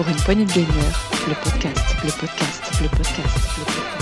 [0.00, 4.00] Pour une poignée de gamers, le podcast, le podcast, le podcast, le podcast.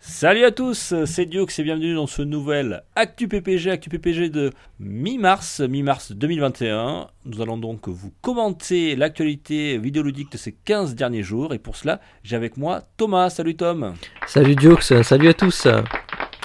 [0.00, 4.50] Salut à tous, c'est Dioux et bienvenue dans ce nouvel Actu PPG, Actu PPG de
[4.80, 7.08] mi-mars, mi-mars 2021.
[7.26, 12.00] Nous allons donc vous commenter l'actualité vidéoludique de ces 15 derniers jours et pour cela,
[12.22, 13.28] j'ai avec moi Thomas.
[13.28, 13.92] Salut Tom.
[14.26, 15.68] Salut Dioux, salut à tous.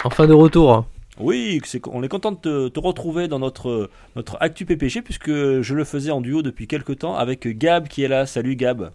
[0.03, 0.85] Enfin de retour.
[1.19, 5.29] Oui, c'est- on est content de te, te retrouver dans notre, notre Actu PPG puisque
[5.31, 8.25] je le faisais en duo depuis quelques temps avec Gab qui est là.
[8.27, 8.91] Salut Gab.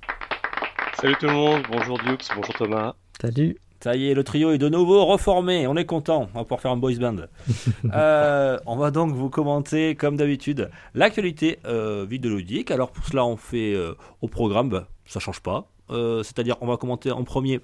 [1.01, 2.95] Salut tout le monde, bonjour Dukes, bonjour Thomas.
[3.21, 3.57] Salut.
[3.83, 5.67] Ça y est, le trio est de nouveau reformé.
[5.67, 6.29] On est content.
[6.35, 7.17] On va pouvoir faire un boys band.
[7.93, 12.71] Euh, on va donc vous commenter, comme d'habitude, l'actualité euh, vidéoludique.
[12.71, 15.69] Alors pour cela, on fait euh, au programme, bah, ça change pas.
[15.91, 17.59] Euh, C'est-à-dire, on va commenter en premier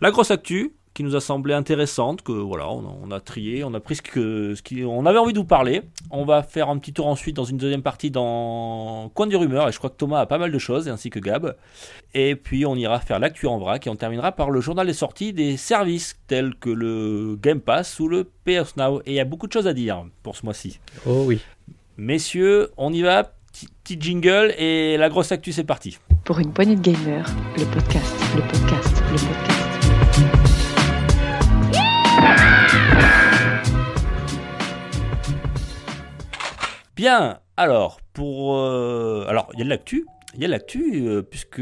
[0.00, 3.64] la grosse actu qui nous a semblé intéressante, que voilà, on a, on a trié,
[3.64, 5.80] on a pris ce que ce qui, on avait envie de vous parler.
[6.10, 9.66] On va faire un petit tour ensuite dans une deuxième partie dans Coin du rumeur,
[9.66, 11.56] et je crois que Thomas a pas mal de choses, ainsi que Gab.
[12.12, 14.92] Et puis on ira faire l'actu en vrac et on terminera par le journal des
[14.92, 19.00] sorties des services tels que le Game Pass ou le PS Now.
[19.06, 20.80] Et il y a beaucoup de choses à dire pour ce mois-ci.
[21.06, 21.40] Oh oui.
[21.96, 23.24] Messieurs, on y va.
[23.52, 25.98] Petit- Petit jingle et la grosse actu, c'est parti.
[26.24, 27.26] Pour une poignée de gamers,
[27.58, 29.69] le podcast, le podcast, le podcast.
[36.96, 38.56] Bien, alors, pour.
[38.56, 40.06] euh, alors, il y a de l'actu.
[40.34, 41.60] Il y a de l'actu, euh, puisque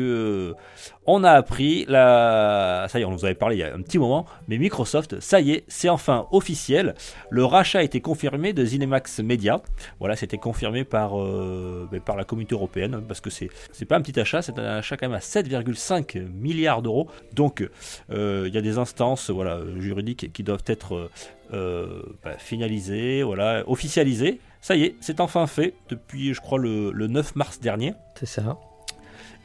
[1.06, 2.86] on a appris, la...
[2.90, 5.20] ça y est, on vous avait parlé il y a un petit moment, mais Microsoft,
[5.20, 6.94] ça y est, c'est enfin officiel.
[7.30, 9.62] Le rachat a été confirmé de Zinemax Media.
[10.00, 13.96] Voilà, c'était confirmé par, euh, ben, par la communauté européenne, parce que c'est c'est pas
[13.96, 17.08] un petit achat, c'est un achat quand même à 7,5 milliards d'euros.
[17.34, 17.66] Donc,
[18.10, 21.10] euh, il y a des instances voilà, juridiques qui doivent être
[21.50, 24.40] bah, finalisées, voilà, officialisées.
[24.60, 27.94] Ça y est, c'est enfin fait depuis, je crois, le, le 9 mars dernier.
[28.16, 28.58] C'est ça.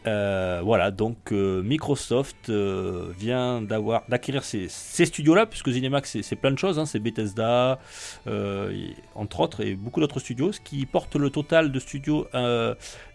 [0.05, 6.35] Euh, voilà, donc euh, Microsoft euh, vient d'avoir d'acquérir ces, ces studios-là, puisque Zinemax c'est-
[6.35, 7.79] plein de choses, hein, c'est Bethesda,
[8.27, 12.27] et- entre autres, et beaucoup d'autres studios, ce qui porte le total de studios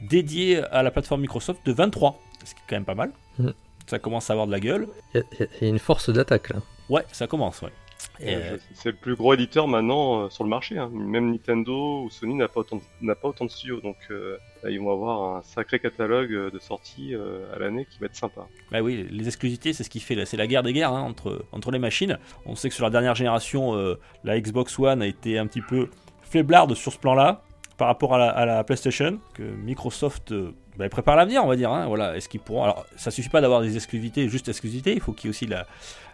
[0.01, 3.11] dédiés à la plateforme Microsoft de 23, ce qui est quand même pas mal.
[3.39, 3.53] Mhm.
[3.87, 4.89] Ça commence à avoir de la gueule.
[5.15, 6.61] Il y, a- il y a une force d'attaque là.
[6.89, 7.72] Ouais, ça commence, ouais.
[8.21, 10.77] Et, Euh, C'est le plus gros éditeur maintenant euh, sur le marché.
[10.79, 10.91] hein.
[10.93, 14.37] Même Nintendo ou Sony n'a pas autant de, n'a pas autant de studios, donc euh,
[14.62, 18.07] là, ils vont avoir un sacré catalogue euh, de sorties euh, à l'année qui va
[18.07, 18.47] être sympa.
[18.71, 21.03] Bah oui, les exclusivités, c'est ce qui fait, la- c'est la guerre des guerres hein,
[21.03, 22.19] entre, entre les machines.
[22.47, 25.62] On sait que sur la dernière génération, euh, la Xbox One a été un petit
[25.62, 25.89] peu
[26.23, 27.43] faiblarde sur ce plan-là
[27.77, 31.55] par rapport à la, à la PlayStation, que Microsoft euh, bah, prépare l'avenir, on va
[31.55, 31.71] dire.
[31.73, 35.01] hein, voilà, est-ce qu'ils pourront Alors, ça suffit pas d'avoir des exclusivités, juste exclusivités, il
[35.01, 35.65] faut qu'il y ait aussi la,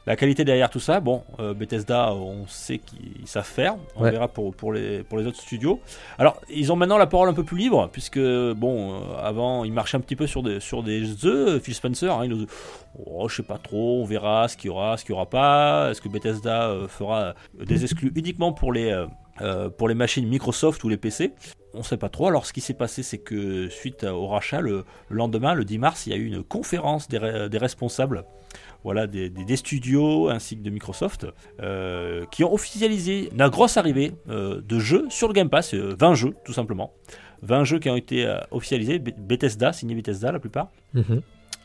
[0.07, 1.01] la qualité derrière tout ça.
[1.01, 3.77] Bon, euh, Bethesda, on sait qu'ils savent faire.
[3.97, 4.11] On Ouais.
[4.11, 5.81] verra pour, pour, les, pour les autres studios.
[6.19, 9.73] Alors, ils ont maintenant la parole un peu plus libre, puisque, bon, euh, avant, ils
[9.73, 12.13] marchaient un petit peu sur des, sur des œufs, Phil Spencer.
[12.13, 12.47] Hein, il nous-
[13.07, 15.27] Oh, je sais pas trop, on verra ce qu'il y aura, ce qu'il y aura
[15.29, 15.91] pas.
[15.91, 19.07] Est-ce que Bethesda euh, fera des exclus uniquement pour les, euh,
[19.41, 21.33] euh, pour les machines Microsoft ou les PC
[21.73, 22.29] On sait pas trop.
[22.29, 25.79] Alors, ce qui s'est passé, c'est que suite au rachat, le, le lendemain, le 10
[25.79, 28.23] mars, il y a eu une conférence des, re- des responsables.
[28.85, 31.27] Voilà, des, des- studios ainsi que de Microsoft
[31.61, 35.97] euh, qui ont officialisé une grosse arrivée euh, de jeux sur le Game Pass, euh,
[35.99, 36.93] 20 jeux tout simplement.
[37.43, 40.71] 20 jeux qui ont été euh, officialisés, Be- Bethesda, signé Bethesda la plupart.
[40.93, 41.23] Mhm.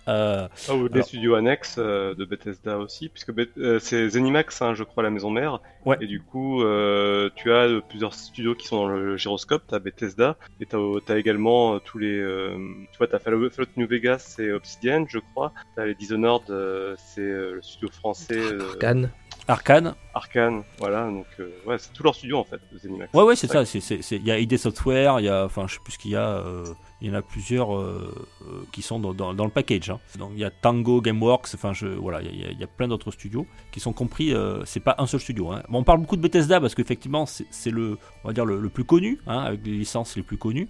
[0.07, 4.09] Euh, Ah, ou des Alors- studios annexes euh, de Bethesda aussi, puisque Beth- euh, c'est
[4.09, 5.59] Zenimax, hein, je crois, la maison mère.
[5.85, 5.97] Ouais.
[6.01, 9.63] Et du coup, euh, tu as euh, plusieurs studios qui sont dans le gyroscope.
[9.67, 10.77] T'as Bethesda, et t'as
[11.09, 12.17] as également euh, tous les.
[12.17, 12.57] euh,
[12.91, 15.53] tu vois, t'as Fallout Fallout New Vegas, c'est Obsidian, je crois.
[15.75, 19.11] T'as les Dishonored, euh, c'est euh, le studio français euh, Arcane.
[19.47, 19.95] Arcane.
[20.13, 20.63] Arkane.
[20.79, 23.13] Voilà, donc euh, ouais, c'est tous leurs studios en fait, Zenimax.
[23.13, 23.65] Ouais, ouais, c'est ça.
[23.65, 25.93] c'est- c'est- c'est- Il y a ID Software, il y a, enfin, je sais plus
[25.93, 26.37] ce qu'il y a.
[26.39, 26.65] euh,
[27.01, 28.13] il y en a plusieurs euh,
[28.47, 29.89] euh, qui sont dans, le package.
[29.89, 29.99] hein.
[30.17, 33.79] Donc il y a Tango, GameWorks, enfin, voilà, il y, a- plein d'autres studios qui
[33.79, 34.33] sont compris.
[34.33, 35.51] euh, c'est pas un seul studio.
[35.51, 35.63] hein.
[35.71, 39.71] On parle beaucoup de Bethesda parce qu'effectivement, c'est le, le, plus connu, hein, avec les
[39.73, 40.67] licences les plus connues.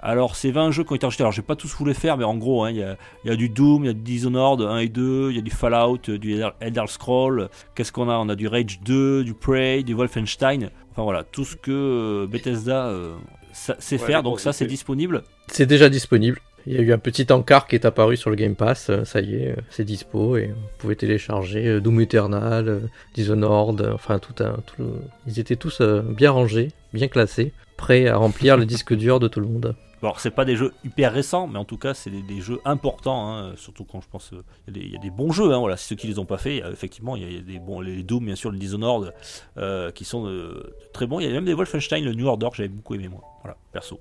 [0.00, 1.94] Alors, ces 20 jeux qui ont été achetés, alors je vais pas tous vous les
[1.94, 2.82] faire, mais en gros, il y,
[3.30, 5.50] a, du Doom, il y a du Dishonored 1 et 2, il y a du
[5.50, 7.48] Fallout, du Elder- Scroll.
[7.74, 8.16] Qu'est-ce qu'on a?
[8.16, 10.70] On a du Rage 2, du Prey, du Wolfenstein.
[10.92, 12.86] Enfin voilà, tout ce que euh, Bethesda
[13.68, 14.22] Ouais, faire.
[14.22, 15.22] Donc ça, c'est disponible.
[15.48, 16.40] C'est déjà disponible.
[16.66, 18.90] Il y a eu un petit encart qui est apparu sur le Game Pass.
[18.90, 22.82] euh, Ça y est, euh, c'est dispo et vous pouvez télécharger euh, Doom Eternal,
[23.14, 24.52] Dishonored, enfin tout un.
[24.66, 24.92] Tout le-
[25.26, 29.40] Ils étaient tous bien rangés, bien classés, prêts à remplir le disque dur de tout
[29.40, 29.74] le monde.
[30.00, 32.60] Bon, c'est pas des jeux hyper récents, mais en tout cas, c'est des, des jeux
[32.64, 34.32] importants, hein, surtout quand je pense.
[34.32, 36.58] euh, Il y, a des- bons jeux, hein, voilà, ceux qui les ont pas fait,
[36.70, 37.80] effectivement, il y, a- des bons.
[37.80, 39.12] Les Doom, bien sûr, le Dishonored,
[39.56, 41.18] euh, qui sont euh, très bons.
[41.18, 43.22] Il y a même des Wolfenstein, le New Order, que j'avais beaucoup aimé, moi.
[43.42, 44.00] Voilà, perso.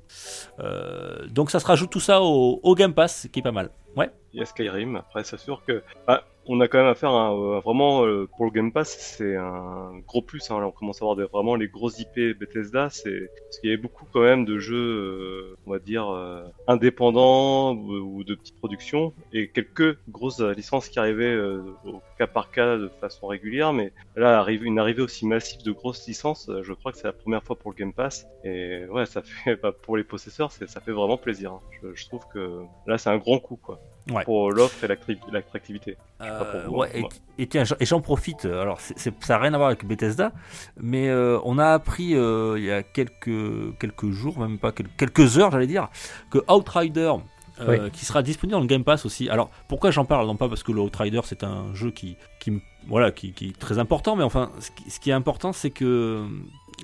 [1.29, 3.69] Donc, ça se rajoute tout ça au, au Game Pass, qui est pas mal.
[3.95, 4.11] Ouais.
[4.33, 4.95] Il y a Skyrim.
[4.97, 8.27] Après, c'est sûr que bah, on a quand même à faire un, euh, vraiment euh,
[8.35, 10.49] pour le Game Pass, c'est un gros plus.
[10.49, 10.59] Hein.
[10.59, 12.89] Là, on commence à avoir vraiment les grosses IP Bethesda.
[12.89, 16.07] C'est parce qu'il y avait beaucoup quand même de jeux, euh, on va dire
[16.67, 22.77] indépendants ou, de petites productions et quelques grosses licences qui arrivaient au cas par cas
[22.77, 23.73] de façon régulière.
[23.73, 26.49] Mais là, une arrivée aussi massive de grosses licences.
[26.61, 28.27] Je crois que c'est la première fois pour le Game Pass.
[28.43, 31.53] Et ouais, ça fait bah, pour les possesseurs, ça fait vraiment plaisir.
[31.53, 31.61] hein.
[31.81, 33.79] Je, je trouve que là, c'est un grand coup quoi
[34.11, 34.23] Ouais.
[34.23, 34.87] pour l'offre et
[35.31, 35.97] l'attractivité.
[36.21, 37.09] Euh, ouais, hein, et, moi.
[37.37, 38.45] et tiens, j'en- et j'en profite.
[38.45, 40.31] Alors, c'est- c'est- ça n'a rien à voir avec Bethesda,
[40.79, 44.87] mais euh, on a appris euh, il y a quelques quelques jours, même pas quel-
[44.97, 45.89] quelques heures, j'allais dire,
[46.29, 47.13] que Outrider.
[47.59, 49.29] euh, qui sera disponible dans le Game Pass aussi.
[49.29, 50.27] Alors pourquoi j'en parle?
[50.27, 53.57] Non pas parce que le Outrider c'est un jeu qui, qui voilà qui, qui est
[53.57, 56.23] très important, mais enfin ce qui, ce qui est important c'est que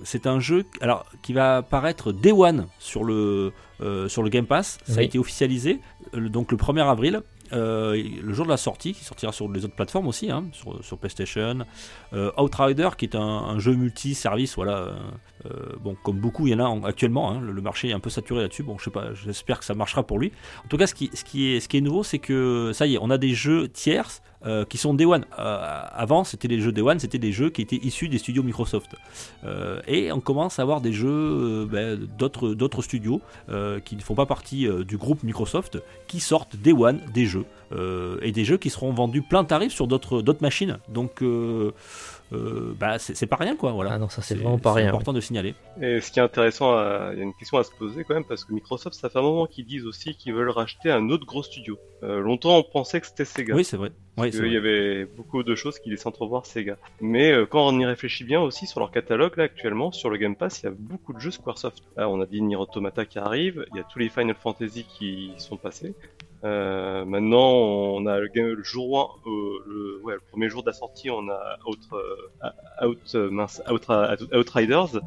[0.03, 4.47] c'est un jeu alors qui va apparaître Day One sur le euh, sur le Game
[4.47, 4.79] Pass.
[4.85, 7.21] Ça a été officialisé euh, donc le 1er avril.
[7.51, 10.97] euh, le jour de la sortie, qui sortira sur les autres plateformes aussi, hein, sur,
[10.97, 11.59] PlayStation.
[12.13, 14.95] Euh, Outrider, qui est un, jeu multi-service, voilà.
[15.45, 17.31] euh, comme beaucoup, il y en a en- actuellement.
[17.31, 18.63] hein, le, marché est un peu saturé là-dessus.
[18.63, 20.31] Bon, je sais pas, j'espère que ça marchera pour lui.
[20.65, 22.87] En tout cas, ce qui, ce qui est, ce qui est nouveau, c'est que ça
[22.87, 25.25] y est, on a des jeux tierces euh, qui sont Day One.
[25.39, 28.43] Euh, avant, c'était les jeux Day One, c'était des jeux qui étaient issus des studios
[28.43, 28.95] Microsoft.
[29.45, 33.21] Euh, et on commence à avoir des jeux ben, d'autres d'autres studios
[33.85, 37.45] qui ne font pas partie du groupe Microsoft qui sortent Day One des jeux.
[38.21, 40.77] Et des jeux qui seront vendus plein tarif sur d'autres d'autres machines.
[40.89, 41.23] Donc,
[42.33, 43.71] euh, euh, bah, c'est c'est pas rien, quoi.
[43.71, 43.91] Voilà.
[43.93, 44.89] Ah non, ça c'est vraiment pas rien.
[44.89, 45.53] important de signaler.
[45.81, 48.13] Et ce qui est intéressant, à- il y a une question à se poser quand
[48.13, 51.09] même, parce que Microsoft, ça fait un moment qu'ils disent aussi qu'ils veulent racheter un
[51.09, 51.77] autre gros studio.
[52.03, 53.55] Euh, longtemps, on pensait que c'était Sega.
[53.55, 53.91] Oui, c'est vrai.
[54.17, 56.77] Oui, c'est Il y avait beaucoup de choses qui laissaient entrevoir Sega.
[57.01, 60.17] Mais euh, quand on y réfléchit bien aussi sur leur catalogue, là actuellement, sur le
[60.17, 61.81] Game Pass, il y a beaucoup de jeux Squaresoft.
[61.97, 64.85] Là, on a dit Nier Automata qui arrive, il y a tous les Final Fantasy
[64.97, 65.95] qui sont passés.
[66.43, 71.29] Euh, maintenant, on a le, jour 1, euh, le, premier jour de la sortie, on
[71.29, 74.99] a Out, euh, Out, euh, mince, Out, Out- Outriders.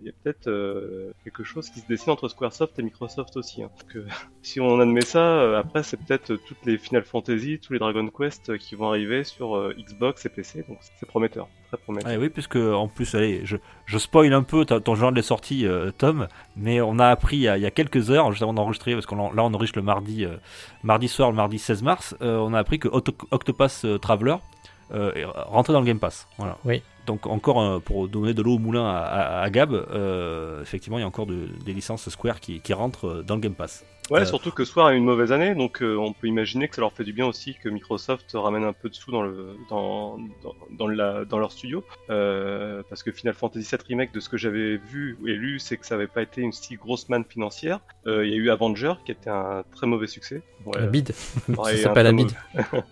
[0.00, 3.62] Il y a peut-être quelque chose qui se dessine entre Squaresoft et Microsoft aussi.
[3.62, 3.70] hein.
[4.42, 8.58] Si on admet ça, après c'est peut-être toutes les Final Fantasy, tous les Dragon Quest
[8.58, 12.10] qui vont arriver sur Xbox et PC, donc c'est prometteur, très prometteur.
[12.10, 13.56] Ouais, oui, puisque en plus, allez, je,
[13.86, 15.66] je spoil un peu ton genre de sortie,
[15.96, 18.52] Tom, mais on a appris il y a, il y a quelques heures, juste avant
[18.52, 20.26] d'enregistrer, parce qu'on là on enregistre le mardi,
[20.82, 24.36] mardi soir, le mardi 16 mars, euh, on a appris que Octo- Octopath euh, Traveler
[24.92, 25.12] euh,
[25.46, 26.26] rentré dans le Game Pass.
[26.38, 26.58] Voilà.
[26.64, 26.82] Oui.
[27.06, 30.96] Donc encore euh, pour donner de l'eau au moulin à, à- à Gab, euh, effectivement
[30.98, 33.54] il y a encore de- des licences Square qui, qui rentrent euh, dans le Game
[33.54, 33.84] Pass.
[34.10, 36.66] Ouais, Euh, surtout que Square a eu une mauvaise année, donc euh, on peut imaginer
[36.68, 39.20] que ça leur fait du bien aussi que Microsoft ramène un peu de sous dans
[39.22, 44.12] le dans dans, dans, la, dans leur studio, euh, parce que Final Fantasy VII remake,
[44.14, 46.76] de ce que j'avais vu et lu, c'est que ça avait pas été une si
[46.76, 47.80] grosse manne financière.
[48.06, 50.42] Euh, Il y a eu Avenger qui était un très mauvais succès.
[50.66, 51.12] Ouais, La bid.
[51.48, 52.32] Ouais, ça s'appelle la peu bid.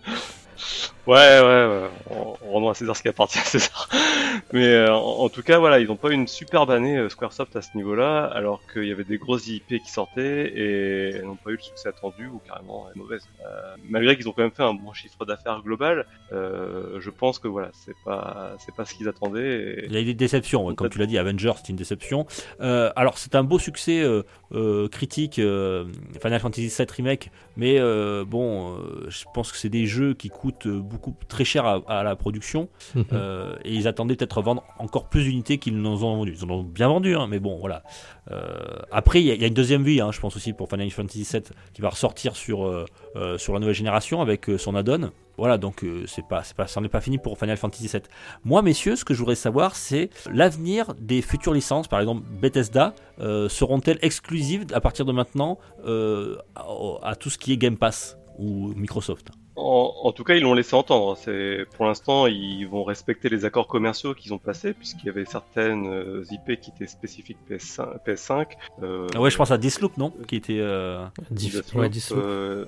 [1.05, 1.89] Ouais, ouais, ouais.
[2.11, 3.89] On, on rendra à César ce qui appartient à César.
[4.53, 7.55] Mais euh, en, tout cas, voilà, ils n'ont pas eu une superbe année euh, Squaresoft
[7.55, 11.35] à ce niveau-là, alors qu'il y avait des grosses IP qui sortaient et elles n'ont
[11.35, 13.27] pas eu le succès attendu ou carrément mauvaise.
[13.45, 17.37] Euh, malgré qu'ils ont quand même fait un bon chiffre d'affaires global, euh, je pense
[17.37, 19.83] que voilà, c'est pas, c'est pas ce qu'ils attendaient.
[19.87, 22.25] Il y a eu des déceptions, comme tu l'as dit, Avengers c'est une déception.
[22.59, 24.05] Alors c'est un beau succès
[24.91, 27.79] critique, Final Fantasy VII Remake, mais
[28.25, 32.03] bon, je pense que c'est des jeux qui coûtent euh, beaucoup très cher à, à
[32.03, 33.05] la production, Mhm.
[33.11, 36.33] euh, et ils attendaient peut-être vendre encore plus d'unités qu'ils nous ont vendu.
[36.39, 37.83] Ils en ont bien vendu, hein, mais bon, voilà.
[38.31, 38.41] Euh,
[38.91, 40.69] après, il y, a- il y a une deuxième vie, hein, je pense aussi pour
[40.69, 41.41] Final Fantasy VII,
[41.73, 42.85] qui va ressortir sur, euh,
[43.37, 45.11] sur la nouvelle génération avec son add-on.
[45.35, 48.01] Voilà, donc c'est pas, c'est pas, ça n'est pas fini pour Final Fantasy VII.
[48.45, 51.87] Moi, messieurs, ce que je voudrais savoir, c'est l'avenir des futures licences.
[51.87, 52.93] Par exemple, Bethesda
[53.49, 55.57] seront-elles exclusives à partir de maintenant
[55.87, 56.61] à,
[57.01, 59.29] à tout ce qui est Game Pass ou Microsoft?
[59.55, 61.15] En, en tout cas, ils l'ont laissé entendre.
[61.15, 65.25] C'est pour l'instant, ils vont respecter les accords commerciaux qu'ils ont passés, puisqu'il y avait
[65.25, 68.03] certaines euh, IP qui étaient spécifiques PS5.
[68.05, 68.45] PS5
[68.81, 70.11] euh, Ah Ouais, je pense à Disloop, non?
[70.27, 71.05] Qui était euh,
[71.75, 72.65] ouais, euh,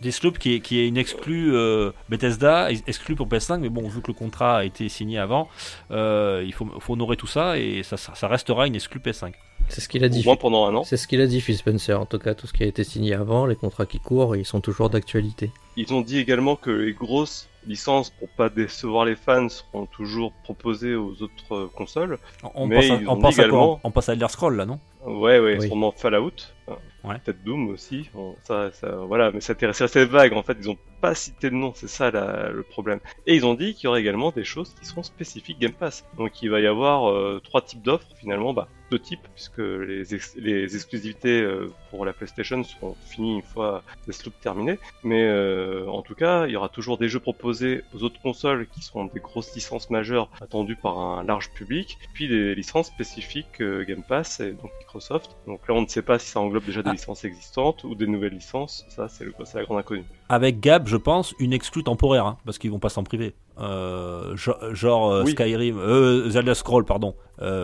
[0.00, 3.86] Disloop, qui est, qui est une exclue euh, Bethesda, ex- exclue pour PS5, mais bon,
[3.88, 5.48] vu que le contrat a été signé avant,
[5.92, 9.32] euh, il faut, faut honorer tout ça et ça, ça, ça restera une exclue PS5.
[9.68, 10.20] C'est ce qu'il a dit.
[10.20, 10.82] au moins pendant un an.
[10.84, 11.98] C'est ce qu'il a dit, Phil Spencer.
[11.98, 14.44] En tout cas, tout ce qui a été signé avant, les contrats qui courent, ils
[14.44, 15.52] sont toujours d'actualité.
[15.76, 20.32] Ils ont dit également que les grosses licences, pour pas décevoir les fans, seront toujours
[20.44, 22.18] proposées aux autres euh, consoles.
[22.54, 24.12] On, Mais passe, à, ils on ont passe dit à quoi également- On passe à
[24.12, 24.78] Elder Scroll là, non?
[25.06, 25.66] Ouais, ouais, Oui.
[25.66, 26.30] sûrement Fallout.
[26.66, 27.18] Enfin, Ouais.
[27.22, 28.08] Peut-être Doom aussi.
[28.14, 30.56] Bon, ça, ça, voilà, mais ça c'est assez vague en fait.
[30.58, 32.98] Ils ont pas cité le nom, c'est ça la- le problème.
[33.26, 36.06] Et ils ont dit qu'il y aurait également des choses qui seront spécifiques Game Pass.
[36.16, 40.14] Donc il va y avoir euh, trois types d'offres finalement, bah deux types puisque les,
[40.14, 44.78] ex- les exclusivités euh, pour la PlayStation seront finies une fois Deathloop terminé.
[45.02, 48.66] Mais euh, en tout cas, il y aura toujours des jeux proposés aux autres consoles
[48.68, 53.60] qui seront des grosses licences majeures attendues par un large public, puis des licences spécifiques
[53.60, 55.36] euh, Game Pass et donc Microsoft.
[55.46, 56.92] Donc là, on ne sait pas si ça englobe déjà des Ah.
[56.92, 58.84] licences existantes ou des nouvelles licences.
[58.88, 60.04] Ça, c'est la grande inconnue.
[60.28, 63.34] Avec Gab, je pense, une exclue temporaire, hein, parce qu'ils vont pas s'en priver.
[63.60, 65.32] Euh, genre euh, Oui.
[65.32, 67.14] Skyrim, euh, Zelda Scroll, pardon,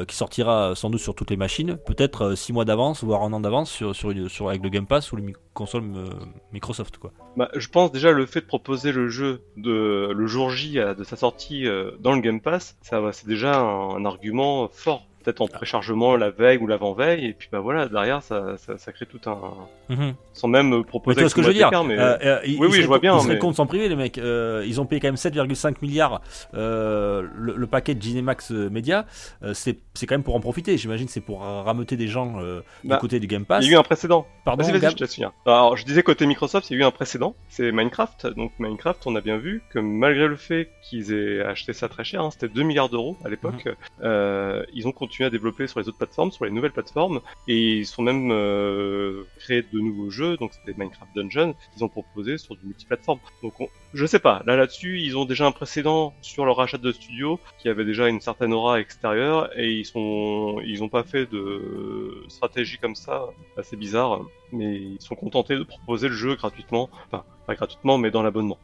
[0.06, 3.40] qui sortira sans doute sur toutes les machines, peut-être 6 mois d'avance, voire un an
[3.40, 5.84] d'avance sur, sur, avec le Game Pass ou les consoles
[6.52, 6.98] Microsoft.
[6.98, 7.12] Quoi.
[7.36, 11.04] Bah, je pense déjà le fait de proposer le jeu de le jour J de
[11.04, 11.66] sa sortie
[12.00, 15.06] dans le Game Pass, ça c'est déjà un, un argument fort.
[15.22, 18.92] Peut-être en préchargement la veille ou l'avant-veille, et puis bah voilà, derrière ça, ça, ça
[18.92, 19.38] crée tout un.
[19.90, 20.14] Mhm.
[20.32, 21.98] Sans même Mais proposer vois ce que je veux dire mais...
[21.98, 24.16] Euh, euh, Oui, oui, je vois bien, Ils mais- cons de s'en priver, les mecs.
[24.18, 26.20] Euh, ils ont payé quand même 7,5 milliards
[26.52, 29.04] le, le paquet de Ginemax euh, Media.
[29.54, 30.76] C'est quand même pour en profiter.
[30.78, 33.64] J'imagine c'est pour rameuter des gens euh, Bah, du côté du Game Pass.
[33.64, 34.26] Il y a eu un précédent.
[34.44, 35.32] Pardon, Vas-y, vas-y, Gab je te laisse finir.
[35.46, 38.28] Alors, je disais côté Microsoft, il y a eu un précédent, c'est Minecraft.
[38.28, 42.04] Donc Minecraft, on a bien vu que malgré le fait qu'ils aient acheté ça très
[42.04, 43.66] cher, hein, c'était 2 milliards d'euros à l'époque,
[44.02, 44.64] Mhm.
[44.72, 47.86] ils ont continué à développer sur les autres plateformes, sur les nouvelles plateformes, et ils
[47.86, 52.56] sont même euh, créé de nouveaux jeux, donc c'était Minecraft Dungeon, qu'ils ont proposé sur
[52.56, 53.20] du multiplateforme.
[53.42, 56.78] Donc on- je sais pas, là là-dessus, ils ont déjà un précédent sur leur achat
[56.78, 61.02] de studio qui avait déjà une certaine aura extérieure, et ils sont, ils ont pas
[61.02, 63.24] fait de stratégie comme ça,
[63.56, 64.20] assez bizarre,
[64.52, 68.58] mais ils sont contentés de proposer le jeu gratuitement, enfin pas gratuitement, mais dans l'abonnement.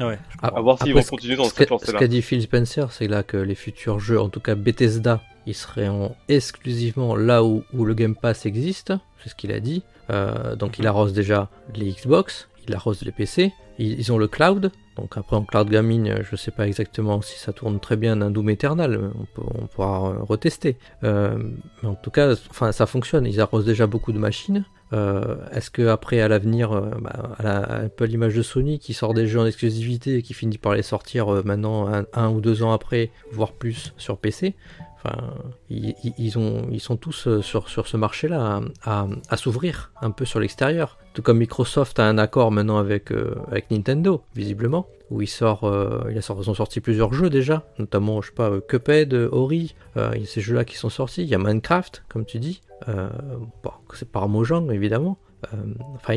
[0.00, 0.18] Ouais.
[0.42, 1.98] Ah, À voir s'ils vont continuer dans ce cette qu'a- Ce lancée-là.
[1.98, 5.54] qu'a dit Phil Spencer, c'est là que les futurs jeux, en tout cas Bethesda, ils
[5.54, 8.92] seraient en- exclusivement là où, où le Game Pass existe.
[9.22, 9.82] C'est ce qu'il a dit.
[10.10, 13.52] Euh, donc il arrose déjà les Xbox, il arrose les PC.
[13.78, 14.70] Ils, ils ont le cloud.
[14.98, 18.20] Donc après en cloud gaming, euh, je sais pas exactement si ça tourne très bien
[18.20, 19.10] un Doom Eternal.
[19.36, 20.76] On, pourra euh, retester.
[21.04, 21.38] Euh,
[21.82, 23.26] mais en tout cas, enfin ça fonctionne.
[23.26, 24.64] Ils arrosent déjà beaucoup de machines.
[25.52, 26.70] Est-ce que après à l'avenir,
[27.02, 30.32] bah, à un peu l'image de Sony qui sort des jeux en exclusivité et qui
[30.32, 34.54] finit par les sortir maintenant un ou deux ans après, voire plus sur PC,
[35.70, 40.24] ils, ils- ils ont, ils sont tous euh, sur, ce marché-là à, s'ouvrir un peu
[40.24, 40.98] sur l'extérieur.
[41.14, 43.34] Tout comme Microsoft a un accord maintenant avec, euh,
[43.70, 49.14] Nintendo, visiblement, où euh, ils ont sorti plusieurs jeux déjà, notamment je sais pas Cuphead,
[49.14, 51.22] Ori, il y a ces jeux-là qui sont sortis.
[51.22, 52.60] Il y a Minecraft, comme tu dis,
[53.94, 55.18] c'est par Mojang évidemment.
[55.54, 55.56] Euh,
[55.94, 56.14] enfin,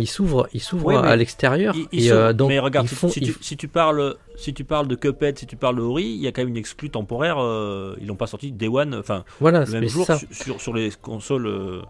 [0.83, 1.75] Oui, mais à l'extérieur.
[1.91, 4.51] Et euh, donc mais regarde, ils si- font, si, ils- tu, si tu parles, si
[4.53, 6.57] tu parles de Cuphead, si tu parles de Ori, il y a quand même une
[6.57, 7.37] exclue temporaire.
[7.39, 10.17] euh, ils l'ont pas sorti Day One, enfin voilà, le c'est même jour ça.
[10.57, 11.81] sur, les consoles, euh,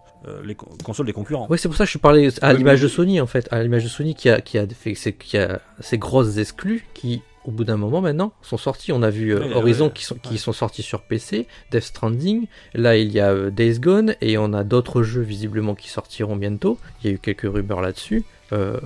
[0.44, 1.46] les con- consoles des concurrents.
[1.48, 3.84] Oui, c'est pour ça que je parlais à l'image de Sony en fait, à l'image
[3.84, 7.64] de Sony qui a qui a fait qui a ces grosses exclus qui au bout
[7.64, 8.92] d'un moment maintenant sont sortis.
[8.92, 10.36] On a vu euh, Horizon qui sont qui ouais.
[10.36, 12.46] sont sortis sur PC, Death Stranding.
[12.74, 16.36] Là, il y a euh, Days Gone et on a d'autres jeux visiblement qui sortiront
[16.36, 16.78] bientôt.
[17.02, 18.24] Il y a eu quelques rumeurs là-dessus.
[18.52, 18.78] Euh,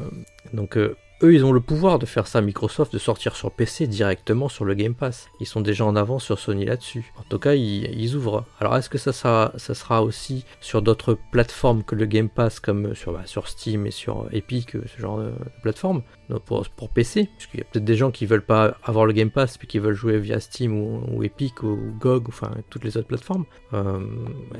[0.53, 3.87] donc euh, eux, ils ont le pouvoir de faire ça, Microsoft, de sortir sur PC
[3.87, 5.29] directement sur le Game Pass.
[5.41, 7.13] Ils sont déjà en avance sur Sony là-dessus.
[7.17, 8.45] En tout cas, ils, ouvrent.
[8.61, 13.13] Alors, est-ce que ça sera, aussi sur d'autres plateformes que le Game Pass, comme sur,
[13.13, 15.33] bah, Steam et sur Epic, euh, ce genre de,
[15.63, 19.13] plateforme, donc pour, PC Puisqu'il y a peut-être des gens qui veulent pas avoir le
[19.13, 22.85] Game Pass, puis qui veulent jouer via Steam ou, ou Epic ou GOG, enfin toutes
[22.85, 23.45] les autres plateformes.
[23.73, 24.01] Euh,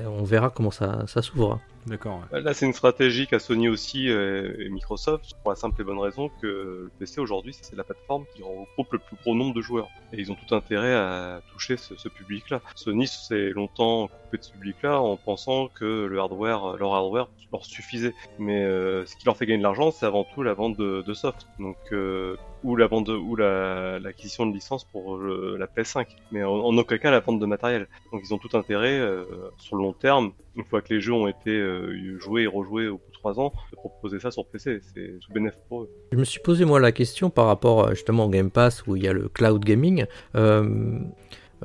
[0.07, 1.61] on verra comment ça, ça s'ouvre.
[1.87, 2.23] D'accord.
[2.33, 2.41] ouais.
[2.41, 5.99] Là, c'est une stratégie qu'a Sony aussi euh, et Microsoft pour la simple et bonne
[5.99, 9.61] raison que le PC aujourd'hui, c'est la plateforme qui regroupe le plus gros nombre de
[9.61, 9.89] joueurs.
[10.13, 12.61] Et ils ont tout intérêt à toucher ce, ce public-là.
[12.75, 17.65] Sony s'est longtemps coupé de ce public-là en pensant que le hardware, leur hardware leur
[17.65, 18.15] suffisait.
[18.39, 21.03] Mais euh, ce qui leur fait gagner de l'argent, c'est avant tout la vente de,
[21.07, 21.47] de soft.
[21.59, 26.07] Donc euh, ou la vente ou la- l'acquisition de licences pour le- la PS5.
[26.33, 27.87] Mais en, aucun cas la vente de matériel.
[28.13, 29.25] Donc ils ont tout intérêt euh,
[29.59, 32.89] sur le long terme une fois que les jeux ont été euh, joués et rejoués
[32.89, 34.81] au bout de 3 ans, de proposer ça sur PC.
[34.95, 35.91] C'est tout bénéf pour eux.
[36.13, 38.97] Je me suis posé moi la question par rapport euh, justement au Game Pass où
[38.97, 40.07] il y a le cloud gaming.
[40.35, 40.99] Euh,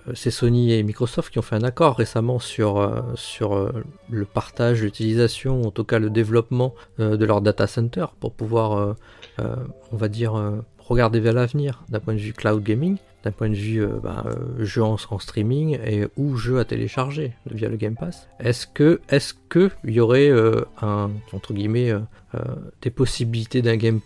[0.08, 3.72] euh, c'est Sony et Microsoft qui ont fait un accord récemment sur, euh, sur euh,
[4.10, 8.78] le partage, l'utilisation, en tout cas le développement euh, de leur data center pour pouvoir,
[8.78, 8.94] euh,
[9.40, 9.56] euh,
[9.92, 13.50] on va dire, euh, regarder vers l'avenir d'un point de vue cloud gaming, d'un point
[13.50, 17.78] de vue euh, bah, euh, jeu en, streaming et ou jeu à télécharger via le
[17.78, 18.28] Game Pass.
[18.40, 21.08] Est-ce que est-ce que il y aurait euh, euh,
[22.82, 24.00] des possibilités d'un game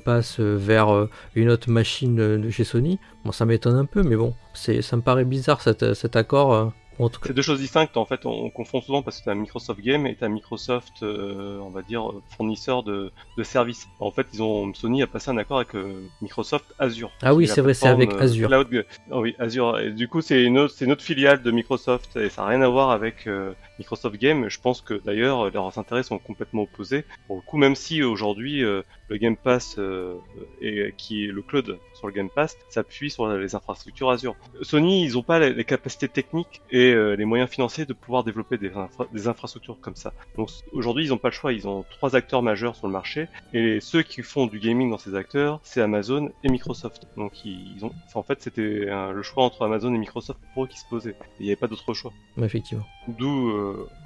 [0.00, 2.98] Pass vers une autre machine de chez Sony?
[3.24, 6.72] Bon, ça m'étonne un peu, mais bon, c'est ça me paraît bizarre cet accord.
[6.98, 9.20] Ou en tout cas, C'est deux choses distinctes en fait, on, on confond souvent parce
[9.20, 13.86] que t'as Microsoft Game et t'as Microsoft, euh, on va dire, fournisseur de, de services.
[14.00, 17.10] En fait, ils ont Sony a passé un accord avec euh, Microsoft Azure.
[17.22, 18.48] Ah oui, c'est vrai, c'est avec euh, Azure.
[18.48, 18.86] Cloud...
[19.10, 19.78] Ah oui, Azure.
[19.80, 22.48] Et du coup, c'est une autre, c'est une autre filiale de Microsoft et ça n'a
[22.48, 24.48] rien à voir avec euh, Microsoft Game.
[24.48, 27.04] Je pense que d'ailleurs leurs intérêts sont complètement opposés.
[27.26, 30.14] Pour le coup, même si aujourd'hui euh, le Game Pass euh,
[30.60, 34.34] et qui est le cloud sur le Game Pass s'appuie sur les infrastructures Azure.
[34.62, 38.24] Sony, ils n'ont pas les, les capacités techniques et euh, les moyens financiers de pouvoir
[38.24, 40.12] développer des, infra- des infrastructures comme ça.
[40.36, 41.52] Donc aujourd'hui, ils n'ont pas le choix.
[41.52, 44.98] Ils ont trois acteurs majeurs sur le marché et ceux qui font du gaming dans
[44.98, 47.06] ces acteurs, c'est Amazon et Microsoft.
[47.16, 50.40] Donc ils, ils ont, enfin, en fait, c'était euh, le choix entre Amazon et Microsoft
[50.54, 51.14] pour eux qui se posait.
[51.38, 52.12] Il n'y avait pas d'autre choix.
[52.42, 52.84] effectivement.
[53.08, 53.50] D'où,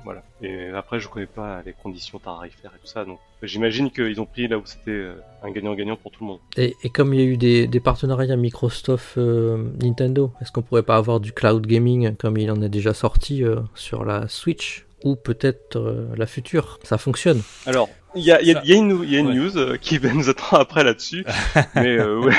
[0.05, 0.23] voilà.
[0.43, 4.26] Et après, je connais pas les conditions tarifaires et tout ça, donc j'imagine qu'ils ont
[4.26, 6.38] pris là où c'était euh, un gagnant-gagnant pour tout le monde.
[6.57, 10.97] Et, comme il y a eu des, partenariats Microsoft euh, Nintendo, est-ce qu'on pourrait pas
[10.97, 14.87] avoir du cloud gaming comme il en est déjà sorti euh, sur la Switch?
[15.04, 17.42] Ou peut-être euh, la future Ça fonctionne.
[17.66, 19.16] Alors, il y a, il y a- Ça- il y a une, nou- il y
[19.16, 19.35] a une Ouais.
[19.35, 21.25] news euh, qui va nous attend après là-dessus,
[21.76, 22.33] mais euh, ouais.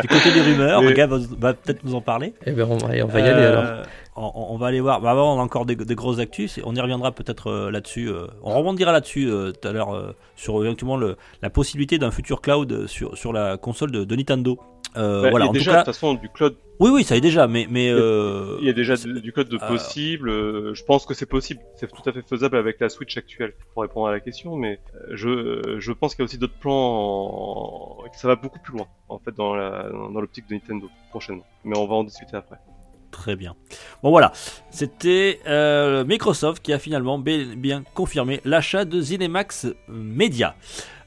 [0.00, 2.32] Du côté des rumeurs, Mais- Gab va, va peut-être nous en parler.
[2.46, 3.64] Eh bien, on va, on va y aller alors.
[3.64, 3.82] Euh,
[4.14, 5.00] On, on va aller voir.
[5.00, 6.58] Bah, avant, on a encore des, des grosses actus.
[6.58, 8.08] et On y reviendra peut-être euh, là-dessus.
[8.10, 12.10] euh, on rebondira là-dessus euh, tout à l'heure euh, sur éventuellement le, la possibilité d'un
[12.10, 14.58] futur cloud sur, sur la console de, de Nintendo.
[14.96, 16.90] Euh, Bah, voilà, il y a en déjà tout de toute façon du cloud, Oui,
[16.92, 17.66] oui, ça y est déjà, mais.
[17.70, 20.28] mais euh, il y a déjà du, cloud de euh, possible.
[20.28, 23.54] euh, je pense que c'est possible, c'est tout à fait faisable avec la Switch actuelle
[23.72, 26.58] pour répondre à la question, mais euh, je, je pense qu'il y a aussi d'autres
[26.58, 26.72] plans,
[28.02, 30.88] en- que ça va beaucoup plus loin en fait dans la dans l'optique de Nintendo
[31.10, 31.46] prochainement.
[31.64, 32.56] Mais on va en discuter après.
[33.12, 33.54] Très bien.
[34.02, 34.32] Bon voilà,
[34.70, 40.56] c'était euh, Microsoft qui a finalement bien confirmé l'achat de ZeniMax Media.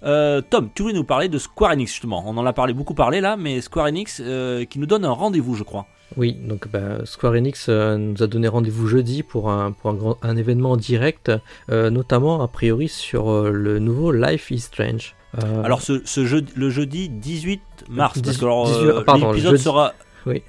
[0.04, 2.24] Euh, Tom, tu voulais nous parler de Square Enix justement.
[2.28, 5.12] On en a parlé beaucoup parlé là, mais Square Enix euh, qui nous donne un
[5.12, 5.88] rendez-vous, je crois.
[6.16, 9.96] Oui, donc bah, Square Enix euh, nous a donné rendez-vous jeudi pour un, pour un,
[9.96, 11.32] grand, un événement en direct,
[11.70, 15.16] notamment a priori sur le nouveau Life is Strange.
[15.64, 19.32] Alors ce, ce jeudi, le jeudi 18 mars, parce 18 que alors, 18 euh, pardon,
[19.32, 19.94] l'épisode sera,
[20.26, 20.44] Oui.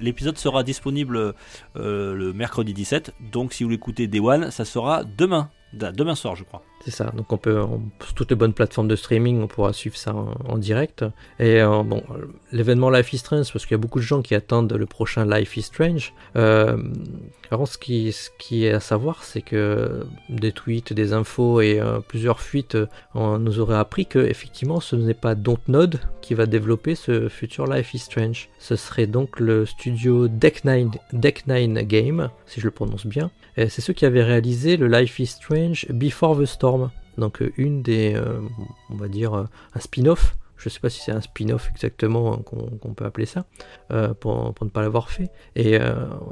[0.00, 1.34] l'épisode sera disponible
[1.76, 3.14] euh, le mercredi 17.
[3.32, 6.62] Donc si vous l'écoutez Day One, ça sera demain, demain soir, je crois.
[6.84, 7.62] C'est ça, donc on peut,
[8.02, 11.04] sur toutes les bonnes plateformes de streaming, on pourra suivre ça en, direct.
[11.38, 12.02] Et euh, bon,
[12.52, 15.26] l'événement Life is Strange, parce qu'il y a beaucoup de gens qui attendent le prochain
[15.26, 16.14] Life is Strange.
[16.36, 16.78] Euh,
[17.50, 22.40] alors ce qui, est à savoir, c'est que des tweets, des infos et euh, plusieurs
[22.40, 27.28] fuites euh, nous auraient appris que effectivement ce n'est pas Dontnod qui va développer ce
[27.28, 28.50] futur Life is Strange.
[28.60, 33.32] Ce serait donc le studio Deck9, Deck9 Game, si je le prononce bien.
[33.56, 36.69] Et C'est ceux qui avaient réalisé le Life is Strange Before the Storm.
[37.20, 38.40] Donc euh, une des, euh,
[38.88, 40.36] on va dire, euh, un spin-off.
[40.56, 43.46] Je sais pas si c'est un spin-off exactement hein, qu'on peut appeler ça,
[44.20, 45.30] pour, ne pas l'avoir fait.
[45.56, 45.78] Et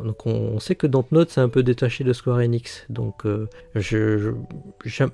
[0.05, 2.85] donc on, sait que Dontnod c'est un peu détaché de Square Enix.
[2.90, 3.22] Donc
[3.74, 4.35] je,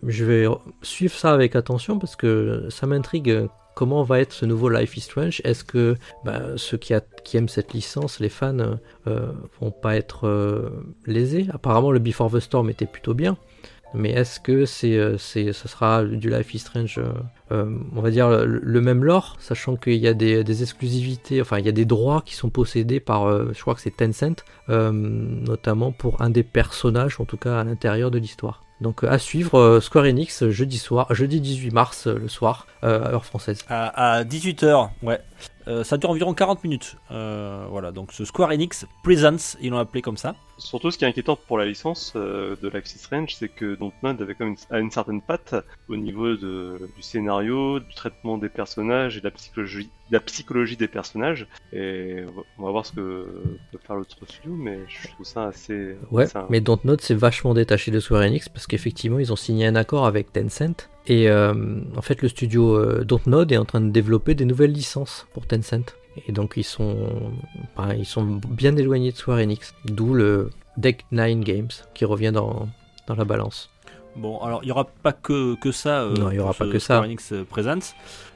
[0.01, 0.47] vais
[0.83, 3.47] suivre ça avec attention parce que ça m'intrigue.
[3.77, 6.93] Comment va être ce nouveau Life is Strange Est-ce que bah, ceux qui,
[7.37, 10.73] aiment cette licence, les fans, vont pas être
[11.07, 11.47] lésés?
[11.53, 13.37] Apparemment, le Before the Storm était plutôt bien.
[13.95, 17.13] Mais est-ce que c'est, euh, c'est, ce sera du Life is Strange, euh,
[17.53, 21.67] euh, on va dire le, même lore, sachant qu'il y a des, exclusivités, enfin il
[21.67, 26.21] y a des droits qui sont possédés par, je crois que c'est Tencent, notamment pour
[26.21, 28.63] un des personnages, en tout cas à l'intérieur de l'histoire.
[28.81, 33.61] Donc à suivre Square Enix jeudi soir, jeudi 18 mars le soir, heure française.
[33.69, 35.21] À, à 18h, ouais.
[35.67, 36.97] Euh, ça dure environ 40 minutes.
[37.11, 40.35] Euh, voilà, donc ce Square Enix Presents, ils l'ont appelé comme ça.
[40.59, 43.75] Surtout, ce qui est inquiétant pour la licence euh, de Life is Strange, c'est que
[43.75, 45.55] Dontnod avait quand même une, a une certaine patte
[45.89, 50.21] au niveau de, du scénario, du traitement des personnages et de la psychologie, de la
[50.21, 51.49] psychologie des personnages.
[51.73, 52.23] Et
[52.59, 53.27] on va voir ce que
[53.73, 55.97] peut faire l'autre studio, mais je trouve ça assez.
[56.13, 59.67] Ouais, assez- mais Dontnod s'est vachement détaché de Square Enix parce qu'effectivement ils ont signé
[59.67, 61.55] un accord avec Tencent et euh,
[61.97, 65.47] en fait le studio euh, Dontnod est en train de développer des nouvelles licences pour
[65.47, 65.95] Tencent
[66.27, 67.33] et donc ils sont,
[67.97, 72.69] ils sont bien éloignés de Square Enix, d'où le Deck 9 Games qui revient dans,
[73.07, 73.71] dans la balance.
[74.17, 76.03] Bon, alors il n'y aura pas que, que ça.
[76.03, 76.95] euh, Non, il y aura pas que ça.
[76.95, 77.95] Square Enix euh, Presents.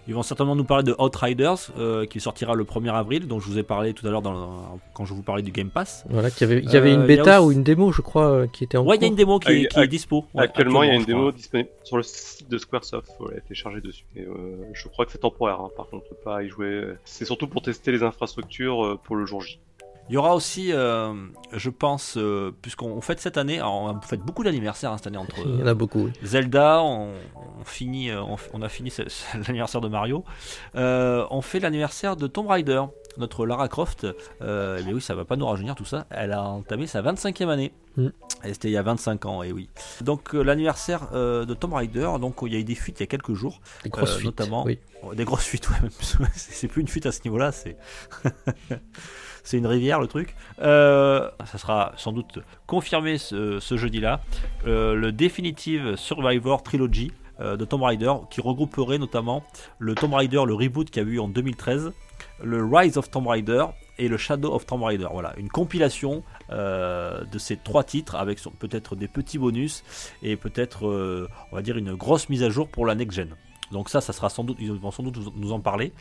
[0.08, 3.46] Ils vont certainement nous parler de Outriders, euh, qui sortira le 1er avril, dont je
[3.46, 6.04] vous ai parlé tout à l'heure dans le- quand je vous parlais du Game Pass.
[6.08, 7.62] Voilà, qu'il y avait, il y avait Euh, une il a bêta aussi- ou une
[7.62, 9.54] démo, je crois, euh, qui était en Ouais, il y a une démo qui, est,
[9.64, 10.24] Ac- qui est ac- dispo.
[10.32, 13.06] Ouais, actuellement, il y a une démo disponible sur le site de Squaresoft.
[13.18, 14.04] Faut la télécharger dessus.
[14.16, 15.60] Et, euh, je crois que c'est temporaire.
[15.60, 15.68] hein.
[15.76, 16.84] Par contre, on peut pas y jouer.
[17.04, 19.58] C'est surtout pour tester les infrastructures euh, pour le jour J.
[20.10, 21.12] Il y aura aussi, euh,
[21.52, 25.36] je pense, euh, puisqu'on fête cette année, on fait beaucoup d'anniversaires hein, cette année entre
[25.46, 26.12] Il y en a beaucoup, oui.
[26.22, 27.12] Zelda, on,
[27.60, 28.90] on finit, euh, on, f- on a fini
[29.46, 30.24] l'anniversaire de Mario.
[30.74, 32.82] On fait l'anniversaire de Tomb Raider,
[33.18, 34.06] notre Lara Croft.
[34.40, 36.06] Mais oui, ça va pas nous rajeunir tout ça.
[36.10, 37.72] Elle a entamé sa 25e année.
[37.96, 38.08] Mm.
[38.44, 39.68] Et c'était il y a 25 ans, et oui.
[40.02, 43.06] Donc l'anniversaire de Tomb Raider, donc il y a eu des fuites il y a
[43.08, 44.64] quelques jours, Des grosses fuites, notamment.
[44.64, 44.78] oui.
[45.02, 45.76] Oh, des grosses fuites, ouais,
[46.34, 47.76] c'est plus une fuite à ce niveau-là, c'est
[49.48, 50.36] c'est une rivière le truc.
[50.60, 54.20] Euh, ça sera sans doute confirmé ce, jeudi-là.
[54.66, 59.42] Euh, le Definitive Survivor Trilogy euh, de Tomb Raider, qui regrouperait notamment
[59.78, 61.92] le Tomb Raider, le reboot qu'il y a eu en 2013,
[62.44, 63.64] le Rise of Tomb Raider
[63.96, 65.08] et le Shadow of Tomb Raider.
[65.10, 69.82] Voilà, une compilation de ces trois titres avec peut-être des petits bonus
[70.22, 73.34] et peut-être, on va dire, une grosse mise à jour pour la next-gen.
[73.72, 75.92] Donc ça, ça sera sans doute, ils vont sans doute nous- en parler.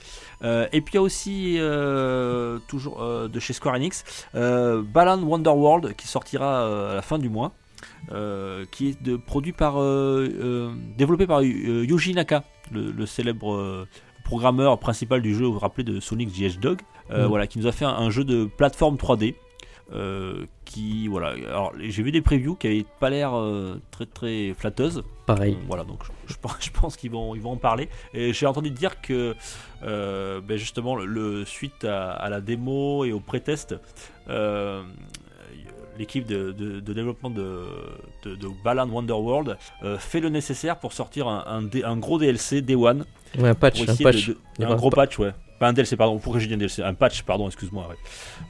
[0.44, 4.04] Euh, et puis il y a aussi, euh, toujours euh, de chez Square Enix,
[4.34, 7.52] Balan Wonderworld qui sortira à la fin du mois.
[8.72, 9.76] qui est de, produit par,
[10.98, 13.86] développé par Yuji Naka, le, le célèbre
[14.24, 17.24] programmeur principal du jeu, vous vous rappelez de Sonic the Hedgehog, Mm.
[17.24, 19.36] voilà, qui nous a fait un, un jeu de plateforme 3D.
[19.94, 24.54] Euh, qui voilà alors j'ai vu des previews qui avaient pas l'air euh, très très
[24.58, 25.56] flatteuses Pareil.
[25.56, 27.90] Bon, Voilà, donc je, je pense, qu'ils vont, ils vont en parler.
[28.14, 29.36] Et j'ai entendu dire que
[29.84, 33.76] euh, ben justement, le, le- suite à, à la démo et au pré-test,
[34.30, 34.84] euh,
[35.98, 37.66] l'équipe de, de- de développement de,
[38.24, 42.20] de, de Balan Wonderworld euh, fait le nécessaire pour sortir un, un dé- un gros
[42.20, 43.04] DLC Day One.
[43.38, 44.30] Ouais, un patch, un patch.
[44.30, 44.38] de-
[44.76, 45.32] gros patch, ouais.
[45.60, 46.20] Pas un DLC, pardon.
[46.20, 47.88] Pourquoi j'ai dit un DLC Un patch, pardon, excuse-moi.
[47.90, 47.96] ouais.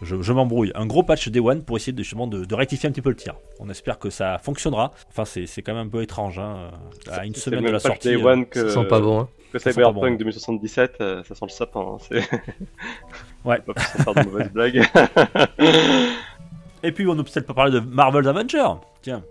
[0.02, 0.72] Je, je m'embrouille.
[0.76, 3.10] Un gros patch Day One pour essayer de, justement de, de rectifier un petit peu
[3.10, 3.36] le tir.
[3.60, 4.91] On espère que ça fonctionnera.
[5.10, 6.38] Enfin, c'est c'est quand même un peu étrange.
[6.39, 6.72] Hein.
[7.10, 8.10] À une semaine de la patch sortie.
[8.10, 9.28] Day euh, One que, Ça sent pas bon, hein.
[9.54, 10.17] que Cyberpunk bon.
[10.17, 10.96] 2077.
[11.00, 11.98] euh, ça sent le sapin.
[12.12, 12.20] hein.
[13.46, 13.60] Ouais.
[13.60, 14.84] pas pour faire de mauvaises blagues.
[16.84, 18.67] Et puis on ne peut peut-être pas parler de Marvel's Avenger.
[19.02, 19.24] Tiens,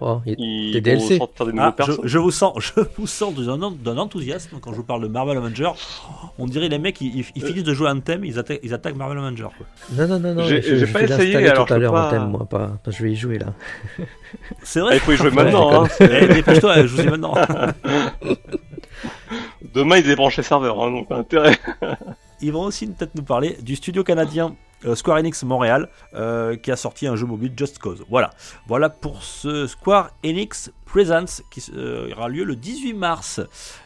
[0.00, 1.18] Oh, il- Ils Des vont DLC.
[1.18, 4.76] sortir des nouveaux Ah, je, vous sens, je vous sens d'un d'un enthousiasme quand je
[4.78, 5.70] vous parle de Marvel Avenger.
[6.38, 8.74] On dirait les mecs, ils, ils- ils finissent de jouer un thème, ils attaquent, ils
[8.74, 9.46] attaquent Marvel Avenger.
[9.56, 9.66] Quoi.
[9.92, 10.42] Non, non, non, non.
[10.48, 12.46] J'ai- je, j'ai je pas essayé, alors tout à l'heure pas- en thème, moi.
[12.50, 12.78] Pas...
[12.88, 13.46] Je vais y jouer là.
[14.64, 14.96] C'est vrai.
[14.96, 15.84] il faut y jouer maintenant.
[15.84, 15.88] hein.
[16.00, 17.34] Eh, Dépêche-toi, je vous dis maintenant.
[19.74, 20.82] Demain, ils débranchent les serveurs.
[20.82, 21.56] Hein, donc, intérêt.
[22.40, 24.54] Ils vont aussi peut-être nous parler du studio canadien
[24.94, 28.04] Square Enix Montréal euh, qui a sorti un jeu mobile Just Cause.
[28.08, 28.30] Voilà,
[28.66, 33.40] voilà pour ce Square Enix Presents qui euh, aura lieu le 18 mars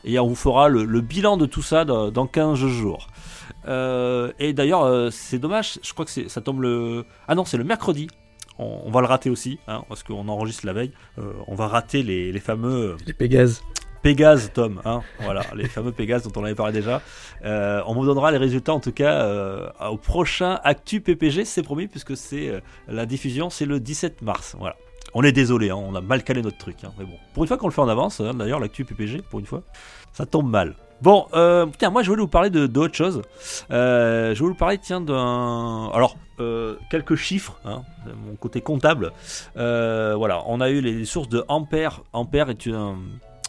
[0.04, 3.08] et on vous fera le, bilan de tout ça dans, dans 15 jours.
[3.68, 7.04] Euh, et d'ailleurs, euh, c'est dommage, je crois que ça tombe le.
[7.28, 8.08] Ah non, c'est le mercredi.
[8.58, 10.92] On, va le rater aussi, hein, parce qu'on enregistre la veille.
[11.18, 13.62] Euh, on va rater les, les fameux Les Pégases.
[14.06, 17.02] Pégase, Tom, hein, voilà, les fameux Pégase dont on avait parlé déjà.
[17.44, 21.64] Euh, on vous donnera les résultats en tout cas euh, au prochain Actu PPG, c'est
[21.64, 24.54] promis, puisque c'est euh, la diffusion, c'est le 17 mars.
[24.60, 24.76] Voilà.
[25.14, 27.16] On est désolé, hein, on a mal calé notre truc, hein, mais bon.
[27.34, 29.62] Pour une fois qu'on le fait en avance, d'ailleurs, l'actu PPG, pour une fois,
[30.12, 30.76] ça tombe mal.
[31.02, 31.26] Bon,
[31.76, 33.22] tiens, moi je voulais vous parler de d'autre chose.
[33.72, 35.90] Euh, je voulais vous parler, tiens, d'un.
[35.92, 36.16] Alors,
[36.90, 37.82] quelques chiffres, hein,
[38.24, 39.10] mon côté comptable.
[39.56, 42.02] Voilà, on a eu les sources de Ampère.
[42.12, 42.94] Ampère est une,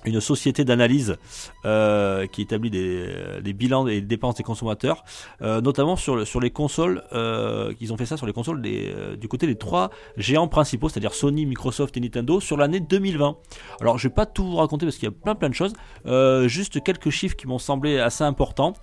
[0.08, 1.18] une société d'analyse
[1.66, 5.04] euh, qui établit des, bilans et des dépenses des consommateurs,
[5.42, 7.04] euh, notamment sur, le- sur les consoles.
[7.14, 10.90] Euh, ils ont fait ça sur les consoles euh, du côté des trois géants principaux,
[10.90, 13.38] c'est-à-dire Sony, Microsoft et Nintendo, sur l'année 2020.
[13.82, 15.74] Alors, je vais pas tout vous raconter parce qu'il y a plein plein de choses.
[16.48, 18.74] Juste quelques chiffres qui m'ont semblé assez importants.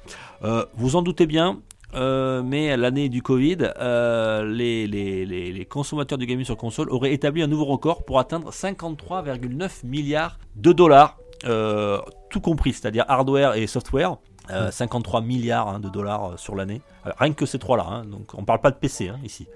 [0.77, 1.61] Vous en doutez bien.
[1.95, 6.91] Euh, mais l'année du Covid, euh, les, les, les, les consommateurs du gaming sur console
[6.91, 11.99] auraient établi un nouveau record pour atteindre 53,9 milliards de dollars, euh,
[12.31, 14.17] tout compris, c'est-à-dire hardware et software.
[14.51, 16.83] Euh, 53 milliards hein, de dollars euh, sur l'année.
[17.07, 19.49] Euh, rien que ces trois-là, hein, donc on parle pas de PC hein, ici.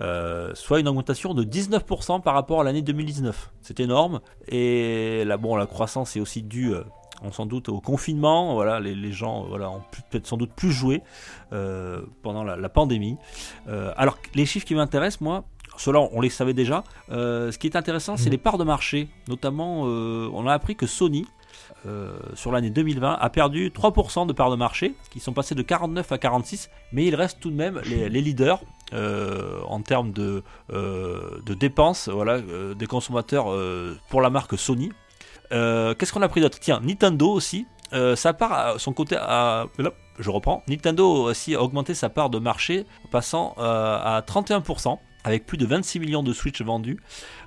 [0.00, 3.52] Euh, soit une augmentation de 19% par rapport à l'année 2019.
[3.62, 4.20] C'est énorme.
[4.48, 6.84] Et là, bon, la croissance est aussi due, euh,
[7.22, 8.54] on s'en doute, au confinement.
[8.54, 11.02] Voilà, les, les gens voilà, ont peut-être sans doute plus joué
[11.52, 13.16] euh, pendant la, la pandémie.
[13.68, 15.44] Euh, alors, les chiffres qui m'intéressent, moi,
[15.76, 16.84] ceux-là, on les savait déjà.
[17.10, 18.32] Euh, ce qui est intéressant, c'est Mhm.
[18.32, 19.08] les parts de marché.
[19.28, 21.26] Notamment, on a appris que Sony,
[22.34, 26.10] sur l'année 2020, a perdu 3% de parts de marché, qui sont passés de 49
[26.12, 28.60] à 46, mais il reste tout de même les, les leaders
[28.92, 33.46] en termes de, de dépenses voilà, des consommateurs
[34.08, 34.90] pour la marque Sony.
[35.52, 36.58] Euh, Qu'est-ce qu'on a pris d'autre?
[36.60, 37.66] Tiens, Nintendo aussi.
[37.92, 39.66] Euh, ça part à son côté à.
[40.18, 40.62] je reprends.
[40.68, 45.66] Nintendo aussi a augmenté sa part de marché, passant euh, à 31%, avec plus de
[45.66, 46.98] 26 millions de Switch vendus.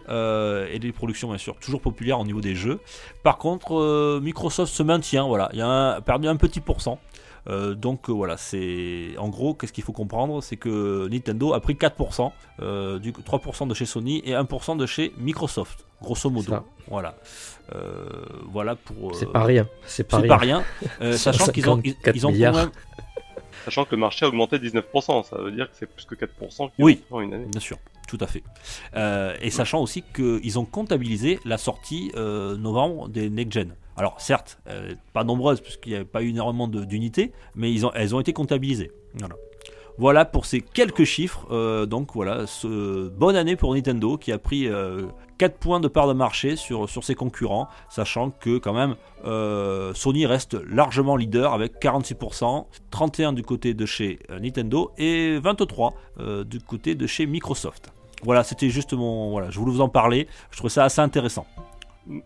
[0.09, 2.79] euh, et des productions, bien sûr, toujours populaires au niveau des jeux.
[3.23, 5.49] Par contre, euh, Microsoft se maintient, voilà.
[5.53, 6.99] Il a perdu un petit pourcent.
[7.47, 11.59] Euh, donc euh, voilà, c'est en gros, qu'est-ce qu'il faut comprendre, c'est que Nintendo a
[11.59, 16.53] pris 4%, euh, du 3% de chez Sony et 1% de chez Microsoft, grosso modo.
[16.87, 17.15] Voilà,
[18.51, 19.15] voilà pour.
[19.15, 19.67] C'est pas rien.
[19.85, 20.63] C'est pas rien.
[21.13, 22.55] sachant qu'ils ont, ils, 154 ils ont quand milliards.
[22.55, 22.69] même,
[23.65, 26.15] Sachant que le marché a augmenté de 19%, ça veut dire que c'est plus que
[26.15, 27.03] 4% qui Oui.
[27.11, 27.45] en une année.
[27.45, 28.43] bien sûr, tout à fait,
[28.95, 33.75] Euh, et sachant aussi qu'ils ont comptabilisé la sortie euh, novembre des next gen.
[33.97, 37.91] Alors certes, euh, pas nombreuses puisqu'il n'y avait pas eu énormément d'unités, mais ils ont,
[37.93, 38.91] elles ont été comptabilisées.
[39.15, 39.35] Voilà.
[39.99, 41.45] Voilà pour ces quelques chiffres.
[41.51, 45.07] Euh, donc voilà, bonne année pour Nintendo qui a pris euh,
[45.39, 50.25] 4 points de part de marché sur, ses concurrents, sachant que quand même euh, Sony
[50.25, 56.43] reste largement leader avec 46%, 31 du côté de chez euh, Nintendo et 23% euh,
[56.43, 57.91] du côté de chez Microsoft.
[58.23, 59.31] Voilà, c'était juste mon.
[59.31, 60.27] Voilà, je voulais vous en parler.
[60.51, 61.45] Je trouve ça assez intéressant.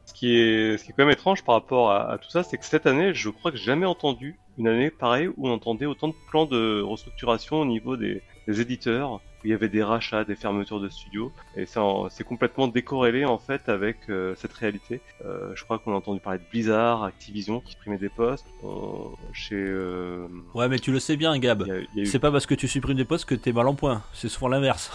[0.05, 2.43] Ce qui est, ce qui est quand même étrange par rapport à, à tout ça,
[2.43, 5.51] c'est que cette année, je crois que j'ai jamais entendu une année pareille où on
[5.51, 9.69] entendait autant de plans de restructuration au niveau des, des éditeurs, où il y avait
[9.69, 14.53] des rachats, des fermetures de studios, et c'est complètement décorrélé en fait avec euh, cette
[14.53, 15.01] réalité.
[15.25, 18.47] Euh, je crois qu'on a entendu parler de Blizzard, Activision qui supprimaient des postes,
[19.33, 21.65] chez, euh, Ouais, mais tu le sais bien, Gab.
[21.95, 24.03] eu C'est pas parce que tu supprimes des postes que t'es mal en point.
[24.13, 24.91] C'est souvent l'inverse.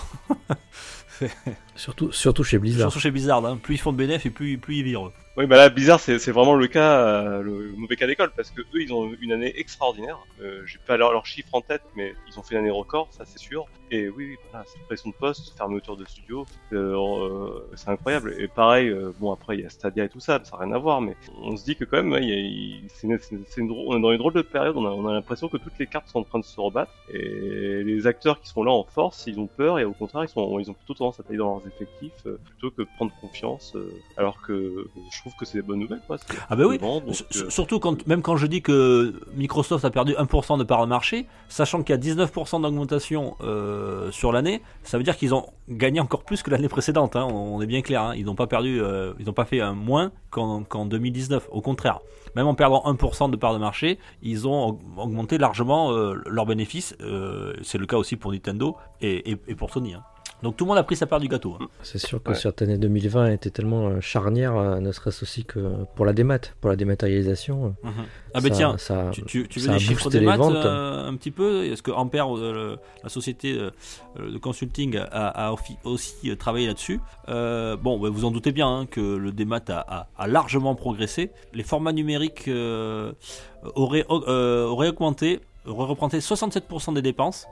[1.78, 2.90] Surtout, surtout chez Blizzard.
[2.90, 3.44] Surtout chez Blizzard.
[3.46, 3.58] hein.
[3.62, 5.10] Plus ils font de bénéfices et plus, plus ils virent.
[5.36, 8.50] Oui, bah là, Blizzard, c'est c'est vraiment le cas, euh, le mauvais cas d'école, parce
[8.50, 10.18] que eux, ils ont eu une année extraordinaire.
[10.42, 13.06] Euh, J'ai pas leurs leurs chiffres en tête, mais ils ont fait une année record,
[13.12, 13.66] ça c'est sûr.
[13.92, 18.34] Et oui, oui, voilà, suppression de poste, fermeture de studio, euh, euh, c'est incroyable.
[18.40, 20.74] Et pareil, euh, bon après il y a Stadia et tout ça, ça n'a rien
[20.74, 23.06] à voir, mais on se dit que quand même, ouais, il y a- il- c'est
[23.06, 24.76] une- c'est une- c'est une drôle- on est dans une drôle de période.
[24.76, 26.90] On a, on a l'impression que toutes les cartes sont en train de se rebattre,
[27.14, 30.28] et les acteurs qui sont là en force, ils ont peur, et au contraire, ils
[30.28, 33.12] sont, ils ont plutôt tendance à tailler dans leurs effectifs euh, plutôt que de prendre
[33.20, 33.72] confiance.
[33.76, 36.16] euh, alors que je trouve que c'est des bonnes nouvelles, quoi.
[36.50, 36.78] Ah bah oui.
[36.78, 40.81] donc, euh, Surtout quand, même quand je dis que Microsoft a perdu 1% de part
[40.83, 45.35] de marché, sachant qu'il y a 19% d'augmentation euh, sur l'année, ça veut dire qu'ils
[45.35, 47.14] ont gagné encore plus que l'année précédente.
[47.16, 48.02] hein, on est bien clair.
[48.02, 51.48] hein, ils n'ont pas perdu, euh, ils n'ont pas fait un moins qu'en qu'en 2019.
[51.50, 52.00] Au contraire,
[52.35, 56.46] même en perdant 1% de part de marché, ils ont aug- augmenté largement euh, leurs
[56.46, 56.96] bénéfices.
[57.62, 59.94] C'est le cas aussi pour Nintendo et, et- et pour Sony.
[59.94, 60.02] hein.
[60.42, 61.57] Donc tout le monde a pris sa part du gâteau.
[61.61, 61.66] hein.
[61.83, 62.37] C'est sûr que Ouais.
[62.37, 65.59] cette année 2020 était tellement euh, charnière, euh, ne serait-ce aussi que
[65.96, 67.74] pour la démat, pour la dématérialisation.
[67.85, 67.88] euh,
[68.35, 70.55] Ah bah ça- tiens, ça, Tu, tu- tu veux des chiffres des les maths ventes.
[70.55, 71.64] euh, un petit peu?
[71.64, 73.70] Est-ce que Ampère, euh, le- la société euh,
[74.31, 75.53] de consulting, a,
[75.85, 77.01] aussi euh, travaillé là-dessus?
[77.29, 80.74] Euh, Bon, bah, vous en doutez bien hein, que le démat a, a- a largement
[80.74, 81.31] progressé.
[81.53, 83.12] Les formats numériques euh,
[83.74, 87.46] auraient, euh, auraient augmenté, auraient représenté 67% des dépenses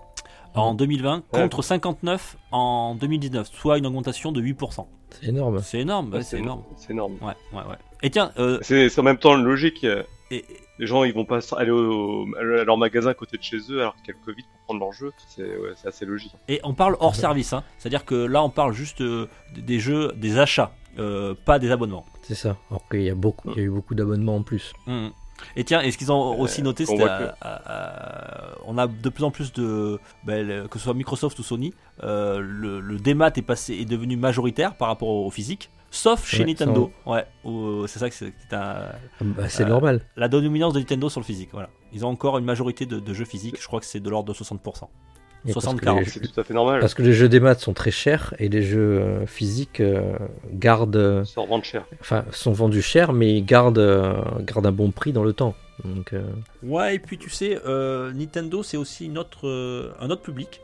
[0.56, 4.86] en 2020 contre 59 en 2019, soit une augmentation de 8%.
[5.10, 5.60] c'est énorme.
[5.62, 6.62] C'est énorme, ouais, c'est énorme.
[6.76, 7.14] C'est énorme.
[7.22, 7.76] Ouais, ouais, ouais.
[8.02, 9.84] Et tiens, euh, C'est en même temps logique.
[9.84, 10.44] euh, et-
[10.78, 13.80] Les gens, ils vont pas aller au, à leur magasin à côté de chez eux
[13.80, 15.10] alors qu'il y a le Covid pour prendre leur jeu.
[15.28, 16.32] C'est ouais, assez logique.
[16.48, 17.64] Et on parle hors service, hein.
[17.78, 22.04] c'est-à-dire que là on parle juste euh, des jeux, des achats, euh, pas des abonnements.
[22.20, 22.58] C'est ça.
[22.68, 24.74] Alors qu'il y a beaucoup, il y a eu beaucoup d'abonnements en plus.
[24.86, 25.12] Mhm.
[25.54, 29.24] Et tiens, et ce qu'ils ont aussi noté, on euh, euh, on a de plus
[29.24, 33.30] en plus de, ben, le- que ce soit Microsoft ou Sony, euh, le, le démat
[33.36, 36.90] est passé, est devenu majoritaire par rapport au, au physique, sauf chez Ouais, Nintendo.
[37.06, 38.76] Ouais, où- c'est ça que c'est c'est un-
[39.20, 40.00] Ah bah, c'est Euh, normal.
[40.16, 41.50] la dominance de Nintendo sur le physique.
[41.52, 43.56] Voilà, ils ont encore une majorité de, de jeux physiques.
[43.60, 44.88] Je crois que c'est de l'ordre de 60%.
[45.48, 45.98] Et parce que 60-40.
[46.00, 46.80] les- C'est tout à fait normal.
[46.80, 50.02] Parce que les jeux des maths sont très chers et les jeux euh, physiques euh,
[50.52, 51.84] gardent, euh, Ça revend cher.
[52.00, 55.54] enfin, sont vendus cher, mais ils gardent, euh, gardent un bon prix dans le temps.
[55.84, 56.22] Donc, euh,
[56.62, 60.60] Ouais, et puis tu sais, euh, Nintendo, c'est aussi une autre, euh, un autre public.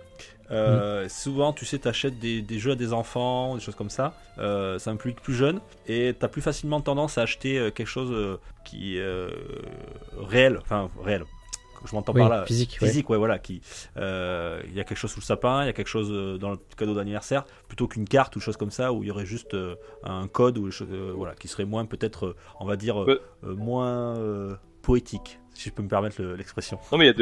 [0.50, 4.14] Euh, Souvent, tu sais, t'achètes des, des jeux à des enfants, des choses comme ça.
[4.38, 8.38] Euh, c'est un public plus jeune et t'as plus facilement tendance à acheter quelque chose
[8.64, 9.30] qui est euh,
[10.18, 11.24] réel, enfin réel.
[11.84, 12.44] Je m'entends oui, par là.
[12.46, 12.78] physique.
[12.80, 12.88] ouais.
[12.88, 13.38] Physique, ouais, voilà.
[13.38, 13.60] Qui,
[13.96, 16.38] euh, il y a quelque chose sous le sapin, il y a quelque chose euh,
[16.38, 19.26] dans le cadeau d'anniversaire, plutôt qu'une carte ou chose comme ça où il y aurait
[19.26, 23.18] juste euh, un code ou euh, voilà, qui serait moins peut-être, on va dire, Ouais.
[23.42, 25.38] moins euh, poétique.
[25.54, 26.78] Si je peux me permettre le- l'expression.
[26.90, 27.20] Non, mais il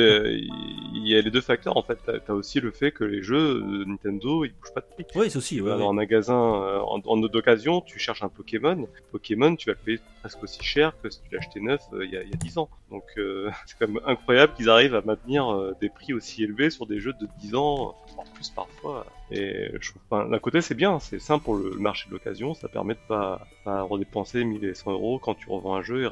[1.06, 1.98] y, a y les deux facteurs en fait.
[2.04, 5.06] T'as as aussi le fait que les jeux de Nintendo ils bougent pas de prix.
[5.14, 5.60] Oui, c'est aussi.
[5.60, 5.82] Ouais, vas ouais.
[5.82, 8.88] dans un magasin euh, en, en d'occasion, tu cherches un Pokémon.
[9.12, 12.10] Pokémon, tu vas le payer presque aussi cher que si tu l'achetais neuf euh, il
[12.12, 12.68] y, a, y a 10 ans.
[12.90, 16.70] Donc euh, c'est quand même incroyable qu'ils arrivent à maintenir euh, des prix aussi élevés
[16.70, 19.06] sur des jeux de 10 ans, voire plus parfois.
[19.32, 22.54] Et je trouve, d'un côté c'est bien, c'est simple pour le, le marché de l'occasion,
[22.54, 26.04] ça permet de pas, pas redépenser 1000 et 100 euros quand tu revends un jeu
[26.04, 26.08] et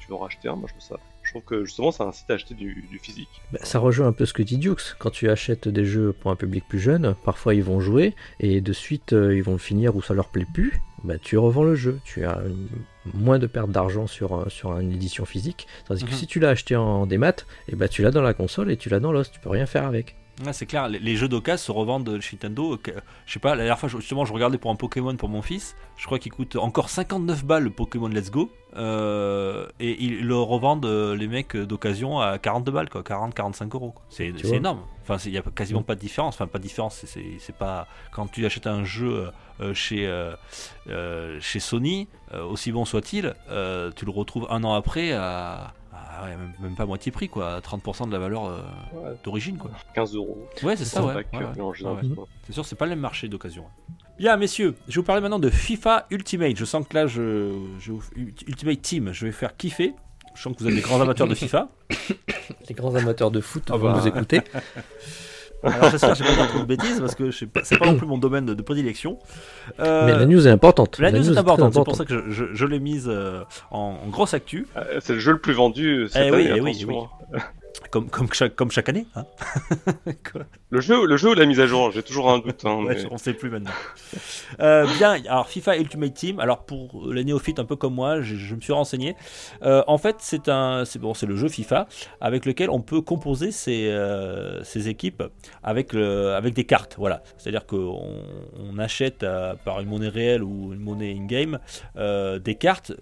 [0.00, 0.56] tu en racheter un.
[0.56, 0.96] Moi je trouve ça.
[1.36, 3.28] Je trouve que justement ça incite à acheter du, du physique.
[3.52, 4.94] Bah, ça rejoint un peu ce que dit Dukes.
[4.98, 8.60] Quand tu achètes des jeux pour un public plus jeune, parfois ils vont jouer et
[8.60, 10.80] de suite euh, ils vont le finir ou ça leur plaît plus.
[11.04, 12.00] Bah, tu revends le jeu.
[12.04, 12.68] Tu as une-
[13.14, 15.66] moins de perte d'argent sur, un- sur une édition physique.
[15.86, 16.16] Tandis que Mhm.
[16.16, 17.36] si tu l'as acheté en démat,
[17.68, 19.30] et bah, tu l'as dans la console et tu l'as dans l'os.
[19.30, 20.16] Tu peux rien faire avec.
[20.52, 22.74] C'est clair, les, les jeux d'occasion se revendent chez Nintendo.
[22.74, 22.90] euh, que-
[23.24, 25.74] je sais pas, la dernière fois, justement, je regardais pour un Pokémon pour mon fils.
[25.96, 28.50] Je crois qu'il coûte encore 59 balles le Pokémon Let's Go.
[28.76, 33.02] euh, et ils le revendent, euh, les mecs d'occasion, à 42 balles, quoi.
[33.02, 33.94] 40-45 euros.
[34.10, 34.80] C'est énorme.
[35.02, 36.34] Enfin, il y a quasiment pas de différence.
[36.34, 37.02] Enfin, pas de différence.
[37.06, 37.86] c'est- pas.
[38.12, 39.30] Quand tu achètes un jeu
[39.62, 42.08] euh, chez, euh, chez Sony,
[42.50, 43.34] aussi bon soit-il,
[43.96, 45.72] tu le retrouves un an après à.
[46.18, 47.54] À, ouais, même, même pas moitié prix, quoi.
[47.54, 48.58] à 30% de la valeur euh,
[48.94, 49.70] Ouais, d'origine, quoi.
[49.94, 50.46] 15 euros.
[50.62, 51.14] Ouais, c'est ça, ouais.
[51.14, 52.26] pack, ouais, euh, ouais.
[52.46, 53.64] C'est sûr, c'est pas le même marché d'occasion.
[54.18, 56.56] Bien, messieurs, je vais vous parler maintenant de FIFA Ultimate.
[56.56, 57.92] Je sens que là, je, je
[58.46, 59.94] Ultimate Team, je vais faire kiffer.
[60.34, 61.68] Je sens que vous êtes des grands amateurs de FIFA.
[62.68, 63.98] Les grands amateurs de foot Ah vont bah.
[64.00, 64.40] nous écouter.
[65.62, 67.78] Alors j'espère que je vais pas dire trop de bêtises parce que sais pas- c'est
[67.78, 69.18] pas non plus mon domaine de, de prédilection.
[69.80, 70.98] Euh, Mais la news est importante.
[70.98, 73.98] la news est importante, c'est pour ça que je, je- je l'ai mise euh, en,
[74.04, 76.60] en grosse actu, Euh, C'est le jeu le plus vendu cette Eh oui, année, eh
[76.60, 76.86] oui,
[77.34, 77.38] eh
[77.90, 79.06] comme, comme, chaque, comme chaque année.
[79.16, 79.24] Hein
[80.32, 82.64] Quoi Le jeu, le jeu ou la mise à jour, j'ai toujours un doute.
[82.64, 83.70] Hein, Ouais, mais- on sait plus maintenant.
[84.58, 86.40] Euh, bien, alors FIFA Ultimate Team.
[86.40, 89.14] Alors pour les néophytes un peu comme moi, je, je me suis renseigné.
[89.62, 91.86] Euh, en fait, c'est un, c'est bon, c'est le jeu FIFA
[92.20, 95.22] avec lequel on peut composer ses, euh, ses équipes
[95.62, 96.96] avec le, avec des cartes.
[96.98, 98.02] Voilà, c'est-à-dire qu'on
[98.58, 99.24] on achète
[99.64, 101.60] par une monnaie réelle ou une monnaie in-game
[101.96, 102.92] euh, des cartes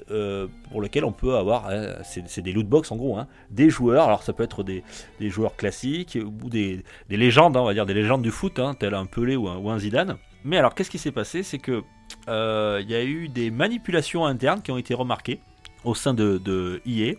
[0.70, 1.70] pour lesquelles on peut avoir,
[2.04, 4.04] c'est c'est des loot box en gros, hein, des joueurs.
[4.06, 4.82] Alors ça peut être des,
[5.18, 8.58] des joueurs classiques ou des, des légendes, hein, on va dire des légendes du foot,
[8.58, 10.16] hein, tel un Pelé ou un, Zidane.
[10.44, 11.42] Mais alors, qu'est-ce qui s'est passé?
[11.42, 11.82] C'est que
[12.28, 15.40] euh, il y a eu des manipulations internes qui ont été remarquées
[15.84, 17.14] au sein de, de EA.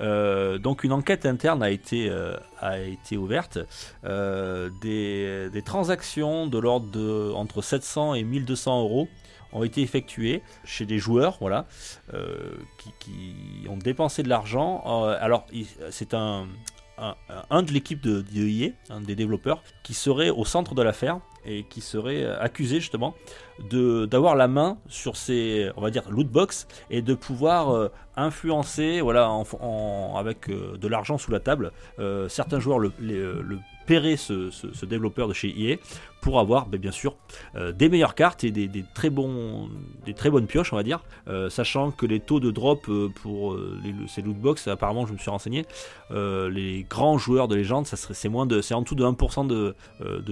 [0.00, 3.58] Euh, donc une enquête interne a été, euh, a été ouverte.
[4.04, 9.08] Euh, des, des transactions de l'ordre de entre 700 et 1200 euros
[9.52, 11.66] ont été effectuées chez des joueurs, voilà,
[13.00, 14.82] qui, ont dépensé de l'argent.
[14.84, 15.46] Alors
[15.90, 16.46] c'est un,
[17.50, 21.64] un, de l'équipe de, de un des développeurs, qui serait au centre de l'affaire et
[21.64, 23.14] qui serait euh, accusé justement
[23.70, 27.90] de d'avoir la main sur ces, on va dire, loot box et de pouvoir euh,
[28.16, 31.72] influencer, voilà, en, avec euh, de l'argent sous la table,
[32.28, 32.92] certains joueurs le
[33.88, 35.76] paieraient ce, développeur de chez EA
[36.20, 37.16] pour avoir, ben, bien sûr,
[37.56, 39.70] euh, des meilleures cartes et des, très bons,
[40.04, 43.08] des très bonnes pioches, on va dire, euh, sachant que les taux de drop euh,
[43.22, 45.64] pour les- ces loot box, apparemment, je me suis renseigné,
[46.10, 49.46] les grands joueurs de légende, ça serait, c'est moins de, c'est en dessous de 1%
[49.46, 49.74] de,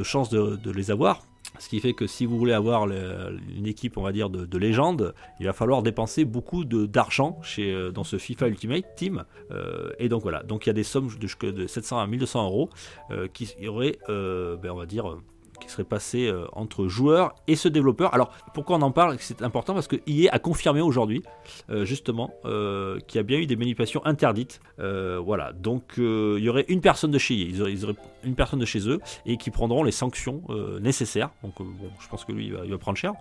[0.02, 1.22] chance de les avoir.
[1.58, 4.58] Ce qui fait que si vous voulez avoir une équipe, on va dire, de, de
[4.58, 9.24] légende, il va falloir dépenser beaucoup d'argent euh, dans ce FIFA Ultimate Team.
[9.50, 12.44] Euh, et donc voilà, donc il y a des sommes de, de 700 à 1200
[12.44, 12.70] euros
[13.10, 15.16] euh, qui auraient, ben, on va dire,
[15.58, 18.14] qui seraient passées euh, entre joueurs et ce développeur.
[18.14, 19.16] Alors pourquoi on en parle?
[19.18, 21.22] C'est important parce que EA a confirmé aujourd'hui,
[21.70, 24.60] euh, justement, euh, qu'il y a bien eu des manipulations interdites.
[24.78, 28.64] Voilà, donc il y aurait une personne de chez EA, ils auraient, une personne de
[28.64, 30.42] chez eux et qui prendront les sanctions
[30.80, 31.30] nécessaires.
[31.42, 33.12] Donc bon, je pense que lui, il va, prendre cher.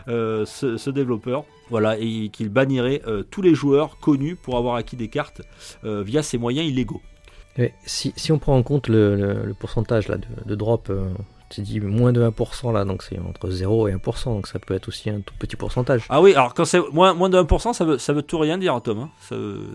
[0.08, 3.02] Ce, ce développeur, voilà, et qu'il bannirait
[3.32, 5.42] tous les joueurs connus pour avoir acquis des cartes
[5.84, 7.02] via ces moyens illégaux.
[7.86, 11.08] Si, si on prend en compte le, le- le pourcentage là, de, de drop, euh,
[11.50, 14.74] tu dis moins de 1% là, donc c'est entre 0 et 1%, donc ça peut
[14.74, 16.02] être aussi un tout petit pourcentage.
[16.10, 18.58] Ah oui, alors quand c'est moins, moins de 1%, ça veut, ça veut tout rien
[18.58, 19.00] dire, Tom.
[19.00, 19.10] hein.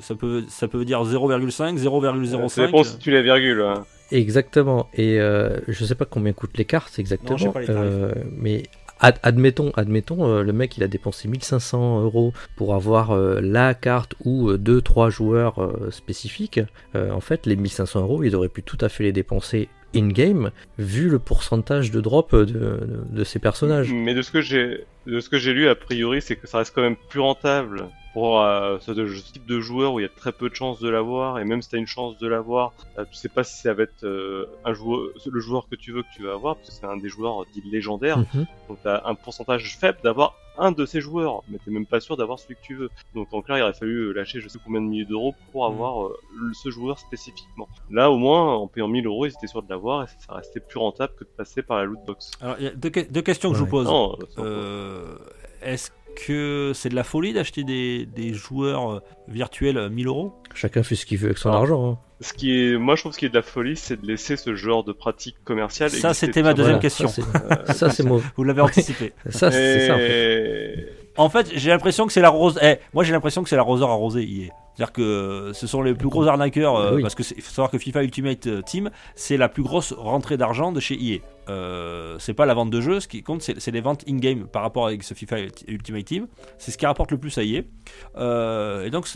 [0.01, 2.49] Ça, peut, ça peut dire 0,5, 0,05.
[2.49, 3.63] Ça dépend si tu les virgules.
[3.63, 3.85] hein.
[4.13, 8.65] Exactement, et euh, je sais pas combien coûtent les cartes exactement, Non, les euh, mais
[9.01, 13.75] ad- admettons, admettons euh, le mec il a dépensé 1500 euros pour avoir euh, la
[13.75, 16.61] carte ou 2-3 joueurs euh, spécifiques.
[16.95, 20.51] Euh, en fait, les 1500 euros, il aurait pu tout à fait les dépenser in-game,
[20.79, 23.93] vu le pourcentage de drop de, de, de ces personnages.
[23.93, 27.21] Mais de ce que j'ai lu, a priori, c'est que ça reste quand même plus
[27.21, 28.91] rentable pour euh, ce,
[29.33, 31.63] type de joueur où il y a très peu de chances de l'avoir, et même
[31.63, 34.05] si tu as une chance de l'avoir, euh, tu sais pas si ça va être
[34.05, 36.87] euh, un joueur, le joueur que tu veux que tu vas avoir, parce que c'est
[36.87, 38.47] un des joueurs dits légendaires, Mhm.
[38.69, 42.01] donc tu as un pourcentage faible d'avoir un de ces joueurs, mais t'es même pas
[42.01, 42.91] sûr d'avoir celui que tu veux.
[43.15, 45.73] Donc en clair, il aurait fallu lâcher je sais combien de milliers d'euros pour Mhm.
[45.75, 46.19] avoir euh,
[46.53, 47.69] ce joueur spécifiquement.
[47.91, 50.61] Là, au moins, en payant 1000 euros, ils étaient sûrs de l'avoir, et ça restait
[50.61, 52.33] plus rentable que de passer par la loot box.
[52.41, 53.87] Alors, il y a deux, que- deux questions que je vous pose.
[53.87, 55.17] Non, ça- Euh,
[55.63, 60.35] Est-ce que c'est de la folie d'acheter des, des joueurs euh, virtuels à 1000 euros?
[60.55, 61.57] Chacun fait ce qu'il veut avec son Ah.
[61.57, 61.93] argent.
[61.93, 61.99] hein.
[62.23, 64.37] Ce qui est, moi, je trouve ce qui est de la folie, c'est de laisser
[64.37, 65.89] ce genre de pratique commerciale.
[65.91, 67.09] Ça, c'était ma deuxième Voilà, question.
[67.09, 67.75] Ça, c'est- simplement.
[67.75, 68.25] ça, c'est mauvais.
[68.37, 69.13] Vous l'avez anticipé.
[69.31, 69.95] Ça, c'est ça.
[69.95, 70.75] en fait.
[70.79, 72.59] Et- En fait, j'ai l'impression que c'est la rose.
[72.63, 74.23] Eh, moi, j'ai l'impression que c'est l'arroseur arrosé.
[74.23, 74.51] il est.
[74.75, 76.77] C'est-à-dire que ce sont les plus gros arnaqueurs.
[76.77, 77.03] euh, oui.
[77.03, 80.73] Parce que faut savoir que FIFA Ultimate euh, Team, c'est la plus grosse rentrée d'argent
[80.73, 81.19] de chez EA.
[81.49, 84.47] Euh, c'est pas la vente de jeux, ce qui compte, c'est c'est les ventes in-game
[84.47, 86.29] par rapport avec ce FIFA Ultimate Team.
[86.59, 87.63] C'est ce qui rapporte le plus à EA.
[88.17, 89.09] Euh, et donc,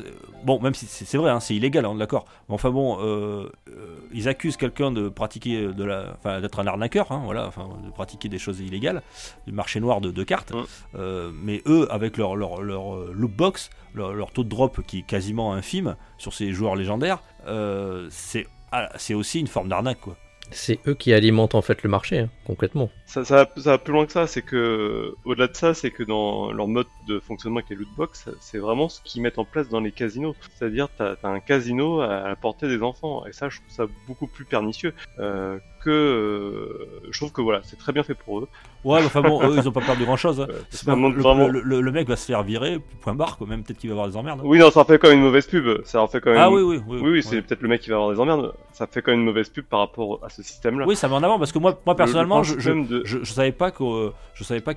[0.44, 2.24] bon, même si c'est c'est vrai, hein, c'est illégal, on est d'accord.
[2.48, 6.66] Mais enfin bon, euh, euh, ils accusent quelqu'un de pratiquer de la, enfin, d'être un
[6.66, 9.02] arnaqueur, hein, voilà, enfin, de pratiquer des choses illégales,
[9.46, 10.52] du marché noir de, de cartes.
[10.52, 10.64] Mm.
[10.96, 14.80] Euh, mais eux, avec leur, leur, leur euh, loot box, leur, leur taux de drop
[14.86, 19.68] qui est quasiment infime sur ces joueurs légendaires, euh, c'est ah, c'est aussi une forme
[19.68, 20.16] d'arnaque, quoi.
[20.50, 22.90] C'est eux qui alimentent en fait le marché, hein, complètement.
[23.14, 25.92] Ça, ça, va, ça va plus loin que ça, c'est que, au-delà de ça, c'est
[25.92, 29.38] que dans leur mode de fonctionnement avec les loot box, c'est vraiment ce qu'ils mettent
[29.38, 30.34] en place dans les casinos.
[30.56, 33.84] C'est-à-dire, t'as as un casino à la portée des enfants, et ça, je trouve ça
[34.08, 34.94] beaucoup plus pernicieux.
[35.20, 38.48] Euh, que, euh, je trouve que voilà, c'est très bien fait pour eux.
[38.84, 40.40] Ouais, mais enfin bon, eux, ils ont pas perdu grand chose.
[40.40, 40.46] Euh,
[40.86, 43.46] le, montre le- vraiment- le- le- le mec va se faire virer, point barre, quoi.
[43.46, 44.40] Même peut-être qu'il va avoir des emmerdes.
[44.40, 44.44] hein.
[44.46, 45.84] Oui, non, ça en fait quand même une mauvaise pub.
[45.84, 46.40] Ça en fait quand même.
[46.40, 46.98] Ah oui, oui, oui.
[47.02, 48.54] Oui, oui, c'est peut-être le mec qui va avoir des emmerdes.
[48.72, 50.86] Ça fait quand même une mauvaise pub par rapport à ce système-là.
[50.88, 53.32] Oui, ça met en avant parce que moi, moi personnellement, Le- je, de- je, je
[53.32, 53.86] savais pas qu'il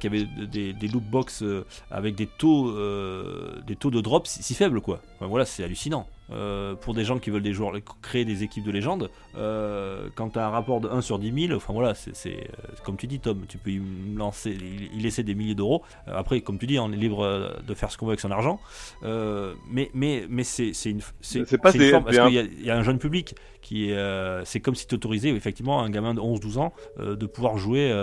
[0.04, 4.54] y avait des, loot box euh, avec des taux euh, des taux de drop si,
[4.54, 5.02] faibles quoi.
[5.20, 6.08] Voilà, c'est hallucinant.
[6.30, 7.72] Euh, pour des gens qui veulent des joueurs
[8.02, 11.48] créer des équipes de légende, euh, quand tu as un rapport de 1 sur 10
[11.48, 13.82] 000, enfin voilà, c'est euh, comme tu dis Tom, tu peux y
[14.16, 15.84] lancer, y laisser des milliers d'euros.
[16.06, 18.60] Après, comme tu dis, on est libre de faire ce qu'on veut avec son argent.
[19.04, 22.66] Euh, mais mais mais c'est une c'est pas des- forme- parce qu'il y, a- il
[22.66, 23.98] y a un jeune public qui est
[24.46, 27.94] c'est comme si tu autorisais effectivement un gamin de 11-12 ans de pouvoir jouer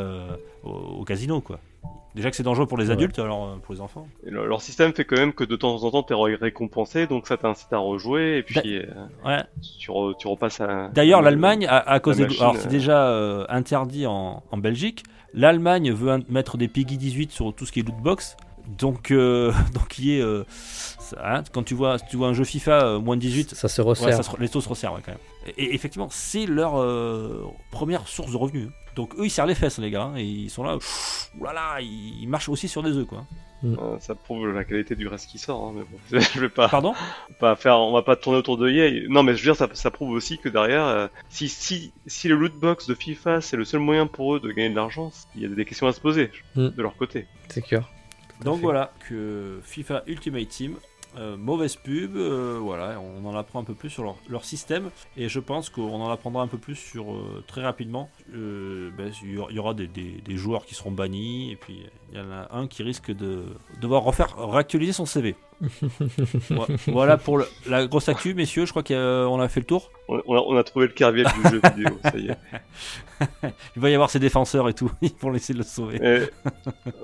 [0.63, 1.59] au, au casino quoi.
[2.15, 2.93] Déjà que c'est dangereux pour les Ouais.
[2.93, 4.07] adultes, alors euh, pour les enfants.
[4.25, 7.27] Et leur leur système fait quand même que de temps en temps t'es récompensé, donc
[7.27, 8.85] ça t'incite à rejouer, et puis euh,
[9.27, 9.43] Ouais.
[9.81, 10.91] tu, re- tu repasses à.
[10.95, 12.29] D'ailleurs, l'Allemagne, à, à cause la des.
[12.29, 12.71] machine, Alors, c'est euh.
[12.71, 15.03] déjà euh, interdit en, en Belgique.
[15.33, 18.37] L'Allemagne veut mettre des Piggy 18 sur tout ce qui est lootbox.
[18.79, 20.23] Donc, euh, donc il est.
[21.23, 23.83] hein, quand tu vois, tu vois un jeu FIFA euh, moins de 18, Ça se
[23.83, 24.15] ouais, resserre.
[24.15, 25.21] ça se- les taux se resserrent ouais, quand même.
[25.57, 28.69] Et, et effectivement, c'est leur euh, première source de revenus.
[28.97, 30.05] Donc, eux, ils serrent les fesses, les gars.
[30.05, 30.75] hein, et ils sont là.
[30.75, 33.25] pff, Oulala, ils, ils marchent aussi sur des œufs, quoi.
[33.65, 36.69] Euh, ça prouve la qualité du reste qui sort, hein, mais bon, je vais pas,
[36.69, 36.93] Pardon?
[37.41, 39.09] pas faire, on va pas tourner autour de EA.
[39.09, 42.29] Non, mais je veux dire, ça, ça prouve aussi que derrière, euh, si, si, si
[42.29, 45.11] le loot box de FIFA c'est le seul moyen pour eux de gagner de l'argent,
[45.35, 46.69] il y a des questions à se poser Mm.
[46.69, 47.27] de leur côté.
[47.49, 47.89] C'est clair.
[48.45, 48.63] Donc fait.
[48.65, 50.75] voilà, que FIFA Ultimate Team,
[51.19, 54.91] euh, mauvaise pub, euh, voilà, on en apprend un peu plus sur leur, leur système,
[55.17, 58.09] et je pense qu'on en apprendra un peu plus sur euh, très rapidement.
[58.33, 61.81] Ben, il y aura- des, des- des joueurs qui seront bannis, et puis
[62.13, 63.45] il y en a un qui risque de
[63.81, 65.35] devoir refaire réactualiser son CV.
[66.51, 69.91] Vo- voilà pour le- la grosse actu, messieurs, je crois qu'on a fait le tour.
[70.09, 72.37] On, on a, trouvé le Kerviel du jeu vidéo, ça y est.
[73.75, 75.97] Il va y avoir ses défenseurs et tout, ils vont laisser le sauver.
[75.97, 76.27] Et- euh,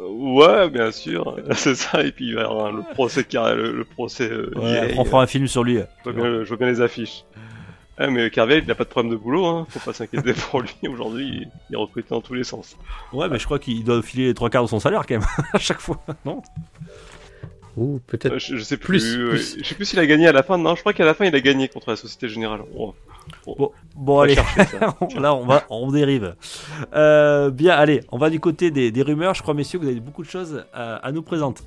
[0.08, 2.02] ouais, bien sûr, c'est ça.
[2.02, 4.28] Et puis il va y avoir le procès, car- le, le procès.
[4.30, 5.78] euh, Ouais, on fera un film sur lui.
[6.04, 7.24] Je vois bien, je vois bien les affiches.
[7.98, 9.66] Ouais, mais Kerviel, il n'a pas de problème de boulot, hein.
[9.68, 10.70] faut pas s'inquiéter pour lui.
[10.88, 12.76] Aujourd'hui, il, il est recruté dans tous les sens.
[13.12, 15.26] Ouais, mais je crois qu'il doit filer les trois quarts de son salaire quand même,
[15.52, 16.42] à chaque fois, non?
[17.76, 18.34] Ou peut-être.
[18.34, 19.18] Euh, je, je sais Plus, plus.
[19.22, 19.56] euh, plus.
[19.62, 20.58] Je sais plus s'il a gagné à la fin.
[20.58, 22.60] Non, je crois qu'à la fin, il a gagné contre la Société Générale.
[22.76, 22.92] On,
[23.46, 24.34] Bon, on bon allez.
[24.34, 24.96] chercher ça.
[25.20, 26.34] Là, on va, on dérive.
[26.94, 29.34] Euh, bien, allez, on va du côté des, des rumeurs.
[29.34, 31.62] Je crois, messieurs, que vous avez beaucoup de choses à, à nous présenter.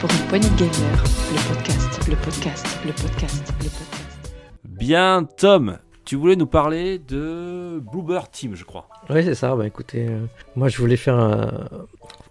[0.00, 4.30] Pour une poignée de gamers, le podcast, le podcast, le podcast, le podcast.
[4.64, 8.88] Bien, Tom, tu voulais nous parler de Bluebird Team, je crois.
[9.10, 9.54] Oui, c'est ça.
[9.54, 11.68] Bah écoutez, euh, moi je voulais faire un-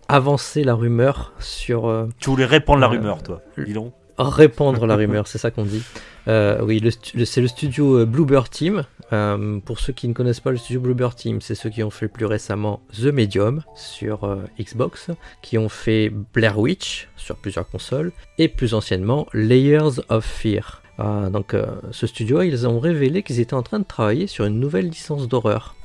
[0.07, 3.41] avancer la rumeur sur euh, Tu voulais répandre la Euh, rumeur, toi.
[3.57, 3.93] Dis donc.
[4.17, 5.83] répandre la rumeur, c'est ça qu'on dit.
[6.27, 8.83] Euh, oui, le stu- le- c'est le studio euh, Bluebird Team.
[9.13, 11.91] Euh, pour ceux qui ne connaissent pas le studio Bluebird Team, c'est ceux qui ont
[11.91, 15.11] fait plus récemment The Medium sur euh, Xbox,
[15.43, 20.81] qui ont fait Blair Witch sur plusieurs consoles, et plus anciennement Layers of Fear.
[20.97, 24.45] Ah, donc euh, ce studio, ils ont révélé qu'ils étaient en train de travailler sur
[24.45, 25.75] une nouvelle licence d'horreur.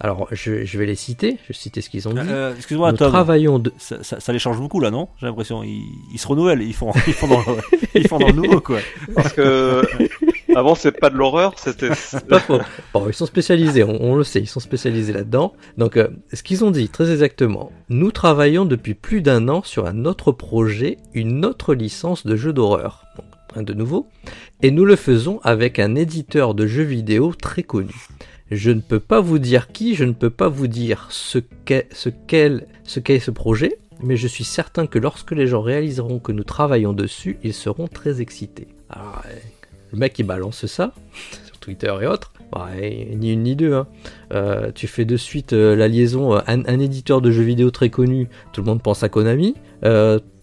[0.00, 2.20] Alors, je, je vais les citer, je vais citer ce qu'ils ont dit.
[2.22, 3.10] Euh, Excuse-moi, Nous Tom.
[3.10, 3.72] travaillons de...
[3.78, 5.08] Ça, ça- ça les change beaucoup là, non?
[5.18, 5.64] J'ai l'impression.
[5.64, 7.56] Ils, ils se renouvellent, ils font, ils font, dans, le,
[7.96, 8.78] ils font dans le nouveau, quoi.
[9.16, 9.82] Parce que
[10.54, 11.88] avant c'est pas de l'horreur, c'était
[12.28, 12.60] Pas faux.
[12.94, 15.52] Bon, ils sont spécialisés, on, on le sait, ils sont spécialisés là-dedans.
[15.78, 19.86] Donc, euh, ce qu'ils ont dit, très exactement, nous travaillons depuis plus d'un an sur
[19.86, 23.02] un autre projet, une autre licence de jeu d'horreur.
[23.62, 24.06] De nouveau.
[24.62, 27.94] Et nous le faisons avec un éditeur de jeux vidéo très connu.
[28.50, 31.88] Je ne peux pas vous dire qui, je ne peux pas vous dire ce qu'est
[31.92, 36.44] ce, qu'est- ce projet, mais je suis certain que lorsque les gens réaliseront que nous
[36.44, 38.68] travaillons dessus, ils seront très excités.
[38.96, 39.00] Euh,
[39.92, 40.94] le mec il balance ça
[41.46, 42.32] sur Twitter et autres.
[43.14, 43.74] Ni une ni deux.
[43.74, 43.86] hein.
[44.32, 47.90] Euh, tu fais de suite euh, la liaison, euh, un éditeur de jeux vidéo très
[47.90, 49.54] connu, tout le monde pense à Konami.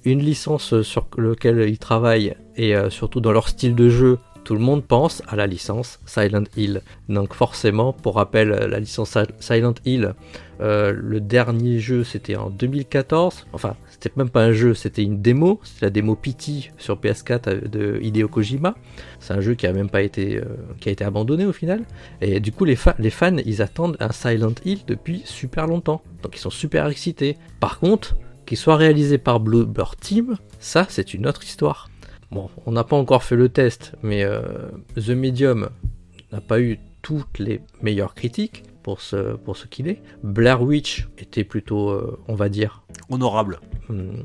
[0.05, 4.19] Une licence euh, sur laquelle ils travaillent et euh, surtout dans leur style de jeu,
[4.43, 6.81] tout le monde pense à la licence Silent Hill.
[7.09, 10.13] Donc forcément, pour rappel, euh, la licence Sil- Silent Hill,
[10.59, 13.47] le dernier jeu c'était en 2014.
[13.51, 15.59] Enfin, c'était même pas un jeu, c'était une démo.
[15.63, 18.75] C'était la démo Pity sur PS4 de Hideo Kojima.
[19.19, 20.39] C'est un jeu qui a même pas été
[21.01, 21.81] abandonné au final.
[22.21, 26.01] Et du coup, les, fa- les fans, ils attendent un Silent Hill depuis super longtemps.
[26.23, 27.35] Donc ils sont super excités.
[27.59, 28.15] Par contre,
[28.45, 31.89] qu'il soit réalisé par Bluebird Team, ça c'est une autre histoire.
[32.31, 34.41] Bon, on n'a pas encore fait le test, mais euh,
[34.95, 35.69] The Medium
[36.31, 40.01] n'a pas eu toutes les meilleures critiques pour ce, pour ce qu'il est.
[40.23, 43.59] Blair Witch était plutôt, euh, on va dire, Honorable.
[43.89, 44.23] hum,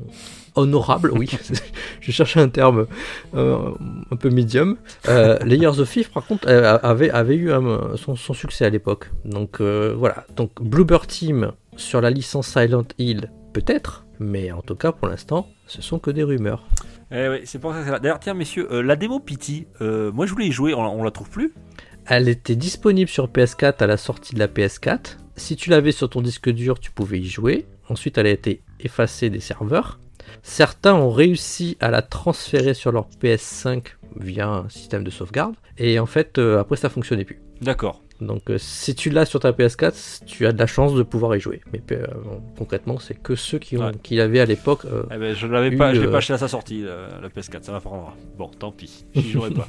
[0.55, 1.29] honorable, oui.
[2.01, 2.87] Je cherchais un terme
[3.35, 3.69] euh,
[4.11, 4.77] un peu médium.
[5.07, 9.11] Euh, Layers of Fear, par contre, avait, avait eu un- son, son succès à l'époque.
[9.25, 10.25] Donc voilà.
[10.35, 14.05] Donc Bluebird Team sur la licence Silent Hill, peut-être.
[14.21, 16.67] Mais en tout cas, pour l'instant, ce sont que des rumeurs.
[17.11, 17.97] Eh oui, c'est pour ça que c'est là.
[17.97, 21.03] D'ailleurs, tiens, messieurs, euh, la démo Pity, euh, moi je voulais y jouer, on, on
[21.03, 21.55] la trouve plus.
[22.05, 25.17] Elle était disponible sur PS4 à la sortie de la PS4.
[25.37, 27.65] Si tu l'avais sur ton disque dur, tu pouvais y jouer.
[27.89, 29.99] Ensuite, elle a été effacée des serveurs.
[30.43, 35.55] Certains ont réussi à la transférer sur leur PS5 via un système de sauvegarde.
[35.79, 37.41] Et en fait, euh, après, ça fonctionnait plus.
[37.59, 38.03] D'accord.
[38.21, 41.35] Donc, euh, si tu l'as sur ta PS4, tu as de la chance de pouvoir
[41.35, 41.61] y jouer.
[41.73, 42.05] Mais euh,
[42.57, 43.91] concrètement, c'est que ceux qui, ont, Ouais.
[44.03, 44.85] qui l'avaient à l'époque.
[44.85, 47.29] euh, Eh ben, je l'avais pas, je l'ai pas acheté à sa sortie, la, la
[47.29, 48.13] PS4, ça m'apprendra.
[48.37, 49.65] Bon, tant pis, j'y jouerai pas.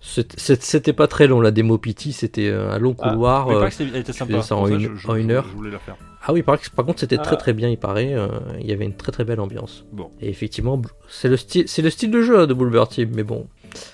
[0.00, 3.48] C'était pas très long la démo Pity, c'était un long Ah, couloir.
[3.48, 4.42] Mais pas que c'était elle était sympa.
[4.42, 5.46] ça en une- je- je- en une je- heure.
[5.50, 5.96] Je voulais la faire.
[6.22, 7.36] Ah oui, par, contre, c'était très Ah.
[7.36, 8.12] très bien, il paraît.
[8.14, 8.28] euh,
[8.60, 9.84] il y avait une très très belle ambiance.
[9.92, 10.10] Bon.
[10.20, 13.22] Et effectivement, c'est le style, c'est le style de jeu hein, de Bulber Team, mais
[13.22, 13.46] bon.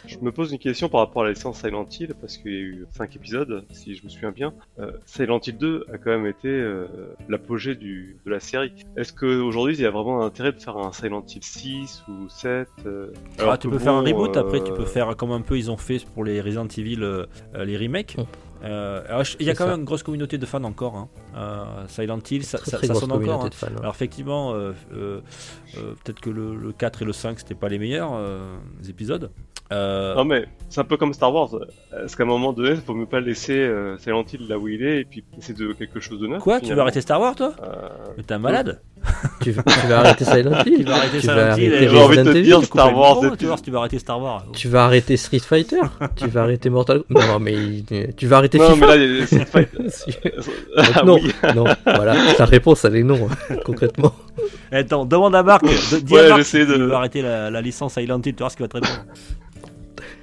[0.06, 2.56] Je me pose une question par rapport à la licence Silent Hill, parce qu'il y
[2.56, 4.54] a eu 5 épisodes, si je me souviens bien.
[4.78, 6.86] Euh, Silent Hill 2 a quand même été euh,
[7.28, 8.72] l'apogée de la série.
[8.96, 12.28] Est-ce qu'aujourd'hui, il y a vraiment un intérêt de faire un Silent Hill 6 ou
[12.28, 15.40] 7 euh, alors Ah, tu peux faire un reboot, après tu peux faire comme un
[15.40, 18.16] peu ils ont fait pour les Resident Evil, les remakes.
[18.64, 19.70] Euh, alors, il y a quand ça.
[19.70, 20.96] même une grosse communauté de fans encore.
[20.96, 21.08] hein.
[21.36, 23.44] Euh, Silent Hill, ça, Très ça- très ça sonne encore.
[23.44, 23.50] hein.
[23.52, 23.66] fans.
[23.80, 25.20] Alors effectivement, euh, euh,
[25.76, 28.56] euh, peut-être que le, le 4 et le 5 c'était pas les meilleurs euh,
[28.88, 29.30] épisodes.
[29.72, 31.50] Euh, Non mais c'est un peu comme Star Wars.
[32.04, 34.68] Est-ce qu'à un moment donné, il faut mieux pas laisser euh, Silent Hill là où
[34.68, 37.20] il est et puis essayer de quelque chose de neuf quoi Tu veux arrêter Star
[37.20, 37.52] Wars toi?
[37.62, 38.80] Euh, Mais t'es un malade
[39.42, 40.78] tu, veux- tu vas arrêter Silent Hill?
[40.78, 43.24] Tu vas arrêter Tu Silent Hill J'ai envie de te Resident dire Evil Star Wars
[43.24, 44.44] et Tu vas arrêter Star Wars.
[44.52, 45.80] Tu vas arrêter Street Fighter?
[46.16, 47.56] Tu vas arrêter Mortal Non, mais
[48.16, 49.68] tu vas arrêter Non mais là, il Street.
[49.76, 50.44] Donc
[50.94, 51.32] Ah non, oui.
[51.54, 53.28] non, voilà, la réponse elle est non,
[53.64, 54.12] concrètement.
[54.72, 55.62] Eh, Attends, demande à Marc.
[55.64, 56.44] de- dis Ouais, à Marc de-
[56.74, 59.04] tu veux arrêter la, la licence Silent Hill, tu vois ce qu'il va te répondre.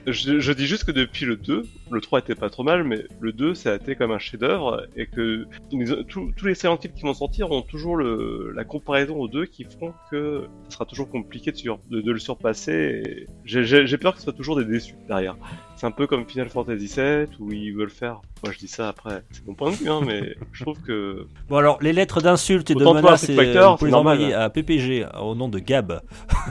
[0.05, 3.05] Je, je dis juste que depuis le 2, le 3 était pas trop mal, mais
[3.21, 7.03] le 2 ça a été comme un chef-d'œuvre et que tous- les Silent Hill qui
[7.03, 11.09] vont sortir ont toujours le, la comparaison aux deux qui font que ce sera toujours
[11.09, 13.01] compliqué de, sur- de- de le surpasser.
[13.05, 15.37] et J'ai peur que ce soit toujours des déçus derrière.
[15.77, 18.19] C'est un peu comme Final Fantasy VII où ils veulent faire.
[18.43, 21.27] Moi je dis ça après, c'est mon point de vue, hein, mais je trouve que
[21.47, 23.35] Bon alors, les lettres d'insultes et de menaces, euh,
[23.79, 24.19] c'est normal.
[24.33, 26.01] à PPG au nom de Gab.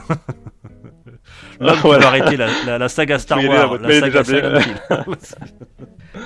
[1.70, 1.98] Ah, qui voilà.
[2.02, 4.60] va arrêter la, la- la saga Star là, Wars, la saga Hill.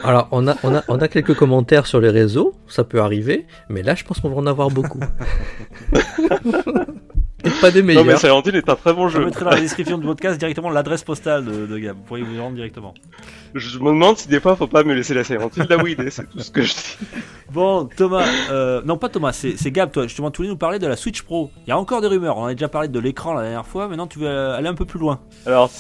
[0.05, 3.47] Alors, on a, on, a, on a quelques commentaires sur les réseaux, ça peut arriver,
[3.69, 5.01] mais là je pense qu'on va en avoir beaucoup.
[7.47, 8.19] Et pas des non mais meilleurs.
[8.21, 9.25] Silent Hill est un très bon Je jeu.
[9.25, 11.97] mettrai dans la description du podcast directement l'adresse postale de, de Gab.
[11.97, 12.93] Vous pourriez vous y rendre directement.
[13.55, 15.67] Je me demande si des fois faut pas me laisser la Silent Hill
[15.99, 16.99] il est, c'est tout ce que je dis.
[17.53, 20.03] Bon, Thomas, euh, non pas Thomas, c'est c'est Gab, toi.
[20.03, 21.51] Justement, tu voulais nous parler de la Switch Pro.
[21.67, 22.37] Il y a encore des rumeurs.
[22.37, 23.87] On a déjà parlé de l'écran la dernière fois.
[23.89, 25.21] Maintenant, tu veux aller un peu plus loin.
[25.47, 25.71] Alors,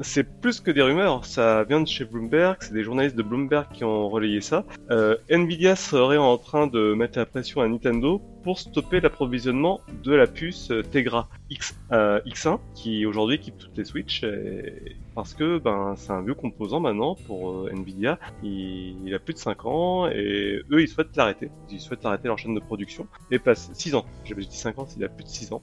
[0.00, 3.66] c'est- plus que des rumeurs, ça vient de chez Bloomberg, c'est des journalistes de Bloomberg
[3.72, 4.64] qui ont relayé ça.
[4.90, 10.12] Euh, Nvidia serait en train de mettre la pression à Nintendo pour stopper l'approvisionnement de
[10.14, 15.58] la puce Tegra X, euh, X1 qui aujourd'hui équipe toutes les Switch et- parce que
[15.58, 18.18] ben c'est un vieux composant maintenant pour euh, Nvidia.
[18.42, 21.50] Il, il a plus de 5 ans et eux ils souhaitent l'arrêter.
[21.70, 24.06] Ils souhaitent arrêter leur chaîne de production et passer 6 ans.
[24.24, 25.62] J'avais dit 5 ans, il a plus de 6 ans.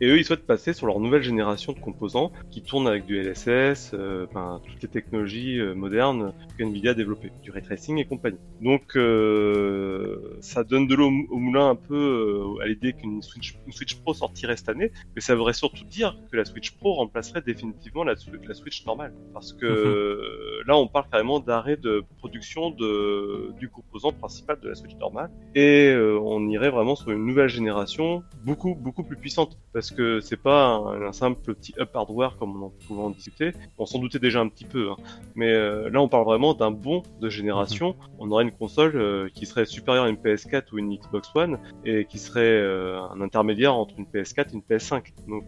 [0.00, 3.20] Et eux, ils souhaitent passer sur leur nouvelle génération de composants qui tournent avec du
[3.20, 7.98] LSS, euh, enfin, toutes les technologies euh, modernes que Nvidia a développées, du ray tracing
[7.98, 8.38] et compagnie.
[8.60, 13.56] Donc, euh, ça donne de l'eau au moulin un peu euh, à l'idée qu'une Switch,
[13.66, 16.94] une Switch Pro sortirait cette année, mais ça voudrait surtout dire que la Switch Pro
[16.94, 18.14] remplacerait définitivement la,
[18.46, 19.12] la Switch normale.
[19.32, 24.68] Parce que euh, là, on parle carrément d'arrêt de production de, du composant principal de
[24.68, 29.16] la Switch normale, et euh, on irait vraiment sur une nouvelle génération beaucoup, beaucoup plus
[29.16, 33.02] puissante parce que c'est pas un, un simple petit up hardware comme on en pouvait
[33.02, 33.52] en discuter.
[33.78, 34.96] On s'en doutait déjà un petit peu, hein.
[35.34, 37.96] mais euh, là on parle vraiment d'un bond de génération.
[38.18, 41.58] On aurait une console euh, qui serait supérieure à une PS4 ou une Xbox One
[41.84, 45.04] et qui serait euh, un intermédiaire entre une PS4 et une PS5.
[45.28, 45.44] Donc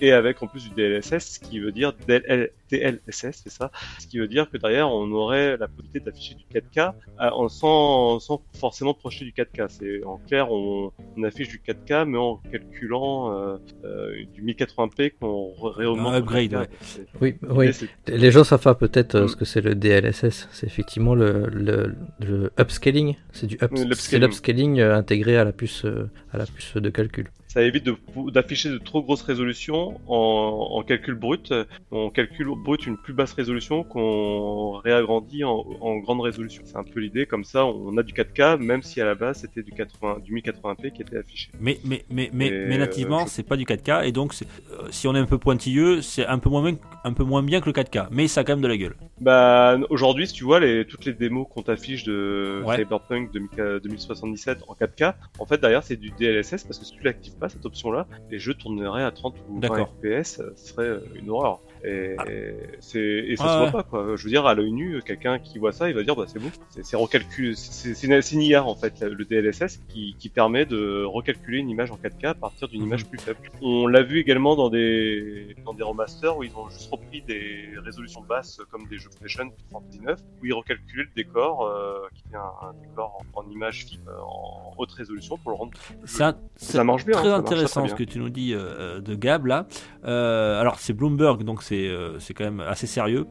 [0.00, 3.70] et avec en plus du DLSS, ce qui veut dire DL DLSS, c'est ça?
[3.98, 7.48] Ce qui veut dire que derrière on aurait la possibilité d'afficher du 4K à- en,
[7.48, 9.66] sans, sans forcément projeter du 4K.
[9.68, 15.12] C'est en clair on, on affiche du 4K mais en calculant euh, euh, du 1080p
[15.20, 16.14] qu'on réaugmente.
[16.14, 16.60] Upgrade, en 4K.
[16.62, 16.68] ouais.
[16.80, 17.70] C'est- Oui, oui.
[18.08, 19.28] Les gens savent pas peut-être euh, Mm.
[19.28, 20.48] ce que c'est le DLSS.
[20.52, 23.16] C'est effectivement le, le, le upscaling.
[23.32, 23.94] C'est du up- l'upscaling.
[23.96, 25.84] c'est l'upscaling intégré à la puce
[26.32, 27.28] à la puce de calcul.
[27.48, 27.88] Ça évite
[28.32, 31.52] d'afficher de, trop grosses résolutions en, en calcul brut.
[31.90, 36.62] On calcule brut une plus basse résolution qu'on réagrandit en, en grande résolution.
[36.66, 37.24] C'est un peu l'idée.
[37.26, 40.34] Comme ça, on a du 4K, même si à la base c'était du 80, du
[40.34, 41.50] 1080p qui était affiché.
[41.58, 44.34] Mais, mais, mais, mais, Et, mais nativement, euh, je- c'est pas du 4K, et donc
[44.42, 47.42] euh, si on est un peu pointilleux, c'est un peu moins bien, un peu moins
[47.42, 48.94] bien que le 4K, mais ça a quand même de la gueule.
[49.20, 52.76] Bah aujourd'hui, si tu vois les, toutes les démos qu'on t'affiche de Ouais.
[52.76, 57.02] Cyberpunk 2000 2077 en 4K, en fait derrière c'est du DLSS parce que si tu
[57.04, 59.88] l'actives pas cette option-là, les jeux tourneraient à 30 ou 20 D'accord.
[59.88, 61.60] FPS, euh, ce serait euh, une horreur.
[61.84, 62.24] Et, Ah.
[62.28, 63.72] et ça se voit ouais.
[63.72, 64.16] pas quoi.
[64.16, 66.38] Je veux dire à l'œil nu, quelqu'un qui voit ça, il va dire bah c'est
[66.38, 66.50] bon,
[66.82, 68.02] c'est recalculé, c'est
[68.32, 72.26] une, IA en fait le DLSS qui, qui permet de recalculer une image en 4K
[72.28, 72.86] à partir d'une Mhm.
[72.88, 73.38] image plus faible.
[73.62, 77.68] On l'a vu également dans des dans des remasters où ils ont juste repris des
[77.84, 82.36] résolutions basses comme des jeux PlayStation 79 où ils recalculaient le décor euh, qui était
[82.36, 85.72] un, un décor en, en image euh, en haute résolution pour le rendre
[86.20, 89.00] un- c'est ça marche bien, très hein, ça intéressant ce que tu nous dis euh,
[89.00, 89.66] de Gab là.
[90.04, 93.26] Euh, alors c'est Bloomberg, donc c'est euh, c'est quand même assez sérieux.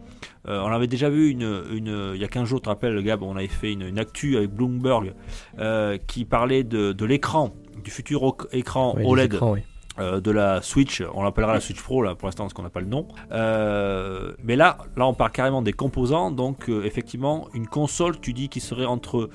[0.47, 3.01] Euh, on avait déjà vu une, une, il y a 15 jours, tu te rappelles
[3.03, 5.13] Gab, on avait fait une, une actu avec Bloomberg
[5.59, 9.33] euh, qui parlait de, de l'écran, du futur écran OLED.
[9.33, 9.61] écrans, oui.
[9.99, 12.69] Euh, de la Switch, on l'appellera la Switch Pro là pour l'instant parce qu'on n'a
[12.69, 13.07] pas le nom.
[13.31, 18.33] Euh, mais là, là on parle carrément des composants, donc euh, effectivement une console, tu
[18.33, 19.29] dis qui serait entre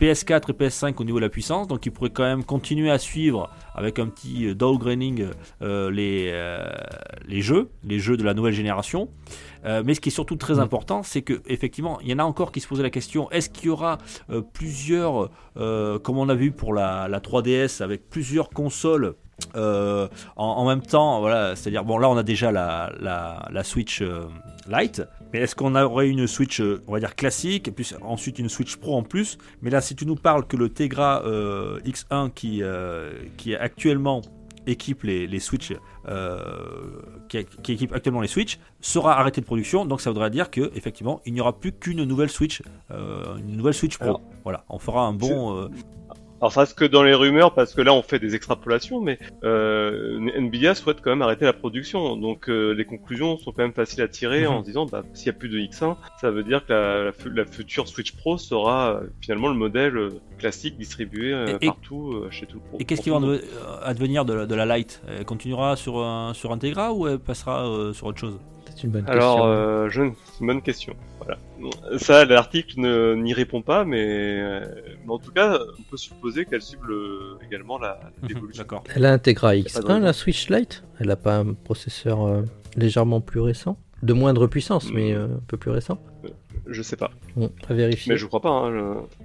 [0.00, 2.98] PS4 et PS5 au niveau de la puissance, donc il pourrait quand même continuer à
[2.98, 5.28] suivre avec un petit downgrading
[5.60, 6.58] les,
[7.26, 9.08] les jeux, les jeux de la nouvelle génération.
[9.64, 12.52] Mais ce qui est surtout très important, c'est que effectivement, il y en a encore
[12.52, 13.98] qui se posaient la question est-ce qu'il y aura
[14.52, 19.14] plusieurs, comme on a vu pour la, la 3DS, avec plusieurs consoles
[19.54, 23.64] euh, en, en même temps, voilà, c'est-à-dire bon là on a déjà la, la, la
[23.64, 24.26] Switch euh,
[24.68, 28.38] Lite, mais est-ce qu'on aurait une Switch, euh, on va dire classique, et puis ensuite
[28.38, 29.38] une Switch Pro en plus?
[29.60, 32.62] Mais là, si tu nous parles que le Tegra euh, X1 qui,
[33.36, 34.22] qui actuellement
[34.66, 35.72] équipe les, les Switch,
[37.28, 40.70] qui, qui équipe actuellement les Switch, sera arrêté de production, donc ça voudrait dire que
[40.76, 44.04] effectivement il n'y aura plus qu'une nouvelle Switch, une nouvelle Switch Pro.
[44.06, 45.68] Alors, voilà, on fera un bon.
[46.42, 49.16] Alors ça reste que dans les rumeurs parce que là on fait des extrapolations, mais
[49.44, 52.16] euh, Nvidia souhaite quand même arrêter la production.
[52.16, 54.60] Donc euh, les conclusions sont quand même faciles à tirer en Mhm.
[54.62, 57.12] se disant bah s'il y a plus de X1, ça veut dire que la, la
[57.32, 61.68] la future Switch Pro sera euh, finalement le modèle euh, classique distribué euh, Et- et-
[61.68, 62.78] partout euh, chez tout le pro.
[62.80, 63.20] Et qu'est-ce qui va
[63.84, 65.00] advenir de la, de la Lite?
[65.08, 68.40] Elle continuera sur, un, sur Integra ou elle passera euh, sur autre chose?
[68.74, 69.46] C'est une bonne Alors, question.
[69.46, 70.02] euh, je...
[70.24, 70.94] c'est une bonne question.
[71.18, 71.38] Voilà.
[71.98, 74.02] Ça, l'article ne- n'y répond pas, mais...
[74.40, 74.64] euh,
[75.06, 76.92] mais en tout cas, on peut supposer qu'elle cible
[77.46, 78.62] également la l'évolution.
[78.62, 78.82] D'accord.
[78.94, 80.00] Elle a un Tegra pas de X1, raison.
[80.00, 80.82] la Switch Lite?
[80.98, 82.42] Elle n'a pas un processeur euh,
[82.76, 85.16] légèrement plus récent, de moindre puissance, mais Mm.
[85.16, 85.98] euh, un peu plus récent?
[86.68, 88.12] Je sais pas, Bon, à vérifier.
[88.12, 88.48] mais je crois pas.
[88.50, 88.70] Hein,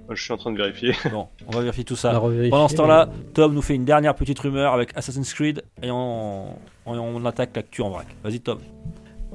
[0.08, 0.14] je...
[0.14, 0.92] je suis en train de vérifier.
[1.12, 2.10] Bon, on va vérifier tout ça.
[2.20, 5.90] Pendant ce mais- temps-là, Tom nous fait une dernière petite rumeur avec Assassin's Creed et
[5.92, 6.48] on,
[6.84, 8.06] on, on attaque l'actu en vrac.
[8.24, 8.58] Vas-y Tom.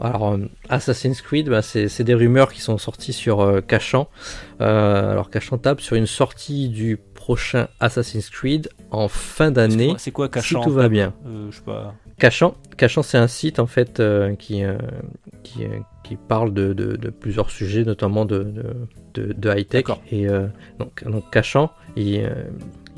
[0.01, 0.37] Alors, euh,
[0.69, 4.09] Assassin's Creed, bah, c'est des rumeurs qui sont sorties sur euh, Cachan.
[4.61, 10.11] Euh, alors, Cachan tape sur une sortie du prochain Assassin's Creed en fin d'année, C'est
[10.11, 11.13] quoi si Cachan tout va bien.
[11.27, 11.93] Euh, Je sais pas.
[12.19, 14.61] Cachan, Cachan c'est un site en fait euh, qui,
[15.43, 15.61] qui,
[16.03, 18.53] qui parle de, de- de plusieurs sujets, notamment de,
[19.15, 19.85] de, high-tech.
[20.11, 20.27] Et
[20.79, 22.29] donc, donc Cachan, il,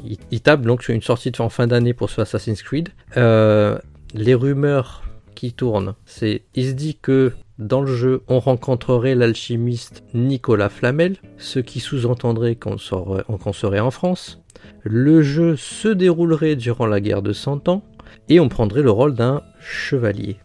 [0.04, 2.90] il, il tape donc sur une sortie en fin d'année pour ce Assassin's Creed.
[3.16, 5.04] Les rumeurs
[5.36, 11.16] qui tournent, c'est il se dit que dans le jeu, on rencontrerait l'alchimiste Nicolas Flamel,
[11.38, 14.42] ce qui sous-entendrait qu'on serait, en France.
[14.84, 17.84] Le jeu se déroulerait durant la guerre de 100 ans
[18.28, 20.38] et on prendrait le rôle d'un chevalier.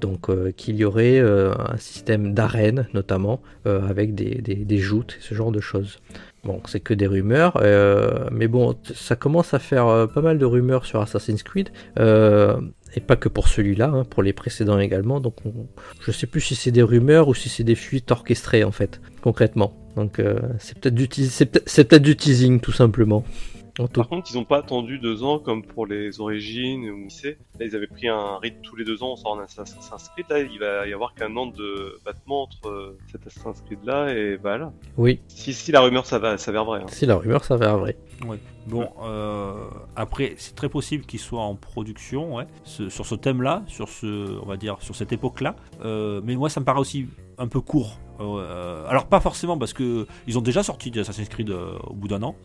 [0.00, 4.78] Donc euh, qu'il y aurait euh, un système d'arène notamment euh, avec des, des, des
[4.78, 5.98] joutes, ce genre de choses.
[6.44, 10.36] Bon, c'est que des rumeurs, euh, mais bon, ça commence à faire euh, pas mal
[10.38, 12.60] de rumeurs sur Assassin's Creed, euh,
[12.94, 15.20] et pas que pour celui-là, hein, pour les précédents également.
[15.20, 15.66] Donc, on-
[16.00, 19.00] je sais plus si c'est des rumeurs ou si c'est des fuites orchestrées en fait,
[19.22, 19.72] concrètement.
[19.96, 23.24] Donc, euh, c'est peut-être c'est peut- c'est peut-être du teasing tout simplement.
[23.78, 27.04] En tout Par contre, ils ont pas attendu deux ans comme pour les origines ou
[27.04, 27.38] lycée.
[27.58, 30.26] Là, ils avaient pris un rythme tous les deux ans, on sort un Assassin's Creed.
[30.30, 34.14] Là, il va y avoir qu'un an de battement entre euh, cet Assassin's Creed là
[34.14, 34.72] et là.
[34.96, 36.82] Oui, Si, si la rumeur ça va s'avère vrai.
[36.82, 36.86] hein.
[36.88, 37.96] si la rumeur s'avère vrai.
[38.66, 39.54] Bon, euh,
[39.96, 44.40] après, c'est très possible qu'il soit en production, ouais, ce- sur ce thème-là, sur ce,
[44.42, 45.54] on va dire, sur cette époque-là.
[45.84, 47.06] Euh, mais moi, ça me paraît aussi
[47.38, 47.98] un peu court.
[48.20, 52.06] Euh, alors pas forcément parce que ils ont déjà sorti Assassin's Creed euh, au bout
[52.06, 52.36] d'un an.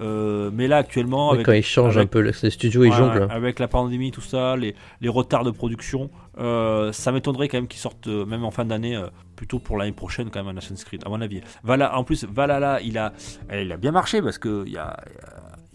[0.00, 2.82] Euh, mais là, actuellement, Oui, avec, quand ils changent avec- un peu, le- les studios
[2.82, 3.28] ils Ouais, jonglent.
[3.30, 7.68] Avec la pandémie, tout ça, les, les retards de production, euh, ça m'étonnerait quand même
[7.68, 9.06] qu'ils sortent, euh, même en fin d'année, euh,
[9.36, 11.40] plutôt pour l'année prochaine, quand même, un Assassin's Creed, à mon avis.
[11.62, 13.12] Voilà, en plus, Valhalla, il a,
[13.52, 14.96] il a bien marché parce qu'il y a,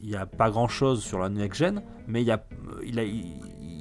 [0.01, 2.43] il y a pas grand chose sur la next-gen, mais il, y a,
[2.85, 3.25] il, a, il,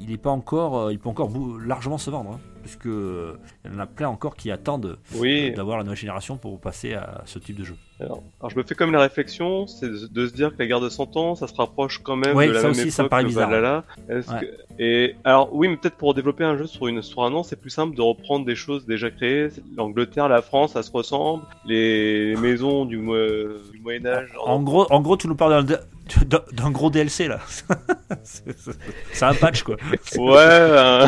[0.03, 1.31] il est pas encore, euh, il peut encore
[1.65, 2.33] largement se vendre.
[2.33, 5.53] hein, puisque euh, il y en a plein encore qui attendent Oui.
[5.53, 7.77] d'avoir la nouvelle génération pour passer à ce type de jeu.
[8.01, 10.67] Alors, alors, je me fais même la réflexion, c'est de, de se dire que la
[10.67, 12.81] guerre de 100 ans, ça se rapproche quand même Ouais, de la ça même aussi,
[12.81, 13.49] époque ça me paraît bizarre.
[13.51, 13.85] Valhalla.
[14.09, 14.21] Ouais.
[14.41, 17.45] que- Et alors oui, mais peut-être pour développer un jeu sur une sur un an,
[17.45, 19.49] c'est plus simple de reprendre des choses déjà créées.
[19.77, 21.45] L'Angleterre, la France, ça se ressemble.
[21.67, 24.33] Les maisons du Moyen Âge.
[24.45, 25.79] En gros, en gros, tu nous parles d'un-
[26.53, 27.41] d'un gros DLC là.
[28.23, 29.77] C'est- un patch quoi.
[30.17, 31.07] Ouais,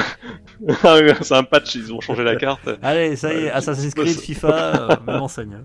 [1.22, 2.68] c'est un patch, ils ont changé la carte.
[2.82, 5.58] Allez, ça y est, Assassin's Creed, FIFA, euh, même enseigne.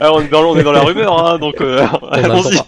[0.00, 2.58] Alors on est dans, on est dans la rumeur, hein, donc euh, allons-y.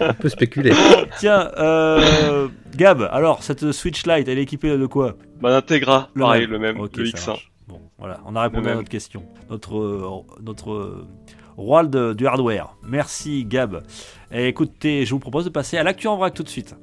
[0.00, 0.72] On peut spéculer.
[1.18, 5.14] Tiens, euh, Gab, alors cette Switch Lite, elle est équipée de quoi?
[5.40, 6.50] Bah, l'Integra, Le pareil, même.
[6.52, 7.26] le même, Ok, le ça X1.
[7.28, 7.52] marche.
[7.68, 9.22] Bon, voilà, on a répondu à notre question.
[9.50, 10.08] Notre, euh,
[10.42, 11.06] notre euh,
[11.56, 12.74] roi de- du hardware.
[12.82, 13.82] Merci Gab.
[14.34, 16.74] Et écoutez, je vous propose de passer à l'actu en vrac tout de suite.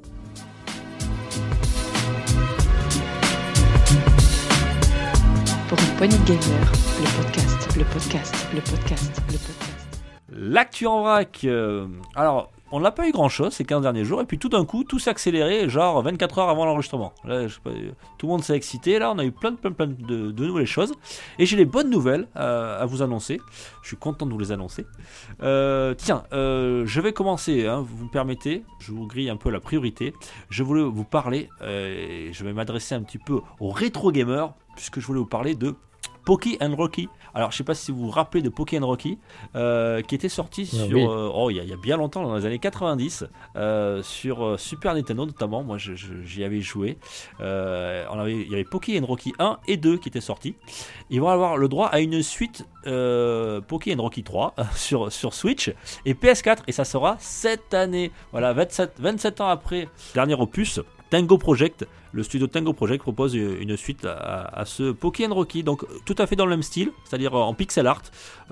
[5.68, 10.00] Pour une poignée de gamers, le podcast, le podcast, le podcast, le podcast.
[10.32, 11.40] L'actu en vrac.
[11.44, 14.48] euh, alors, on n'a pas eu grand chose ces 15 derniers jours, et puis tout
[14.48, 17.12] d'un coup, tout s'est accéléré, genre 24 heures avant l'enregistrement.
[17.24, 20.92] Tout le monde s'est excité, là, on a eu plein, plein, plein de, nouvelles choses.
[21.38, 23.40] Et j'ai des bonnes nouvelles euh, à vous annoncer.
[23.82, 24.86] Je suis content de vous les annoncer.
[25.42, 29.50] Euh, tiens, euh, je vais commencer, hein, vous me permettez, je vous grille un peu
[29.50, 30.14] la priorité.
[30.48, 35.06] Je voulais vous parler, je vais m'adresser un petit peu aux rétro gamers, puisque je
[35.06, 35.74] voulais vous parler de
[36.24, 37.08] Poki and Rocky.
[37.34, 39.18] Alors, je sais pas si vous vous rappelez de Poki and Rocky,
[39.54, 41.06] euh, qui était sorti Ah sur, oui.
[41.08, 43.24] euh, oh, il y, a- il y a bien longtemps, dans les années 90,
[43.56, 45.62] euh, sur Super Nintendo notamment.
[45.62, 46.98] Moi, j'y avais joué.
[47.38, 47.44] On
[48.18, 50.54] avait, il y avait Poki and Rocky 1 et 2 qui étaient sortis.
[51.10, 55.72] Ils vont avoir le droit à une suite Poki and Rocky 3 sur, sur Switch
[56.04, 58.10] et PS4, et ça sera cette année.
[58.32, 60.80] Voilà, 27, 27 ans après dernier opus.
[61.10, 65.84] Tango Project, le studio Tango Project propose une suite à, à ce Pokémon Rocky, donc
[66.04, 68.02] tout à fait dans le même style, c'est-à-dire en pixel art.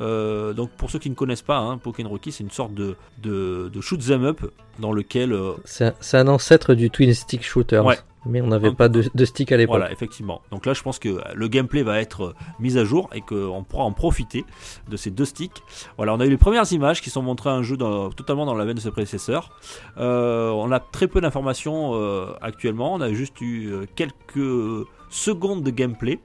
[0.00, 2.96] Euh, donc pour ceux qui ne connaissent pas, hein, Pokémon Rocky, c'est une sorte de,
[3.22, 4.40] de, de shoot 'em up
[4.78, 7.80] dans lequel euh, C'est un, c'est un ancêtre du Twin Stick Shooter.
[7.80, 7.98] Ouais.
[8.26, 9.76] Mais on n'avait pas de, de stick à l'époque.
[9.76, 10.42] Voilà, effectivement.
[10.50, 13.64] Donc là, je pense que le gameplay va être euh, mis à jour et qu'on
[13.64, 14.44] pourra en profiter
[14.88, 15.62] de ces deux sticks.
[15.96, 18.44] Voilà, on a eu les premières images qui sont montrées à un jeu dans- totalement
[18.44, 19.50] dans la veine de ses prédécesseurs.
[19.98, 22.94] Euh, on a très peu d'informations euh, actuellement.
[22.94, 26.18] On a juste eu quelques secondes de gameplay.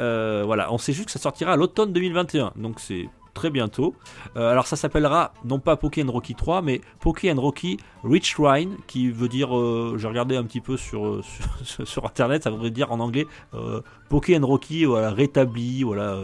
[0.00, 2.52] Euh, voilà, on sait juste que ça sortira à l'automne 2021.
[2.56, 3.94] Donc c'est très bientôt.
[4.36, 9.10] Euh, alors ça s'appellera non pas Pokémon Rocky 3, mais Pokémon Rocky Rich Rhine, qui
[9.10, 11.22] veut dire, euh, j'ai regardé un petit peu sur, euh,
[11.62, 16.16] sur, sur internet, ça voudrait dire en anglais euh, Pokémon Rocky voilà, rétabli, voilà,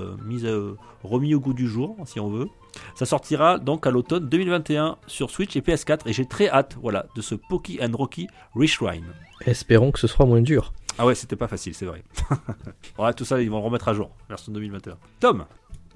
[1.03, 2.49] remis au goût du jour, si on veut.
[2.95, 7.07] Ça sortira donc à l'automne 2021 sur Switch et PS4 et j'ai très hâte voilà,
[7.17, 9.07] de ce Pokémon Rocky Rich Rhine.
[9.45, 10.73] Espérons que ce sera moins dur.
[10.99, 12.03] Ah ouais, c'était pas facile, c'est vrai.
[12.97, 14.99] voilà, tout ça, ils vont le remettre à jour, version 2021.
[15.19, 15.47] Tom?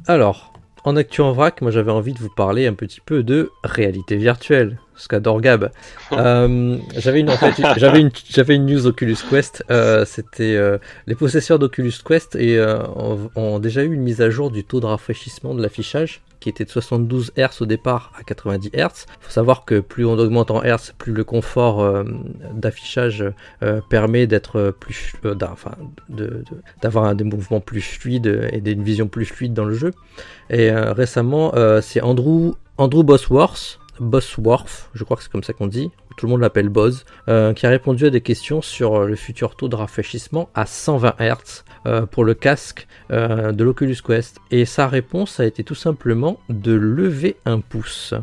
[0.06, 0.52] Alors,
[0.84, 4.16] en actu en vrac, moi j'avais envie de vous parler un petit peu de réalité
[4.16, 5.70] virtuelle, ce qu'adore Gab.
[6.12, 9.64] Euh, j'avais une, en fait, j'avais une, j'avais une news Oculus Quest.
[9.70, 12.60] Euh, c'était euh, les possesseurs d'Oculus Quest et
[12.96, 16.48] ont, ont déjà eu une mise à jour du taux de rafraîchissement de l'affichage qui
[16.50, 18.74] était de 72 Hz au départ à 90 Hz.
[18.76, 18.86] Il
[19.20, 22.04] faut savoir que plus on augmente en Hz, plus le confort
[22.52, 23.24] d'affichage
[23.88, 25.72] permet d'être plus, enfin,
[26.10, 26.44] de-
[26.82, 29.92] d'avoir des mouvements plus fluides et d'une vision plus fluide dans le jeu.
[30.50, 35.90] Et récemment, c'est Andrew, Andrew Bosworth, Bosworth, je crois que c'est comme ça qu'on dit,
[36.16, 39.16] tout le monde l'appelle Boz, euh, qui a répondu à des questions sur euh, le
[39.16, 44.38] futur taux de rafraîchissement à 120 Hz euh, pour le casque euh, de l'Oculus Quest.
[44.50, 48.14] Et sa réponse a été tout simplement de lever un pouce.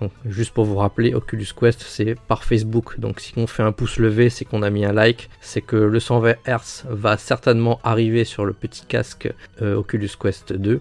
[0.00, 2.98] Donc, juste pour vous rappeler, Oculus Quest c'est par Facebook.
[2.98, 5.30] Donc si on fait un pouce levé, c'est qu'on a mis un like.
[5.40, 9.32] C'est que le 120 Hz va certainement arriver sur le petit casque
[9.62, 10.78] euh, Oculus Quest 2.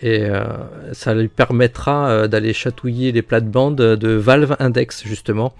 [0.00, 0.44] Et euh,
[0.92, 5.54] ça lui permettra euh, d'aller chatouiller les plates-bandes de Valve Index justement.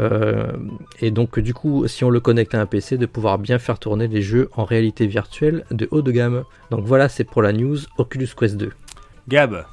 [0.00, 0.52] Euh,
[1.00, 3.78] et donc du coup, si on le connecte à un PC, de pouvoir bien faire
[3.78, 6.44] tourner les jeux en réalité virtuelle de haut de gamme.
[6.70, 8.70] Donc voilà, c'est pour la news Oculus Quest 2.
[9.28, 9.64] Gab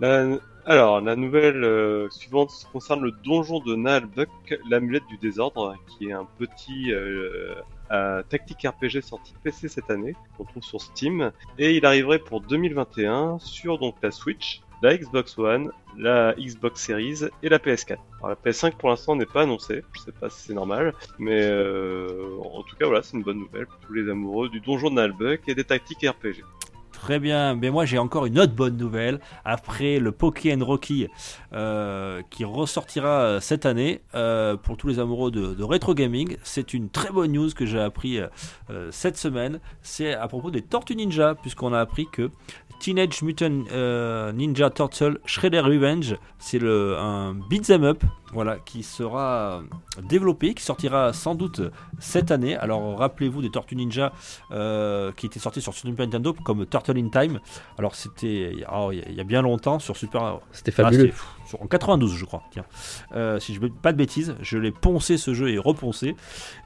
[0.00, 0.38] La-
[0.68, 6.12] Alors, la nouvelle euh, suivante concerne le donjon de Naalbuck, l'amulette du désordre, qui est
[6.12, 7.54] un petit euh,
[7.92, 12.40] euh, tactique RPG sorti PC cette année, qu'on trouve sur Steam, et il arriverait pour
[12.40, 17.98] 2021 sur donc la Switch, la Xbox One, la Xbox Series et la PS4.
[18.18, 21.48] Alors la PS5 pour l'instant n'est pas annoncée, je sais pas si c'est normal, mais
[21.48, 24.96] en tout cas voilà, c'est une bonne nouvelle pour tous les amoureux du donjon de
[24.96, 26.42] Naalbuck et des tactiques RPG.
[26.96, 29.20] Très bien, mais moi j'ai encore une autre bonne nouvelle.
[29.44, 31.08] Après le Poké Rocky
[31.52, 36.38] euh, qui ressortira euh, cette année euh, pour tous les amoureux de, de rétro gaming,
[36.42, 38.18] c'est une très bonne news que j'ai appris
[38.90, 39.60] cette semaine.
[39.82, 42.30] C'est à propos des Tortues Ninja, puisqu'on a appris que
[42.80, 43.64] Teenage Mutant
[44.32, 48.02] Ninja Turtle Shredder Revenge, c'est un beat'em up,
[48.32, 49.62] voilà, qui sera
[50.02, 51.62] développé, qui sortira sans doute
[52.00, 52.56] cette année.
[52.56, 54.12] Alors rappelez-vous des Tortues Ninja
[54.50, 57.40] euh, qui étaient sortis sur Super Nintendo comme Turtle in Time.
[57.78, 60.40] Alors c'était oh, il y a- y a bien longtemps sur Super.
[60.52, 61.12] C'était Ah, fabuleux.
[61.12, 62.42] c'était, sur- en 92 je crois.
[62.50, 62.64] Tiens,
[63.14, 66.16] Euh, si je ne pas de bêtises, je l'ai poncé ce jeu et reponcé.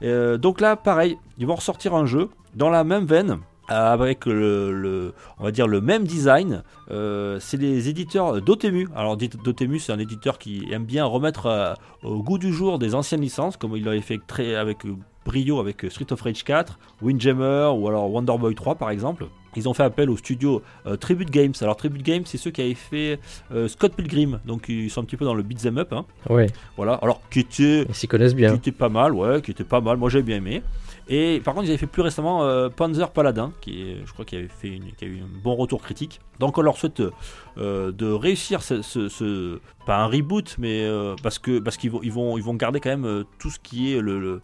[0.03, 3.37] Euh, donc là pareil, ils vont ressortir un jeu dans la même veine.
[3.71, 8.87] Avec le, le- on va dire le même design, Euh, c'est les éditeurs Dotemu.
[8.95, 12.95] Alors Dotemu, c'est un éditeur qui aime bien remettre euh, au goût du jour des
[12.95, 14.95] anciennes licences, comme il l'avait fait très avec euh,
[15.25, 19.27] brio avec Street of Rage 4, Windjammer ou alors Wonder Boy 3 par exemple.
[19.55, 21.53] Ils ont fait appel au studio euh, Tribute Games.
[21.61, 23.19] Alors Tribute Games, c'est ceux qui avaient fait
[23.53, 25.93] euh, Scott Pilgrim, donc ils sont un petit peu dans le beat'em up.
[25.93, 26.05] hein.
[26.29, 26.47] Ouais,
[26.77, 26.93] Voilà.
[26.95, 28.53] Alors qui était, ils s'y connaissent qui bien.
[28.53, 29.97] était pas mal, ouais, qui était pas mal.
[29.97, 30.61] Moi j'ai bien aimé.
[31.07, 34.25] Et par contre, ils avaient fait plus récemment euh, Panzer Paladin, qui est, je crois
[34.25, 36.21] qu'il avait fait une, qui a eu un bon retour critique.
[36.39, 37.01] Donc on leur souhaite
[37.57, 42.11] euh, de réussir ce, pas un reboot, mais euh, parce que parce qu'ils vont ils
[42.11, 44.41] vont ils vont garder quand même tout ce qui est le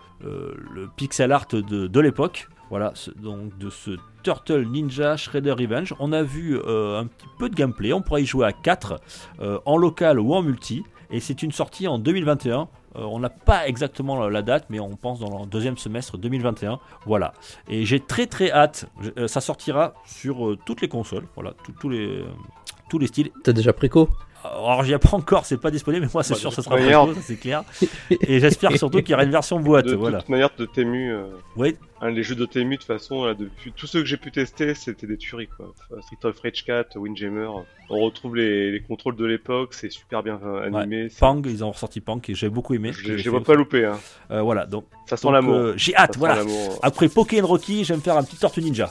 [0.96, 2.48] pixel art de, de l'époque.
[2.70, 3.92] Voilà, donc de ce
[4.24, 5.94] Turtle Ninja Shredder Revenge.
[6.00, 7.94] On a vu un petit peu de gameplay.
[7.94, 9.00] On pourra y jouer à 4
[9.40, 10.84] euh, en local ou en multi.
[11.10, 12.68] Et c'est une sortie en 2021.
[12.98, 16.80] Euh, on n'a pas exactement la, date, mais on pense dans le deuxième semestre 2021.
[17.06, 17.34] Voilà.
[17.68, 18.86] Et j'ai très très hâte.
[19.18, 21.26] Euh, ça sortira sur euh, toutes les consoles.
[21.36, 23.32] Voilà, tous- les styles.
[23.44, 24.10] T'as déjà pris co?
[24.52, 26.76] Alors j'y ai pas encore, c'est pas disponible, mais moi c'est Bah, sûr ça sera
[26.76, 27.64] manière- bientôt, ça c'est clair.
[28.10, 29.86] Et j'espère surtout qu'il y aura une version boîte.
[29.86, 30.20] de voilà.
[30.20, 31.26] toute manière, de Temu, euh,
[31.56, 34.18] Ouais, hein, les jeux de Temu, de toute façon, là, depuis tous ceux que j'ai
[34.18, 35.74] pu tester, c'était des tueries, quoi.
[36.02, 37.48] Street of Rage 4, Windjammer,
[37.90, 41.08] on retrouve les, les contrôles de l'époque, c'est super bien euh, animé.
[41.20, 42.92] Pang, ils ont ressorti Pang et j'ai beaucoup aimé.
[42.94, 43.46] Je vois aussi.
[43.46, 44.00] pas louper, hein.
[44.32, 45.56] Euh, voilà, donc, Ça sent l'amour.
[45.56, 46.44] euh, j'ai hâte, voilà.
[46.82, 48.90] Après Pokémon Rocky, j'aime faire un petit Tortue Ninja.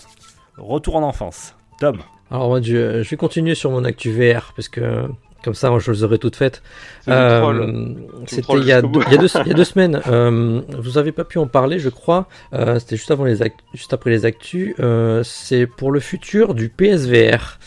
[0.59, 1.55] Retour en enfance.
[1.79, 1.99] Tom.
[2.31, 5.05] Alors moi, je, je vais continuer sur mon actu VR parce que
[5.47, 6.61] comme ça, je les aurai toutes faites.
[7.09, 7.95] Euh.
[8.27, 9.13] C'était il, y a deux- il
[9.57, 10.03] y a semaines.
[10.09, 12.27] Euh, vous avez pas pu en parler, je crois.
[12.53, 13.39] Euh, C'était juste avant les
[13.73, 14.75] juste après les actus.
[15.23, 17.59] C'est pour le futur du PSVR.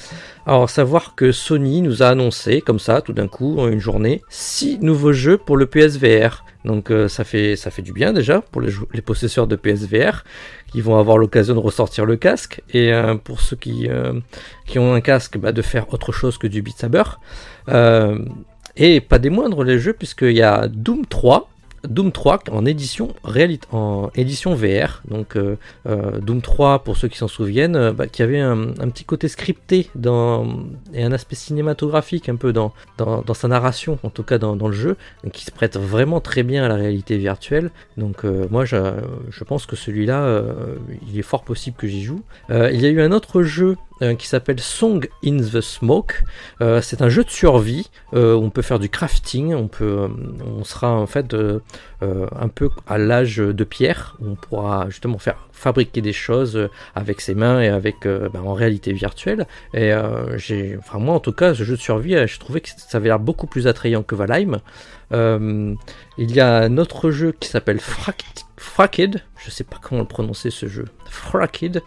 [0.46, 4.22] Alors savoir que Sony nous a annoncé comme ça, tout d'un coup, en une journée,
[4.30, 6.44] six nouveaux jeux pour le PSVR.
[6.66, 10.24] Donc euh, ça fait ça fait du bien déjà pour les, les possesseurs de PSVR
[10.72, 14.14] qui vont avoir l'occasion de ressortir le casque et euh, pour ceux qui euh,
[14.66, 17.04] qui ont un casque, bah, de faire autre chose que du Beat Saber.
[17.68, 18.20] Euh,
[18.76, 21.50] et pas des moindres les jeux, puisqu'il y a Doom 3
[21.88, 23.16] Doom 3 en édition,
[23.72, 25.02] en édition VR.
[25.10, 25.58] Donc euh,
[25.88, 29.90] euh, Doom 3, pour ceux qui s'en souviennent, bah, qui avait un, petit côté scripté
[30.94, 34.68] et un aspect cinématographique un peu dans, dans, sa narration, en tout cas dans, dans
[34.68, 34.98] le jeu,
[35.32, 37.72] qui se prête vraiment très bien à la réalité virtuelle.
[37.98, 38.78] Donc moi je,
[39.30, 40.42] je pense que celui-là,
[41.10, 42.22] il est fort possible que j'y joue.
[42.50, 46.24] Il y a eu un autre jeu euh, qui s'appelle Song in the Smoke.
[46.62, 50.08] Euh, c'est un jeu de survie euh, on peut faire du crafting, on peut, euh,
[50.60, 51.36] on sera en fait
[52.02, 57.36] un peu à l'âge de pierre on pourra justement faire fabriquer des choses avec ses
[57.36, 59.46] mains et avec ben, en réalité virtuelle.
[59.74, 59.92] Et
[60.38, 63.10] j'ai, enfin moi en tout cas, ce jeu de survie, je trouvais que ça avait
[63.10, 64.62] l'air beaucoup plus attrayant que Valheim.
[65.12, 65.76] Il
[66.32, 70.50] y a un autre jeu qui s'appelle Fract- Fracked, je sais pas comment le prononcer
[70.52, 70.86] ce jeu.
[71.10, 71.82] Fracked,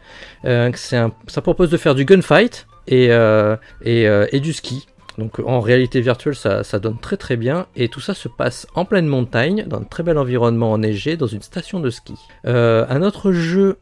[0.47, 3.57] euh, un- ça propose de faire du gunfight et, euh,
[3.87, 4.87] euh, et du ski.
[5.19, 7.67] Donc en réalité virtuelle, ça, ça donne très très bien.
[7.77, 11.27] Et tout ça se passe en pleine montagne, dans un très bel environnement enneigé, dans
[11.27, 12.15] une station de ski.
[12.47, 13.79] Euh, un autre jeu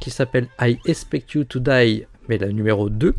[0.00, 3.14] qui s'appelle I Expect You to Die, mais la numéro 2.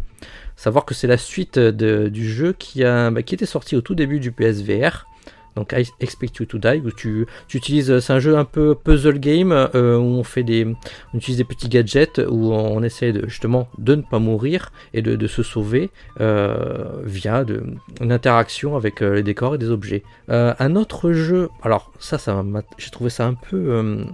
[0.58, 3.82] Savoir que c'est la suite de- du jeu qui, a, bah, qui était sorti au
[3.82, 5.08] tout début du PSVR.
[5.56, 8.76] Donc I Expect You to Die, où tu, tu utilises, c'est un jeu un peu
[8.76, 10.66] puzzle game euh, où on fait des,
[11.14, 15.28] on utilise des petits gadgets où on essaie justement de ne pas mourir et de,
[15.28, 17.46] se sauver euh, via
[18.02, 20.04] une interaction avec euh, les décors et des objets.
[20.28, 22.44] Un autre jeu, alors ça, ça
[22.78, 24.06] j'ai trouvé ça un peu,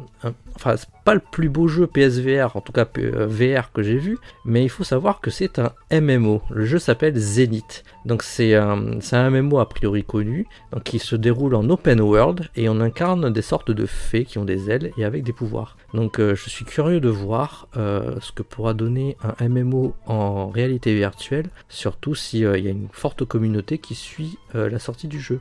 [0.58, 3.98] enfin c'est pas le plus beau jeu PSVR, en tout cas euh, VR que j'ai
[3.98, 6.42] vu, mais il faut savoir que c'est un MMO.
[6.50, 7.84] Le jeu s'appelle Zenith.
[8.06, 10.48] Donc c'est un, MMO a priori connu,
[10.84, 14.46] qui se déroule en open world et on incarne des sortes de fées qui ont
[14.46, 15.78] des ailes et avec des pouvoirs.
[15.94, 20.50] Donc euh, je suis curieux de voir euh, ce que pourra donner un MMO en
[20.50, 25.20] réalité virtuelle, surtout s'il y a une forte communauté qui suit euh, la sortie du
[25.20, 25.40] jeu.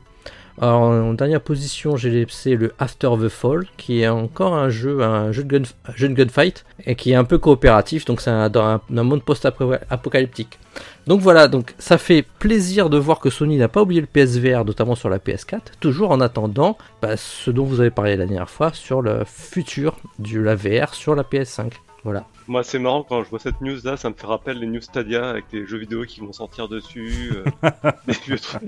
[0.61, 5.03] Alors, en dernière position, j'ai laissé le After the Fall, qui est encore un jeu,
[5.03, 8.21] un jeu de, gun, un jeu de gunfight, et qui est un peu coopératif, donc
[8.23, 10.59] c'est un, dans un, un monde post-apocalyptique.
[11.07, 14.65] Donc voilà, donc ça fait plaisir de voir que Sony n'a pas oublié le PSVR,
[14.65, 18.51] notamment sur la PS4, toujours en attendant bah, ce dont vous avez parlé la dernière
[18.51, 21.73] fois sur le futur de la VR sur la PS5.
[22.03, 22.25] Voilà.
[22.49, 24.81] Moi, c'est marrant quand je vois cette news là, ça me fait rappel les news
[24.81, 27.33] Stadia avec des jeux vidéo qui vont sortir dessus,
[27.65, 27.71] euh,
[28.07, 28.63] des vieux trucs.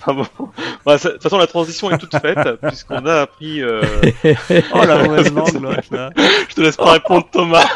[0.00, 3.62] Enfin bon, ça- de toute façon, la transition est toute faite puisqu'on a appris.
[3.62, 3.82] euh,
[4.74, 6.10] Oh la mauvaise langue, là, là.
[6.48, 7.66] Je te laisse pas répondre, Thomas.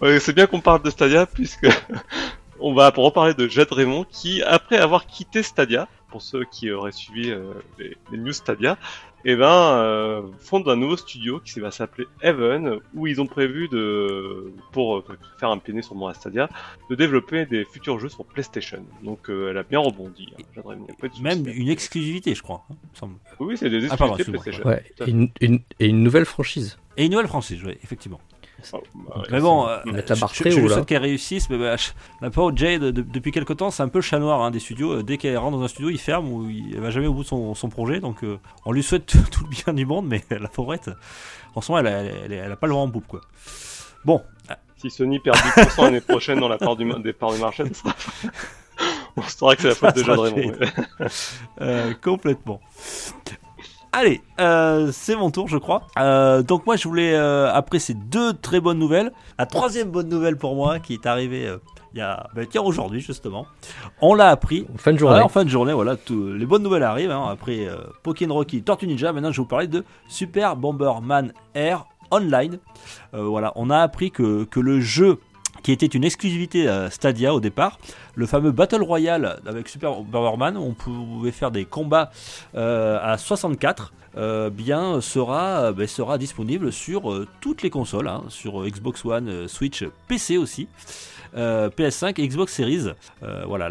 [0.00, 1.66] Ouais, c'est bien qu'on parle de Stadia puisque
[2.58, 6.92] on va reparler de Jade Raymond qui, après avoir quitté Stadia, pour ceux qui auraient
[6.92, 8.76] suivi euh, les, les news Stadia,
[9.24, 13.68] eh ben, euh, fonde un nouveau studio qui va s'appeler Heaven, où ils ont prévu
[13.68, 15.04] de, pour euh,
[15.38, 16.48] faire un pied sur moi à Stadia,
[16.88, 18.84] de développer des futurs jeux sur PlayStation.
[19.02, 20.26] Donc, euh, elle a bien rebondi.
[20.38, 20.42] hein,
[21.08, 21.22] souci.
[21.22, 22.64] Même une exclusivité, je crois.
[22.70, 23.14] hein, il me semble.
[23.40, 24.68] Oui, c'est des Ah, pardon, exclusivités PlayStation.
[24.68, 26.78] Ouais, et une, une- et une nouvelle franchise.
[26.96, 28.20] Et une nouvelle française, oui, effectivement.
[28.72, 31.58] Oh, bah, Mais bon, euh, la barre je, très je haut, souhaite qu'elle réussisse, mais
[31.58, 31.90] bah, je-
[32.20, 34.60] la pauvre Jade, de- depuis quelque temps, c'est un peu le chat noir hein, des
[34.60, 34.92] studios.
[34.98, 37.14] Euh, Dès qu'elle rentre dans un studio, il ferme ou il elle va jamais au
[37.14, 38.00] bout de son, son projet.
[38.00, 40.90] Donc euh, on lui souhaite tout le bien du monde, mais la pauvrette,
[41.54, 43.20] en ce moment, elle, a- elle, elle a pas le vent en poupe, quoi.
[44.04, 44.22] Bon,
[44.76, 47.74] Si Sony perd 10% l'année prochaine dans la part du, des parts du marché, ça
[47.74, 47.94] sera...
[49.16, 50.52] on saura que c'est la faute de Jade Raymond.
[51.60, 52.60] Euh, complètement.
[53.92, 55.82] Allez, euh, c'est mon tour, je crois.
[55.98, 60.08] Euh, donc moi, je voulais, euh, après ces deux très bonnes nouvelles, la troisième bonne
[60.08, 61.52] nouvelle pour moi, qui est arrivée
[61.92, 63.46] il y a, ben, tiens, aujourd'hui justement,
[64.00, 64.64] on l'a appris.
[64.76, 65.16] Fin de journée.
[65.28, 67.10] Fin de journée, voilà, tout- les bonnes nouvelles arrivent.
[67.10, 67.26] hein.
[67.32, 67.66] après
[68.04, 72.58] Pokémon Rocky, Tortue Ninja, maintenant je vais vous parler de Super Bomberman Air Online.
[73.12, 75.18] Voilà, on a appris que, que le jeu
[75.62, 77.78] qui était une exclusivité euh, Stadia au départ,
[78.14, 82.10] le fameux Battle Royale avec Super Bomberman, on pouvait faire des combats
[82.54, 83.92] euh, à 64.
[84.16, 89.46] euh, bien sera, euh, ben, sera disponible sur toutes les consoles, hein, sur Xbox One,
[89.46, 90.68] Switch, PC aussi,
[91.36, 92.88] euh, PS5 et Xbox Series.
[93.46, 93.68] Voilà,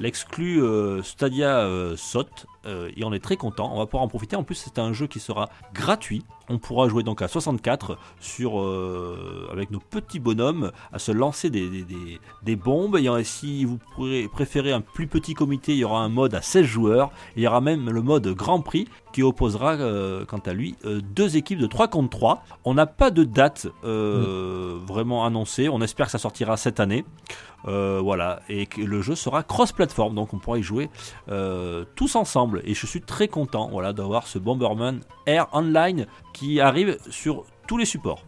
[0.00, 0.62] l'exclu
[1.02, 2.46] Stadia saute.
[2.66, 3.70] Et on est très content.
[3.72, 4.36] On va pouvoir en profiter.
[4.36, 6.24] En plus, c'est un jeu qui sera gratuit.
[6.50, 11.48] On pourra jouer donc à 64 sur, euh, avec nos petits bonhommes à se lancer
[11.48, 12.96] des, des- des- des bombes.
[12.96, 16.42] Et si vous pourrez préférez un plus petit comité, il y aura un mode à
[16.42, 17.10] 16 joueurs.
[17.36, 21.00] Il y aura même le mode Grand Prix qui opposera, euh, quant à lui, euh,
[21.00, 22.42] deux équipes de 3 contre 3.
[22.64, 25.68] On n'a pas de date euh, vraiment annoncée.
[25.68, 27.04] On espère que ça sortira cette année.
[27.62, 30.88] Voilà, et que le jeu sera cross-platform, donc on pourra y jouer
[31.94, 32.62] tous ensemble.
[32.64, 37.76] Et je suis très content, voilà, d'avoir ce Bomberman Air Online qui arrive sur tous
[37.78, 38.24] les supports.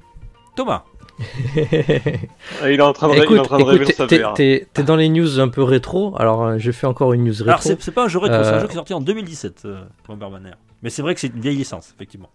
[0.57, 0.85] Thomas,
[1.57, 4.67] il est en train de, il est Écoute, en train de rêver écoute, sa t'es-
[4.85, 7.49] dans les news un peu rétro, alors euh, je fais encore une news rétro.
[7.49, 9.63] Alors, c'est pas un jeu rétro, c'est un Euh, jeu qui est sorti en 2017,
[9.65, 10.57] euh, Bomberman Air.
[10.83, 12.31] Mais c'est vrai que c'est une vieille licence, effectivement.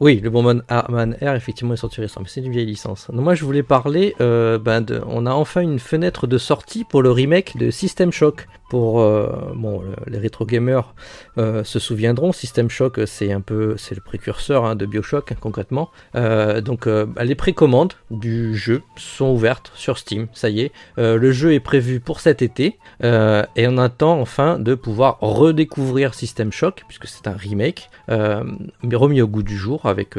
[0.00, 3.08] Oui, le Bomberman Air, effectivement, est sorti récemment, mais c'est une vieille licence.
[3.10, 6.84] Donc, moi, je voulais parler, euh, ben, de, on a enfin une fenêtre de sortie
[6.84, 8.48] pour le remake de System Shock.
[8.70, 10.94] Pour, euh, bon, le- les rétro gamers
[11.38, 15.36] euh, se souviendront, System Shock, c'est un peu, c'est le précurseur hein, de Bioshock, hein,
[15.40, 15.90] concrètement.
[16.14, 20.72] Euh, donc, bah, les précommandes du jeu sont ouvertes sur Steam, ça y est.
[20.96, 26.50] Le jeu est prévu pour cet été, et on attend enfin de pouvoir redécouvrir System
[26.50, 30.14] Shock, puisque c'est un remake, mais remis au goût du jour avec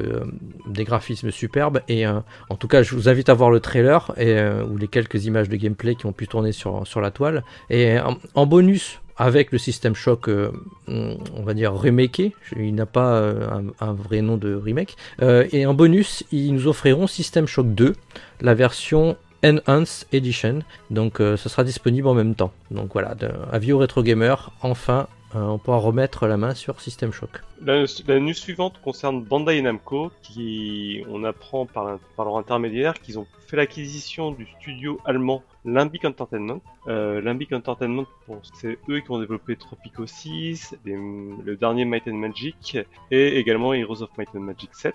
[0.68, 1.82] des graphismes superbes.
[1.88, 4.38] Et en tout cas, je vous invite à voir le trailer et,
[4.70, 7.44] ou les quelques images de gameplay qui ont pu tourner sur, sur la toile.
[7.70, 7.98] Et
[8.36, 10.52] en, bonus, avec le System Shock, euh,
[10.88, 14.96] on va dire remaké, il n'a pas euh, un, vrai nom de remake.
[15.22, 17.96] Euh, et en bonus, ils nous offriront System Shock 2,
[18.42, 20.60] la version Enhanced Edition.
[20.90, 22.52] Donc ce sera disponible en même temps.
[22.72, 23.16] Donc voilà,
[23.52, 27.42] avis aux rétro gamers, enfin on pourra remettre la main sur System Shock.
[27.64, 33.28] La, la news suivante concerne Bandai Namco, qui on apprend par leur intermédiaire qu'ils ont
[33.48, 36.62] fait l'acquisition du studio allemand Limbic Entertainment.
[36.88, 42.08] Euh, Limbic Entertainment, bon, c'est eux qui ont développé Tropico 6, les- le dernier Might
[42.08, 42.78] and Magic,
[43.12, 44.94] et également Heroes of Might and Magic 7.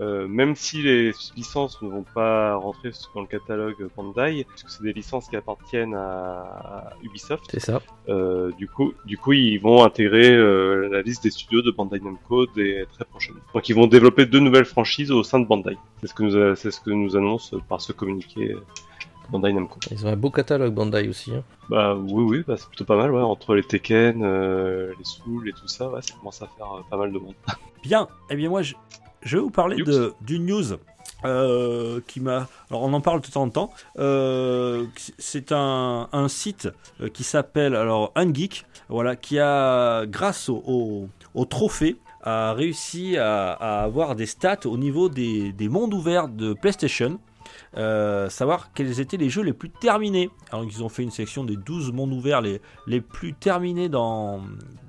[0.00, 4.82] Euh, même si les licences ne vont pas rentrer dans le catalogue Bandai, puisque c'est
[4.82, 7.80] des licences qui appartiennent à, à Ubisoft, C'est ça.
[8.08, 12.00] euh, du coup, du coup, ils vont intégrer euh, la liste des studios de Bandai
[12.00, 13.40] Namco des très prochainement.
[13.54, 15.76] Donc, ils vont développer deux nouvelles franchises au sein de Bandai.
[16.00, 18.54] C'est ce que nous, c'est ce que nous annonce par ce communiqué
[19.30, 19.78] Bandai Namco.
[19.90, 21.32] Ils ont un beau catalogue Bandai aussi.
[21.34, 21.42] hein.
[21.68, 23.20] Bah oui, oui, bah, c'est plutôt pas mal, ouais.
[23.22, 26.80] Entre les Tekken, euh, les Souls et tout ça, ouais, ça commence à faire euh,
[26.90, 27.34] pas mal de monde.
[27.82, 28.74] Bien, eh bien moi je,
[29.22, 30.62] je vais vous parler de, d'une news
[31.24, 32.46] euh, qui m'a...
[32.70, 33.70] Alors on en parle de temps en temps.
[33.98, 34.84] Euh,
[35.18, 36.68] c'est un, un site
[37.12, 43.50] qui s'appelle alors Ungeek, voilà, qui a, grâce au, au, au trophée, a réussi à,
[43.52, 47.18] à avoir des stats au niveau des, des mondes ouverts de PlayStation.
[47.76, 50.28] Euh, savoir quels étaient les jeux les plus terminés.
[50.50, 54.42] Alors ils ont fait une section des 12 mondes ouverts les, les plus terminés dans,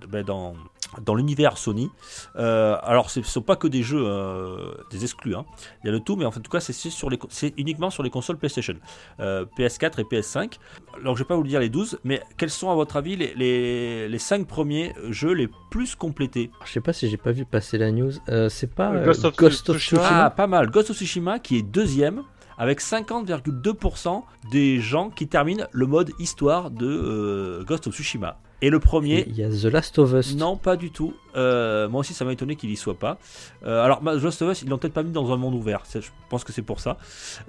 [0.09, 0.53] ben, dans,
[1.01, 1.89] dans l'univers Sony.
[2.35, 5.33] Euh, alors ce ne sont pas que des jeux, euh, des exclus.
[5.33, 5.45] hein.
[5.81, 7.53] Il y a le tout, mais en fait, en tout cas c'est, sur les, c'est
[7.55, 8.75] uniquement sur les consoles PlayStation.
[9.21, 10.57] Euh, PS4 et PS5.
[10.99, 13.15] Alors je vais pas vous le dire les 12, mais quels sont à votre avis
[13.15, 16.51] les, les, les 5 premiers jeux les plus complétés?
[16.65, 18.11] Je sais pas si j'ai pas vu passer la news.
[18.27, 20.01] Euh, c'est pas euh, Ghost of Ghost of Tsushima.
[20.01, 20.69] Ah, Tsushima pas mal.
[20.69, 22.23] Ghost of Tsushima qui est deuxième
[22.63, 28.37] avec 50,2% des gens qui terminent le mode histoire de euh, Ghost of Tsushima.
[28.61, 30.37] Et le premier, Il y a The Last of Us.
[30.37, 31.13] non, pas du tout.
[31.35, 33.17] Euh, moi aussi, ça m'a étonné qu'il y soit pas.
[33.65, 35.83] Euh, alors, ma- Ghost of Us, ils l'ont peut-être pas mis dans un monde ouvert.
[35.93, 35.99] Je
[36.29, 36.97] pense que c'est pour ça.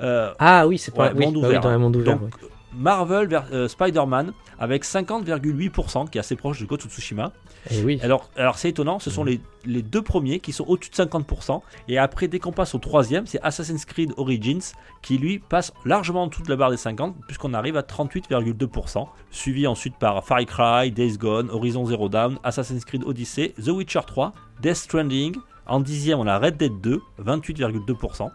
[0.01, 2.19] Ah oui, c'est pas Ouais, oui, monde bah oui, ouvert, dans un monde ouvert.
[2.19, 2.49] donc, ouais.
[2.77, 7.33] Marvel vers euh, Spider-Man avec 50,8%, qui est assez proche de of Tsushima.
[7.71, 8.01] Et Eh oui.
[8.03, 11.61] Alors, alors c'est étonnant, ce sont les, les deux premiers qui sont au-dessus de 50%.
[11.89, 14.61] Et après, dès qu'on passe au troisième, c'est Assassin's Creed Origins
[15.03, 19.07] qui lui passe largement en dessous de la barre des 50%, puisqu'on arrive à 38,2%.
[19.31, 24.01] Suivi ensuite par Far Cry, Days Gone, Horizon Zero Dawn, Assassin's Creed Odyssey, The Witcher
[24.07, 25.37] 3, Death Stranding.
[25.67, 28.31] En dixième, on a Red Dead 2, 28,2%.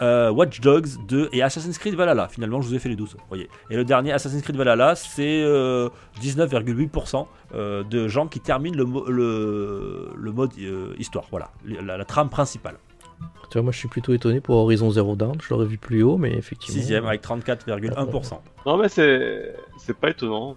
[0.00, 2.28] Euh, Watch Dogs 2 et Assassin's Creed Valhalla.
[2.28, 3.16] Finalement, je vous ai fait les 12.
[3.28, 3.48] Voyez.
[3.70, 5.88] Et le dernier, Assassin's Creed Valhalla, c'est euh,
[6.22, 11.26] 19,8% euh, de gens qui terminent le, le, mode euh, histoire.
[11.30, 12.76] Voilà, la trame principale.
[13.50, 15.36] Tu vois, moi je suis plutôt étonné pour Horizon Zero Dawn.
[15.42, 16.80] Je l'aurais vu plus haut, mais effectivement.
[16.80, 18.38] Sixième avec 34,1%.
[18.64, 20.54] Non mais c'est c'est pas étonnant.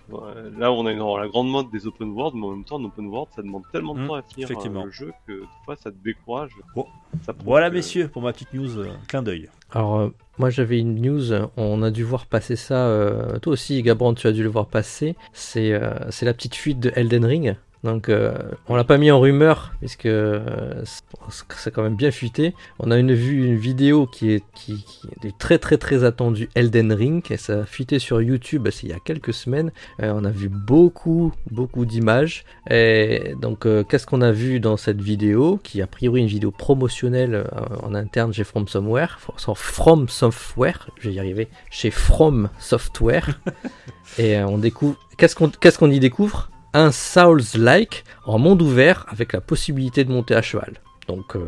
[0.60, 2.84] Là on est dans la grande mode des open world, mais en même temps un
[2.86, 4.82] open world ça demande tellement de Mm, temps à finir effectivement.
[4.82, 6.52] euh, le jeu que des fois ça te décourage.
[6.76, 6.86] Bon.
[7.26, 9.50] Ça prouve Voilà, que- messieurs, pour ma petite news, euh, clin d'œil.
[9.72, 13.82] Alors, euh, moi j'avais une news, on a dû voir passer ça, euh, toi aussi
[13.82, 17.26] Gabran tu as dû le voir passer, c'est euh, c'est la petite fuite de Elden
[17.26, 17.56] Ring.
[17.84, 18.34] Donc euh,
[18.70, 22.54] on l'a pas mis en rumeur puisque euh, c'est- quand même bien fuité.
[22.80, 26.50] On a une vu une vidéo qui est qui, qui est très très très attendue
[26.56, 29.72] Elden Ring et ça a fuité sur YouTube il y a quelques semaines.
[30.02, 34.78] Euh, on a vu beaucoup beaucoup d'images et donc euh, qu'est-ce qu'on a vu dans
[34.78, 37.44] cette vidéo qui est a priori une vidéo promotionnelle euh,
[37.82, 43.40] en interne chez From Somewhere, From- From Software, je vais y arriver, chez From Software
[44.18, 46.50] et on découvre qu'est-ce qu'on qu'est-ce qu'on y découvre?
[46.74, 50.74] Un Souls-like en monde ouvert avec la possibilité de monter à cheval.
[51.08, 51.42] Donc euh,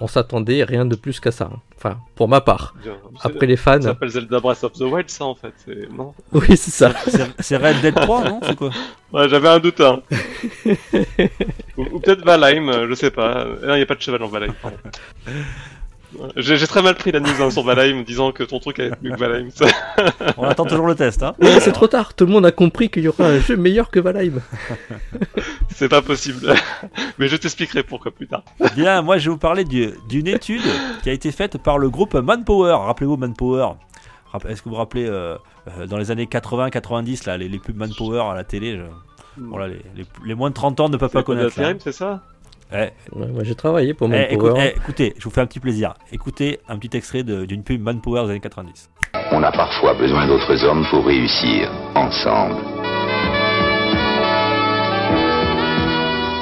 [0.00, 1.48] on s'attendait rien de plus qu'à ça.
[1.52, 1.60] hein.
[1.76, 2.74] Enfin, pour ma part.
[2.82, 2.96] Bien.
[3.22, 5.52] Après les fans, Ça s'appelle Zelda Breath of the Wild ça en fait.
[5.96, 6.12] Non?
[6.32, 6.92] oui c'est ça.
[7.38, 8.70] C'est Red Dead 3, non C'est quoi?
[9.12, 9.80] Ouais, j'avais un doute.
[9.80, 10.00] Hein.
[11.76, 13.44] ou ou peut-être Valheim, euh, je sais pas.
[13.44, 14.54] Non, il y a pas de cheval en Valheim.
[16.36, 18.88] J'ai j'ai très mal pris la news hein, sur Valheim, disant que ton truc allait
[18.90, 19.48] être mieux que Valheim.
[20.38, 21.22] On attend toujours le test.
[21.22, 21.34] Hein.
[21.40, 23.90] Ouais, c'est trop tard, tout le monde a compris qu'il y aura un jeu meilleur
[23.90, 24.40] que Valheim.
[25.74, 26.54] C'est pas possible.
[27.18, 28.42] Mais je t'expliquerai pourquoi plus tard.
[28.74, 30.62] Bien, moi je vais vous parler du- d'une étude
[31.02, 32.76] qui a été faite par le groupe Manpower.
[32.86, 33.68] Rappelez-vous Manpower.
[34.48, 35.36] Est-ce que vous vous rappelez euh,
[35.78, 39.68] euh, dans les années 80-90 là, les, les pubs Manpower à la télé je- voilà,
[39.68, 41.82] les, les- les moins de 30 ans ne peuvent pas C'est pas connaître.
[41.82, 42.22] c'est ça?
[42.72, 44.72] Eh, Ouais, moi j'ai travaillé pour eh, écoute- Manpower.
[44.74, 45.94] eh, écoutez, je vous fais un petit plaisir.
[46.12, 48.90] Écoutez un petit extrait d'une pub Manpower des années 90.
[49.32, 52.56] On a parfois besoin d'autres hommes pour réussir ensemble.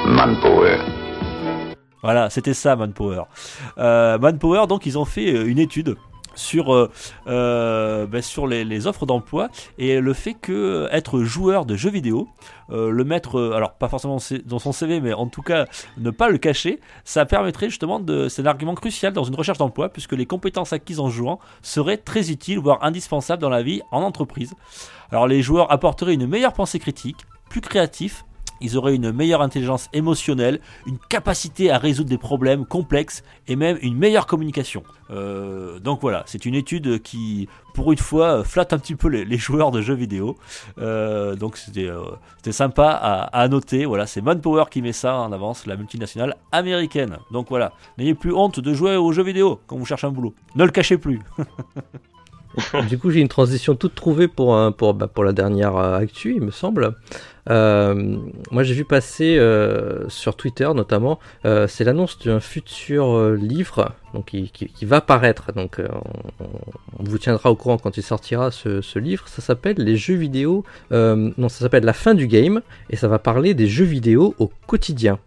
[0.07, 0.77] Manpower.
[2.01, 3.23] Voilà, c'était ça Manpower.
[3.77, 5.95] Euh, Manpower, donc, ils ont fait euh, une étude
[6.35, 6.91] sur, euh,
[7.27, 12.27] euh, ben, les, offres d'emploi et le fait que euh, être joueur de jeux vidéo,
[12.69, 15.65] le mettre, alors pas forcément dans son CV, mais en tout cas
[15.97, 18.27] ne pas le cacher, ça permettrait justement de.
[18.27, 21.97] C'est un argument crucial dans une recherche d'emploi puisque les compétences acquises en jouant seraient
[21.97, 24.55] très utiles, voire indispensables dans la vie en entreprise.
[25.11, 27.17] Alors les joueurs apporteraient une meilleure pensée critique,
[27.49, 28.25] plus créatifs.
[28.61, 33.77] Ils auraient une meilleure intelligence émotionnelle, une capacité à résoudre des problèmes complexes et même
[33.81, 34.83] une meilleure communication.
[35.11, 39.37] Euh, donc voilà, c'est une étude qui, pour une fois, flatte un petit peu les,
[39.37, 40.35] joueurs de jeux vidéo.
[40.79, 42.01] Euh, donc c'était euh,
[42.51, 43.85] sympa à, noter.
[43.85, 47.17] Voilà, c'est Manpower qui met ça en avance, la multinationale américaine.
[47.31, 50.33] Donc voilà, n'ayez plus honte de jouer aux jeux vidéo quand vous cherchez un boulot.
[50.55, 51.19] Ne le cachez plus.
[52.87, 54.55] Du coup, j'ai une transition toute trouvée pour,
[54.93, 56.95] bah, pour la dernière actu, il me semble.
[57.49, 58.17] Euh,
[58.51, 64.25] moi, j'ai vu passer euh, sur Twitter notamment, euh, c'est l'annonce d'un futur livre donc
[64.27, 65.51] qui, va paraître.
[65.53, 65.79] Donc,
[66.39, 69.27] on, vous tiendra au courant quand il sortira ce, livre.
[69.27, 70.63] Ça s'appelle Les jeux vidéo.
[70.91, 74.49] non, ça s'appelle La fin du game et ça va parler des jeux vidéo au
[74.67, 75.19] quotidien.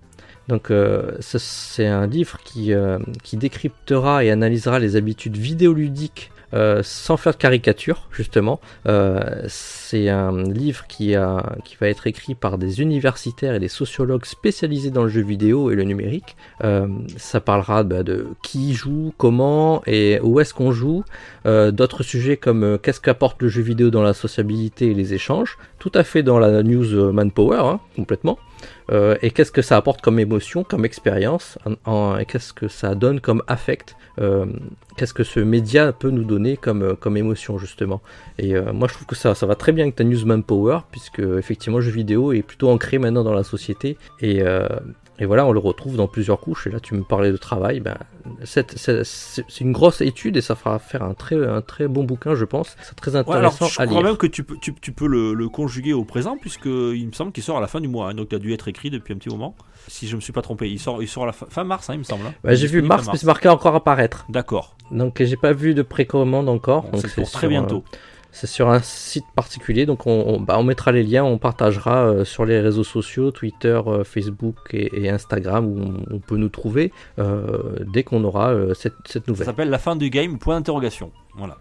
[0.48, 6.80] Donc ce- c'est un livre qui, euh, qui décryptera et analysera les habitudes vidéoludiques euh,
[6.82, 8.60] sans faire de caricature, justement.
[8.86, 13.68] Euh, c'est un livre qui, a, qui va être écrit par des universitaires et des
[13.68, 16.36] sociologues spécialisés dans le jeu vidéo et le numérique.
[16.64, 21.04] Euh, ça parlera bah, de qui joue, comment et où est-ce qu'on joue.
[21.46, 25.14] Euh, D'autres sujets comme euh, qu'est-ce qu'apporte le jeu vidéo dans la sociabilité et les
[25.14, 25.58] échanges.
[25.78, 28.38] Tout à fait dans la news Manpower, hein, complètement.
[28.90, 32.68] Euh, et qu'est-ce que ça apporte comme émotion, comme expérience, en- en- et qu'est-ce que
[32.68, 34.46] ça donne comme affect, euh,
[34.96, 38.00] qu'est-ce que ce média peut nous donner comme, euh, émotion justement.
[38.38, 41.78] Et moi je trouve que ça, va très bien avec ta news Manpower, puisque effectivement
[41.78, 44.42] le jeu vidéo est plutôt ancré maintenant dans la société, et,
[45.18, 47.80] et voilà, on le retrouve dans plusieurs couches, et là tu me parlais de travail,
[47.80, 47.96] ben,
[48.44, 52.44] c'est une grosse étude, et ça fera faire un très, un très bon bouquin je
[52.44, 54.92] pense, c'est très Ouais, alors intéressant je à crois même que tu peux, tu, tu
[54.92, 57.80] peux le, le conjuguer au présent puisque il me semble qu'il sort à la fin
[57.80, 58.10] du mois.
[58.10, 59.54] hein, donc il a dû être écrit depuis un petit moment.
[59.88, 61.88] Si je me suis pas trompé, il sort, il sort à la fin, fin mars,
[61.88, 62.26] hein, il me semble.
[62.26, 62.34] hein.
[62.44, 64.26] Ouais, J'ai vu mars, mais c'est marqué encore apparaître.
[64.28, 64.76] D'accord.
[64.90, 66.82] Donc j'ai pas vu de précommande encore.
[66.84, 67.84] Bon, donc c'est pour très un- bientôt.
[68.30, 72.44] C'est sur un site particulier, donc on, bah, mettra les liens, on partagera euh, sur
[72.44, 78.02] les réseaux sociaux, Twitter, euh, Facebook et, Instagram, où on, peut nous trouver euh, dès
[78.02, 79.46] qu'on aura cette, cette Ça nouvelle.
[79.46, 80.38] s'appelle la fin du game.
[80.38, 81.10] Point d'interrogation.
[81.36, 81.56] Voilà.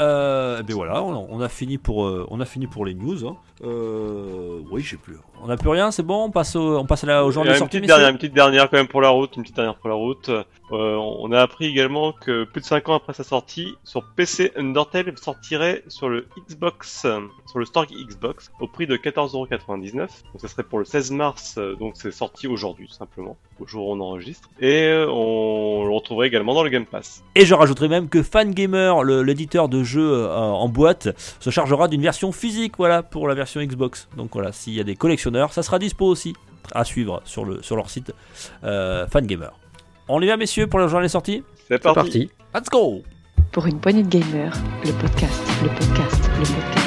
[0.00, 3.26] Euh, ben voilà, on, on a fini pour, euh, on a fini pour les news.
[3.26, 3.36] hein.
[3.64, 5.16] Euh, oui, j'ai plus.
[5.42, 6.24] On n'a plus rien, c'est bon.
[6.24, 7.78] On passe, au, on passe à la, au genre des sorties.
[7.78, 9.94] petite dernière, une petite dernière quand même pour la route, une petite dernière pour la
[9.94, 10.28] route.
[10.28, 10.44] Euh,
[10.96, 15.12] on a appris également que plus de 5 ans après sa sortie, sur PC Undertale
[15.16, 17.06] sortirait sur le Xbox,
[17.46, 19.94] sur le store Xbox, au prix de 14,99€.
[19.96, 20.08] Donc
[20.38, 23.92] ça serait pour le 16 mars, euh, donc c'est sorti aujourd'hui simplement, au jour où
[23.92, 24.48] on enregistre.
[24.60, 27.22] Et on le retrouverait également dans le Game Pass.
[27.34, 28.92] Et je rajouterai même que Fangamer,
[29.24, 31.08] l'éditeur de jeux euh, en boîte,
[31.40, 34.08] se chargera d'une version physique, voilà, pour la version Xbox.
[34.16, 36.34] Donc voilà, s'il y a des collectionneurs, ça sera dispo aussi
[36.74, 38.12] à suivre sur, le, sur leur site
[38.64, 39.48] euh, Fangamer.
[40.08, 42.30] On y va, messieurs, pour le journal des sorties C'est parti.
[42.54, 43.02] Let's go
[43.52, 44.52] Pour une poignée de gamers,
[44.84, 46.86] le podcast, le podcast, le podcast.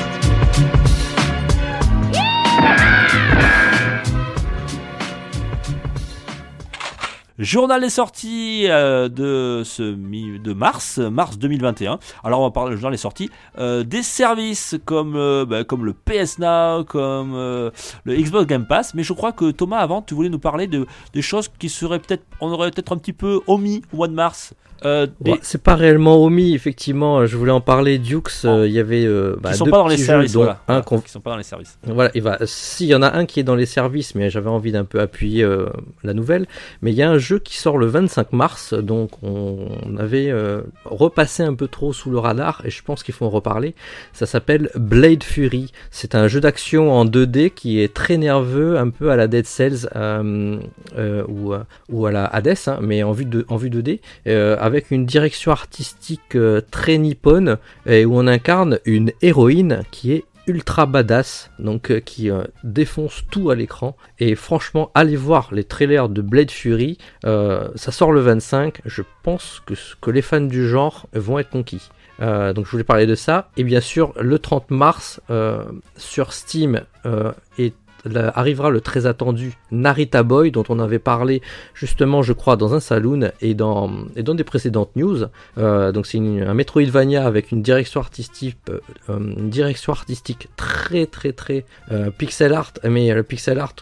[7.39, 11.97] Journal des sorties euh, de ce de mars, mars 2021.
[12.21, 15.85] Alors on va parler du journal des sorties euh, des services comme euh, bah, comme
[15.85, 17.71] le PS Now, comme le
[18.17, 18.93] Xbox Game Pass.
[18.93, 21.99] Mais je crois que Thomas, avant, tu voulais nous parler de des choses qui seraient
[21.99, 24.53] peut-être, on aurait peut-être un petit peu omis au mois de mars.
[24.85, 27.25] Euh, des- Ouais, c'est pas réellement omis, effectivement.
[27.25, 27.97] Je voulais en parler.
[27.97, 30.39] Dukes, euh, il y avait euh, bah, qui sont deux pas dans les services, dont
[30.39, 30.61] voilà.
[30.67, 31.77] un qui sont pas dans les services.
[31.83, 32.37] Voilà, il va.
[32.45, 34.99] S'il y en a un qui est dans les services, mais j'avais envie d'un peu
[34.99, 35.67] appuyer euh,
[36.03, 36.45] la nouvelle.
[36.81, 40.61] Mais il y a un jeu qui sort le 25 mars, donc on avait euh,
[40.85, 43.75] repassé un peu trop sous le radar, et je pense qu'il faut en reparler.
[44.13, 45.71] Ça s'appelle Blade Fury.
[45.91, 49.45] C'est un jeu d'action en 2D qui est très nerveux, un peu à la Dead
[49.45, 50.59] Cells euh,
[50.97, 53.99] euh, ou, euh, ou à la Hades, hein, mais en vue de en vue 2D,
[54.27, 60.13] euh, avec une direction artistique euh, très nippone et où on incarne une héroïne qui
[60.13, 63.97] est ultra badass, donc euh, qui euh, défonce tout à l'écran.
[64.19, 66.97] Et franchement, allez voir les trailers de Blade Fury.
[67.23, 68.81] ça sort le 25.
[68.85, 71.89] Je pense que, que les fans du genre vont être conquis.
[72.19, 73.49] Donc je voulais parler de ça.
[73.57, 75.21] Et bien sûr, le 30 mars,
[75.97, 76.81] sur Steam,
[77.57, 77.73] est-
[78.05, 81.41] la- arrivera le très attendu Narita Boy, dont on avait parlé
[81.73, 85.23] justement, je crois, dans un saloon et dans, et dans des précédentes news.
[85.57, 91.31] Euh, donc c'est un Metroidvania avec une direction artistique, euh, une direction artistique très très
[91.33, 93.75] très euh, pixel art, mais le pixel art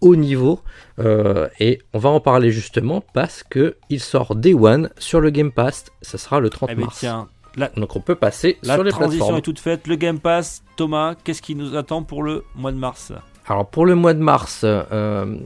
[0.00, 0.60] haut niveau.
[0.98, 5.30] Euh, et on va en parler justement parce que il sort Day One sur le
[5.30, 5.86] Game Pass.
[6.02, 6.98] Ça sera le 30 Eh ben mars.
[7.00, 9.38] tiens, la, Donc on peut passer la sur les transition plateformes.
[9.38, 9.86] est toute faite.
[9.86, 13.12] Le Game Pass, Thomas, qu'est-ce qui nous attend pour le mois de mars?
[13.48, 15.36] Alors pour le mois de mars, euh,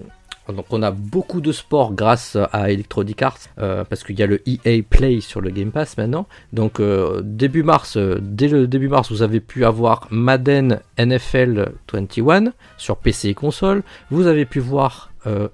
[0.71, 4.43] on a beaucoup de sports grâce à Electronic Arts euh, parce qu'il y a le
[4.47, 6.27] EA Play sur le Game Pass maintenant.
[6.53, 12.53] Donc euh, début mars, dès le début mars, vous avez pu avoir Madden NFL 21
[12.77, 13.83] sur PC et console.
[14.11, 15.11] Vous avez pu voir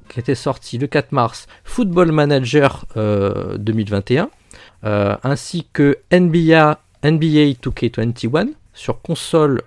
[0.08, 4.30] qui était sorti le 4 mars Football Manager euh, 2021
[4.84, 9.62] euh, ainsi que NBA NBA 2K21 sur console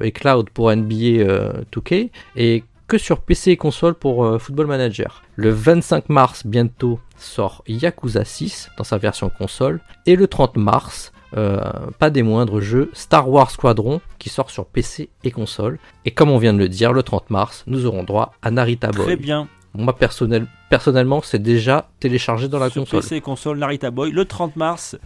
[0.00, 4.66] et cloud pour NBA euh, 2K et que sur PC et console pour euh, Football
[4.66, 5.22] Manager.
[5.36, 11.12] Le 25 mars bientôt sort Yakuza 6 dans sa version console et le 30 mars
[11.36, 11.58] euh,
[11.98, 16.30] pas des moindres jeux Star Wars Squadron qui sort sur PC et console et comme
[16.30, 19.04] on vient de le dire le 30 mars nous aurons droit à Narita Boy.
[19.06, 19.48] Très bien.
[19.74, 23.00] Moi personnel, personnellement c'est déjà téléchargé dans la Sur console.
[23.00, 24.10] PC et console, Narita Boy.
[24.10, 24.96] Le 30 mars,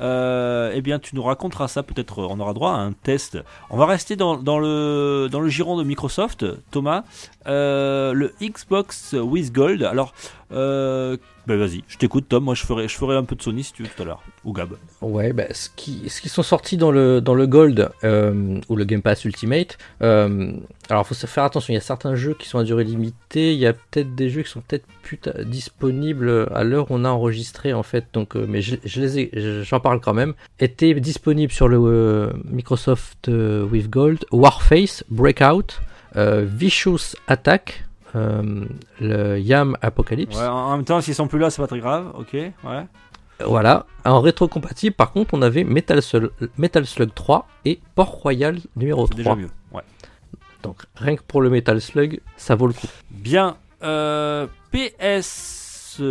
[0.00, 1.82] euh, eh bien, tu nous raconteras ça.
[1.82, 3.36] Peut-être euh, on aura droit à un test.
[3.68, 7.04] On va rester dans, dans le, dans le giron de Microsoft, Thomas.
[7.46, 9.82] Euh, le Xbox with Gold.
[9.82, 10.14] Alors,
[10.50, 11.16] euh,
[11.46, 12.44] ben vas-y, je t'écoute, Tom.
[12.44, 14.22] Moi, je ferai, je ferai un peu de Sony si tu veux tout à l'heure.
[14.44, 14.70] Ou Gab.
[15.00, 18.76] Ouais, bah, ce, qui, ce qui sont sortis dans le, dans le Gold euh, ou
[18.76, 20.52] le Game Pass Ultimate, euh,
[20.90, 23.58] alors faut faire attention, il y a certains jeux qui sont à durée limitée, il
[23.58, 27.08] y a peut-être des jeux qui sont peut-être plus disponibles à l'heure où on a
[27.10, 28.76] enregistré en fait, donc, euh, mais je,
[29.62, 35.80] j'en parle quand même, étaient disponibles sur le euh, Microsoft with Gold, Warface, Breakout,
[36.14, 40.36] Vicious Attack, le Yam Apocalypse.
[40.36, 42.12] Ouais, en, même temps, s'ils sont plus là, c'est pas très grave.
[42.18, 42.52] Ok, ouais.
[43.44, 48.58] Voilà, en rétrocompatible, par contre, on avait Metal Slug, Metal Slug 3 et Port Royal
[48.74, 49.16] numéro C'est 3.
[49.16, 49.50] déjà mieux.
[49.72, 49.82] Ouais.
[50.64, 52.88] Donc, rien que pour le Metal Slug, ça vaut le coup.
[53.10, 53.56] Bien.
[53.84, 56.02] Euh, PS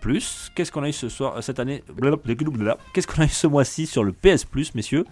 [0.00, 0.50] Plus.
[0.54, 1.82] Qu'est-ce qu'on a eu ce soir, euh, cette année?
[2.92, 5.04] Qu'est-ce qu'on a eu ce mois-ci sur le PS Plus, messieurs?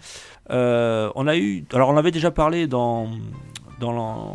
[0.50, 1.64] Euh, On a eu.
[1.72, 3.08] Alors, on avait déjà parlé dans.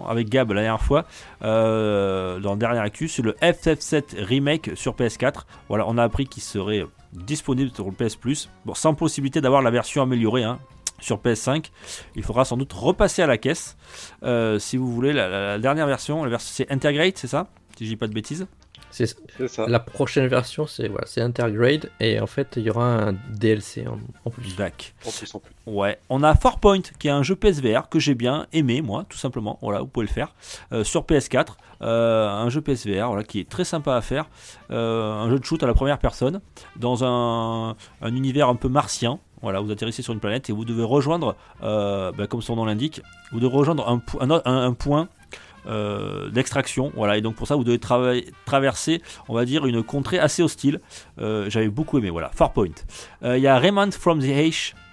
[0.07, 1.05] Avec Gab la dernière fois,
[1.43, 5.45] euh, dans le dernier actu, sur le FF7 Remake sur PS4.
[5.69, 9.61] Voilà, on a appris qu'il serait disponible sur le PS Plus, bon, sans possibilité d'avoir
[9.61, 10.59] la version améliorée hein,
[10.99, 11.71] sur PS5.
[12.15, 13.77] Il faudra sans doute repasser à la caisse.
[14.23, 17.47] Euh, si vous voulez, la dernière version, la version c'est Integrate, c'est ça?
[17.77, 18.47] Si je dis pas de bêtises.
[19.05, 19.65] C'est C'est ça.
[19.67, 23.85] la prochaine version, c'est voilà, c'est Intergrade et en fait, il y aura un DLC
[23.87, 24.55] en, en plus.
[24.55, 24.93] Dac.
[25.05, 25.53] En plus, en plus.
[25.67, 29.17] Ouais, on a Farpoint qui est un jeu PSVR que j'ai bien aimé moi, tout
[29.17, 29.59] simplement.
[29.61, 30.33] Voilà, vous pouvez le faire
[30.71, 31.55] euh, sur PS4.
[31.83, 34.25] Euh, un jeu PSVR voilà, qui est très sympa à faire.
[34.71, 36.41] Euh, un jeu de shoot à la première personne
[36.75, 39.19] dans un, un univers un peu martien.
[39.43, 42.65] Voilà, vous atterrissez sur une planète et vous devez rejoindre, euh, bah, comme son nom
[42.65, 45.09] l'indique, vous devez rejoindre un, po- un o- un- un point
[45.67, 46.91] euh, d'extraction.
[46.95, 50.41] Voilà, et donc pour ça, vous devez travailler- traverser, on va dire, une contrée assez
[50.41, 50.79] hostile.
[51.19, 52.09] Euh, J'avais beaucoup aimé.
[52.09, 52.67] Voilà, Farpoint.
[53.23, 54.25] Euh, Il y a Remnant from the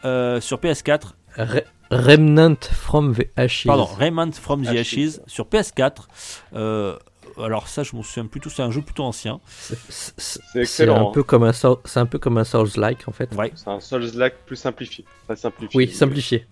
[0.05, 3.67] euh, sur PS4 Re- Remnant from the Ashes.
[3.67, 4.79] Pardon, Remnant from the Ashes.
[5.17, 6.07] Ashes sur PS4.
[6.55, 6.97] Euh,
[7.43, 8.49] alors ça, je m'en souviens plutôt.
[8.51, 9.41] C'est un jeu plutôt ancien.
[9.49, 11.09] C'est- c'est- C'est excellent.
[11.11, 13.33] un peu comme un Soul- c'est un peu comme un Souls-like en fait.
[13.35, 13.53] Ouais.
[13.57, 15.05] C'est un Souls-like plus simplifié.
[15.27, 15.77] Très simplifié.
[15.77, 16.47] Oui, simplifié.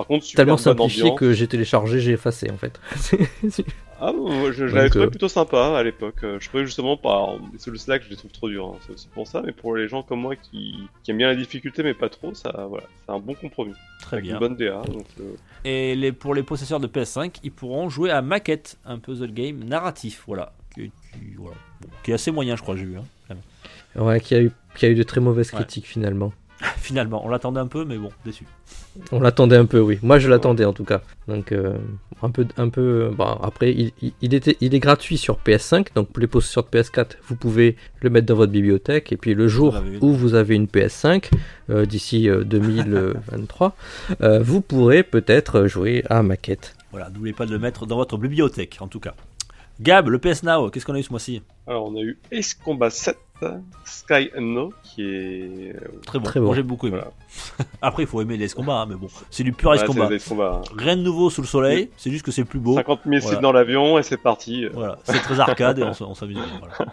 [0.00, 1.18] Par contre, super Tellement simplifié ambiance.
[1.18, 2.80] que j'ai téléchargé, j'ai effacé en fait.
[4.02, 6.24] Ah, moi, je, l'avais trouvé euh, plutôt sympa à l'époque.
[6.24, 7.34] Euh, Je trouvais justement pas.
[7.52, 8.68] Les Souls-like, je les trouve trop durs.
[8.68, 8.78] hein.
[8.86, 9.42] C'est aussi pour ça.
[9.44, 12.32] Mais pour les gens comme moi qui, qui aiment bien la difficulté, mais pas trop,
[12.32, 13.74] ça, voilà, c'est un bon compromis.
[14.00, 14.36] Très Avec bien.
[14.36, 14.80] une bonne DA.
[14.90, 15.34] Donc, euh,
[15.66, 19.62] Et les, pour les possesseurs de PS5, ils pourront jouer à Maquette, un puzzle game
[19.64, 20.22] narratif.
[20.26, 20.54] Voilà.
[20.74, 21.56] Qui, qui- voilà.
[21.82, 22.96] Bon, qui est assez moyen, je crois, j'ai vu.
[22.96, 23.36] hein.
[23.96, 25.58] Ouais, qui a eu, qui a eu de très mauvaises Ouais.
[25.58, 26.32] critiques finalement.
[26.76, 28.44] Finalement, on l'attendait un peu, mais bon, déçu.
[29.12, 29.98] On l'attendait un peu, oui.
[30.02, 31.00] Moi, je l'attendais en tout cas.
[31.28, 31.78] Donc, euh,
[32.22, 33.10] un peu, un peu.
[33.16, 35.86] Bon, après, il, il- il était, il est gratuit sur PS5.
[35.94, 39.12] Donc, pour les possesseurs de PS4, vous pouvez le mettre dans votre bibliothèque.
[39.12, 41.30] Et puis, le jour où vous avez une PS5,
[41.70, 43.74] euh, d'ici euh, 2023,
[44.20, 46.74] euh, vous pourrez peut-être jouer à maquette.
[46.90, 49.14] Voilà, n'oubliez pas de le mettre dans votre bibliothèque, en tout cas.
[49.80, 51.40] Gab, le PS Now, qu'est-ce qu'on a eu ce mois-ci?
[51.66, 53.16] Alors, on a eu Ace Combat 7
[53.84, 55.76] Sky No, qui est.
[56.06, 56.24] Très bon.
[56.24, 56.46] Très bon.
[56.46, 56.98] Moi j'ai beaucoup aimé.
[56.98, 57.12] Voilà.
[57.82, 60.08] Après, il faut aimer les combats, hein, mais bon, c'est du pur Ouais, combat.
[60.76, 62.74] Rien de nouveau sous le soleil, c'est juste que c'est plus beau.
[62.74, 63.34] 50 000 Voilà.
[63.34, 64.66] sites dans l'avion et c'est parti.
[64.72, 66.38] Voilà, c'est très arcade et on, s'amuse.
[66.58, 66.92] Voilà.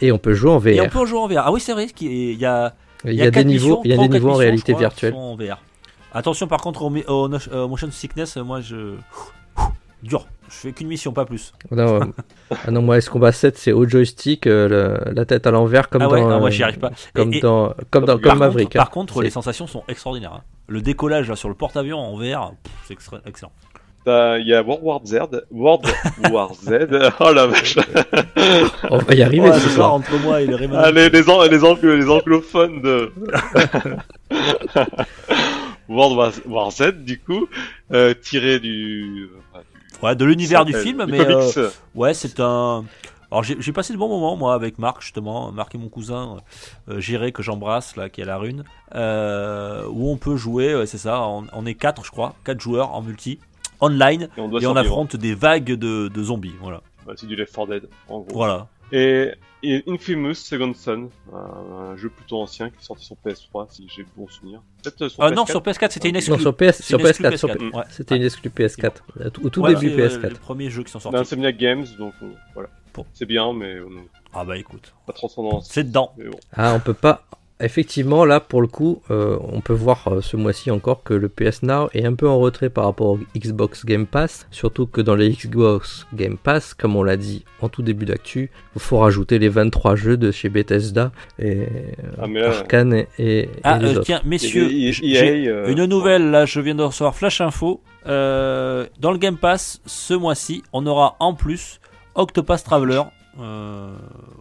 [0.00, 0.68] Et on peut jouer en VR.
[0.68, 1.42] Et on peut en jouer en VR.
[1.44, 2.74] Ah oui, c'est vrai qu'il y a,
[3.04, 5.14] Il y a, des quatre niveaux, il y a des niveaux en réalité crois, virtuelle.
[5.14, 5.58] en VR.
[6.12, 8.94] Attention par contre au, au euh, motion sickness, moi je.
[10.02, 11.52] Dur, je fais qu'une mission, pas plus.
[11.70, 12.04] Non, euh,
[12.66, 14.68] ah non, moi, Ace Combat 7, c'est au joystick, euh,
[15.06, 16.90] le- la tête à l'envers, comme ah ouais, dans, non, moi euh, j'y arrive pas.
[17.14, 18.66] comme Et- et- dans, comme dans, par comme Maverick.
[18.68, 18.78] Contre, hein.
[18.84, 20.34] par contre, les sensations sont extraordinaires.
[20.34, 20.42] hein.
[20.66, 22.52] Le décollage là, sur le porte-avions en VR,
[22.86, 23.52] c'est excellent.
[24.06, 25.18] Il y a World War Z.
[25.52, 25.86] World
[26.32, 26.88] War Z.
[27.20, 27.76] Oh la vache.
[28.90, 29.92] On va y arriver Ouais, ce soir.
[29.94, 30.80] entre moi et le Rayman.
[30.82, 33.12] Ah, les, les, an- les, anglo- les anglophones de
[35.88, 37.48] World War, Z, du coup,
[37.92, 39.28] euh, tiré du.
[39.52, 39.69] enfin, du-
[40.02, 42.84] Ouais, de l'univers du film, mais euh, ouais, c'est un.
[43.32, 46.38] Alors j'ai passé de bons moments moi avec Marc justement, Marc et mon cousin
[46.88, 48.64] euh, Géré que j'embrasse là qui est à la rune,
[48.96, 52.60] euh, où on peut jouer, ouais, c'est ça, on, on est quatre je crois, quatre
[52.60, 53.38] joueurs en multi,
[53.80, 56.82] online, Et on et affronte des vagues de, de zombies, voilà.
[57.06, 58.34] Ouais, c'est du Left 4 Dead, en gros.
[58.34, 58.66] Voilà.
[58.92, 59.30] Et,
[59.62, 63.86] et Infamous Second Son, un, un jeu plutôt ancien qui est sorti sur PS3, si
[63.94, 64.62] j'ai bon souvenir.
[64.82, 65.34] Peut-être euh, sur Ah PS4.
[65.36, 66.40] non, sur PS4 c'était une Non, exclue.
[66.40, 67.84] sur, PS, C'est sur une exclue PS4, sur PS4, P- ouais.
[67.90, 68.92] c'était une exclue PS4.
[69.44, 70.28] Au tout Ouais, début c'est, euh, PS4.
[70.28, 71.18] les premiers jeux qui sont sortis.
[71.18, 72.68] Insomniac Games, donc euh, voilà.
[72.94, 73.06] Bon.
[73.12, 73.86] C'est bien, mais euh,
[74.34, 75.68] Ah bah écoute, pas transcendance.
[75.70, 76.12] c'est dedans.
[76.16, 76.38] Bon.
[76.52, 77.24] Ah, on peut pas.
[77.60, 81.28] Effectivement, là, pour le coup, euh, on peut voir euh, ce mois-ci encore que le
[81.28, 84.46] PS Now est un peu en retrait par rapport au Xbox Game Pass.
[84.50, 88.50] Surtout que dans les Xbox Game Pass, comme on l'a dit en tout début d'actu,
[88.74, 91.66] il faut rajouter les 23 jeux de chez Bethesda et
[92.20, 94.02] Ah, mais là, Arkane et, et- et Ah les euh, autres.
[94.04, 97.80] tiens, messieurs, j'ai euh, une nouvelle là, je viens de recevoir Flash Info.
[98.06, 101.80] Euh, dans le Game Pass, ce mois-ci, on aura en plus
[102.14, 103.02] Octopath Traveler.
[103.38, 103.94] Euh,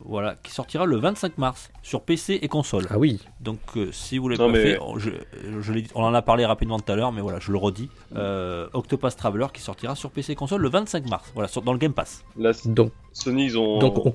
[0.06, 2.86] voilà, qui sortira le 25 mars sur PC et console.
[2.90, 5.10] Ah oui, Donc, euh, si vous l'avez pas mais- fait, je,
[5.62, 7.58] je l'ai dit- on en a parlé rapidement tout à l'heure, mais voilà, je le
[7.58, 7.90] redis.
[8.16, 11.30] Euh, Octopath Traveler qui sortira sur PC et console le 25 mars.
[11.34, 12.24] Voilà, sur- dans le Game Pass.
[12.38, 14.12] Là, donc, Sony, ils ont, donc on-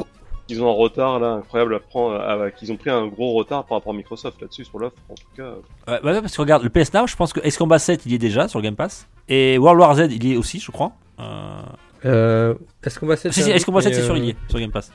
[0.48, 3.64] ils ont un retard là incroyable à prendre, à- qu'ils ont pris un gros retard
[3.64, 4.96] par rapport à Microsoft là-dessus sur l'offre.
[5.08, 5.52] En tout cas,
[5.88, 8.12] Ouais, ouais, parce que regarde, le PS Now, je pense que Ace Combat 7 il
[8.12, 9.06] y est déjà sur le Game Pass.
[9.28, 10.92] Et World War Z il y est aussi, je crois.
[11.20, 11.62] Euh,
[12.04, 14.36] euh, est-ce qu'on va Si, si, Ace Combat 7 c'est sur, il y il est,
[14.50, 14.92] sur Game Pass.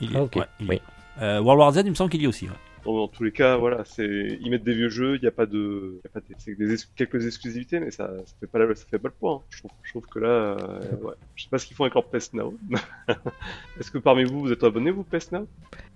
[0.00, 0.36] Il y est, Ah, ok.
[0.36, 0.72] ouais, il y est.
[0.72, 0.80] Oui.
[1.20, 2.46] Euh, World War Z, il me semble qu'il y est aussi.
[2.46, 2.54] ouais.
[2.84, 5.30] Bon, dans tous les cas, voilà, c'est ils mettent des vieux jeux, il y a
[5.30, 6.24] pas de, y a pas de...
[6.38, 8.74] c'est des ex- quelques exclusivités, mais ça, ça fait pas la...
[8.74, 9.34] ça fait pas le poids.
[9.34, 9.46] hein.
[9.50, 11.94] Je trouve, je trouve que là, euh, ouais, je sais pas ce qu'ils font avec
[11.94, 12.58] leur PS Now.
[13.78, 15.46] Est-ce que parmi vous, vous êtes abonné vous PS Now?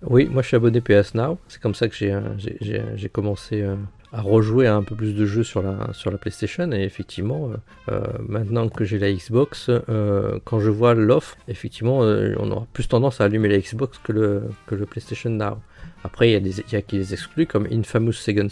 [0.02, 1.38] Oui, moi je suis abonné PS Now.
[1.48, 3.74] C'est comme ça que j'ai euh, j'ai- j'ai- j'ai commencé euh,
[4.20, 6.70] rejouer à un peu plus de jeux sur la, sur la PlayStation.
[6.72, 7.56] Et effectivement, euh,
[7.92, 12.88] euh, maintenant que j'ai la Xbox, euh, quand je vois l'offre, effectivement, on aura plus
[12.88, 15.58] tendance à allumer la Xbox que le, que le PlayStation Now.
[16.04, 18.48] Après, il y a des qui les exclus, comme Infamous Second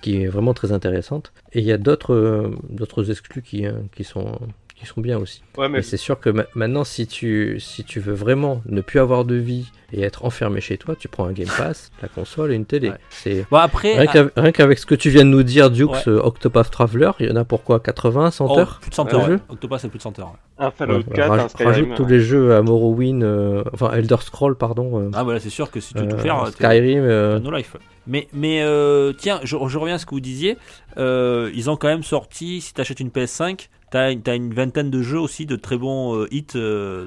[0.00, 1.32] qui est vraiment très intéressante.
[1.52, 3.66] Et il y a d'autres d'autres exclus qui,
[4.02, 4.38] sont,
[4.78, 5.42] qui sont bien aussi.
[5.56, 8.80] Ouais, mais Mais c'est sûr que ma- maintenant, si tu, si tu veux vraiment ne
[8.82, 12.08] plus avoir de vie et être enfermé chez toi, tu prends un Game Pass, la
[12.08, 12.90] console et une télé.
[12.90, 12.96] Ouais.
[13.08, 13.94] C'est Bon, après.
[13.98, 16.08] rien qu'av- rien qu'avec ce que tu viens de nous dire, Dukes, Ouais.
[16.08, 18.94] euh, Octopath Traveler, il y en a pour quoi 80, 100 oh, heures plus de
[18.94, 19.28] 100 Ouais, heures.
[19.30, 19.36] ouais.
[19.48, 20.34] Octopath, c'est plus de 100 heures.
[20.58, 21.72] un Fallout Ouais, 4, raj- un Skyrim.
[21.72, 25.00] Rajoute tous les jeux à Morrowind, euh, enfin Elder Scroll, pardon.
[25.00, 26.46] euh, Ah, voilà, c'est sûr que si tu veux euh, tout faire.
[26.48, 27.76] Skyrim, euh, No Life.
[28.08, 30.56] Mais, mais euh, tiens, je, je reviens à ce que vous disiez.
[30.98, 34.90] Euh, ils ont quand même sorti, si tu achètes une PS5, tu as, une vingtaine
[34.90, 37.06] de jeux aussi de très bons euh, hits euh,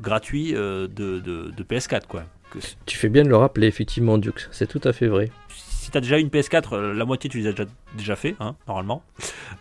[0.00, 2.06] gratuits de, de, de PS4.
[2.06, 2.24] Quoi.
[2.50, 4.48] Que, tu fais bien de le rappeler, effectivement, Dukes.
[4.52, 5.30] C'est tout à fait vrai.
[5.48, 7.64] si tu as déjà une PS4, euh, la moitié tu les as déjà,
[7.96, 9.02] déjà fait, hein, normalement.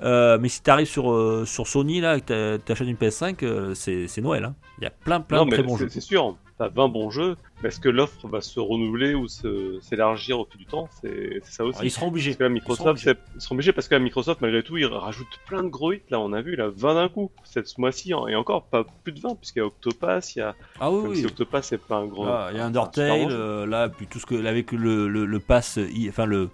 [0.01, 3.43] Euh, mais si tu arrives sur, euh, sur Sony, là, que tu achètes une PS5,
[3.43, 4.43] euh, c'est c'est Noël.
[4.45, 4.55] hein.
[4.80, 5.89] Il y a plein, plein Non, de mais très bons c'est jeux.
[5.89, 9.80] c'est sûr, t'as 20 bons jeux, mais est-ce que l'offre va se renouveler ou se-
[9.81, 10.89] s'élargir au fil du temps?
[10.99, 11.80] C'est c'est ça aussi.
[11.84, 12.31] Ils seront obligés.
[12.31, 14.76] Parce que la Ils Microsoft, c'est- ils seront obligés parce que la Microsoft, malgré tout,
[14.77, 16.01] ils rajoutent plein de gros hits.
[16.10, 18.84] Là, on a vu, là, 20 d'un coup, cette ce mois-ci, hein, et encore pas
[19.03, 20.55] plus de 20, puisqu'il y a Octopass, il y a.
[20.81, 21.18] Ah oui, oui.
[21.18, 22.26] si Octopass, c'est pas un gros.
[22.26, 25.80] Ah, il y a Undertale, là, puis tout ce que avec le, le, le pass,
[26.10, 26.49] enfin le,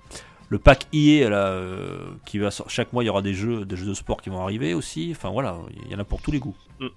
[0.49, 3.75] le pack EA là, euh, qui va chaque mois il y aura des jeux, des
[3.77, 5.09] jeux de sport qui vont arriver aussi.
[5.15, 6.55] Enfin voilà, il y en a pour tous les goûts.
[6.79, 6.87] Mm.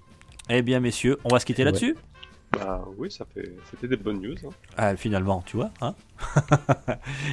[0.49, 1.65] Eh bien messieurs, on va se quitter Ouais.
[1.65, 1.95] là-dessus?
[2.51, 3.51] Bah oui, ça fait...
[3.71, 4.35] c'était des bonnes news.
[4.45, 4.49] hein.
[4.77, 5.95] Ah, finalement, tu vois, hein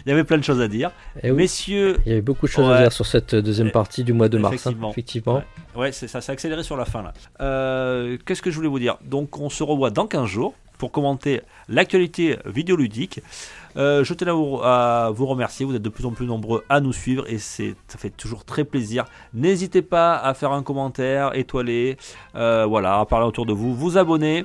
[0.07, 0.93] il y avait plein de choses à dire.
[1.23, 2.75] Eh oui, Messieurs, il y avait beaucoup de choses Ouais.
[2.77, 4.53] à dire sur cette deuxième Eh, partie du mois de mars.
[4.53, 4.91] hein, effectivement.
[4.91, 5.35] effectivement.
[5.35, 5.43] Ouais.
[5.83, 7.13] ouais, c'est ça, s'est accéléré sur la fin là.
[7.43, 8.97] Euh, Qu'est-ce que je voulais vous dire?
[9.05, 10.55] Donc on se revoit dans 15 jours.
[10.79, 13.21] pour commenter l'actualité vidéoludique.
[13.77, 16.93] Euh, je tenais à vous, remercier, vous êtes de plus en plus nombreux à nous
[16.93, 17.65] suivre et ça
[17.99, 19.05] fait toujours très plaisir.
[19.35, 21.97] N'hésitez pas à faire un commentaire, étoilé,
[22.35, 24.45] euh, voilà, à parler autour de vous, vous abonner.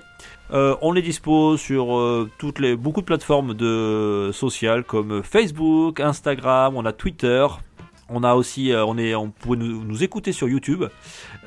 [0.54, 2.00] Euh, on est dispo sur
[2.38, 7.48] toutes les, beaucoup de plateformes de, sociales comme Facebook, Instagram, on a Twitter.
[8.10, 10.84] On a aussi, euh, on est, on pouvait nous, nous écouter sur YouTube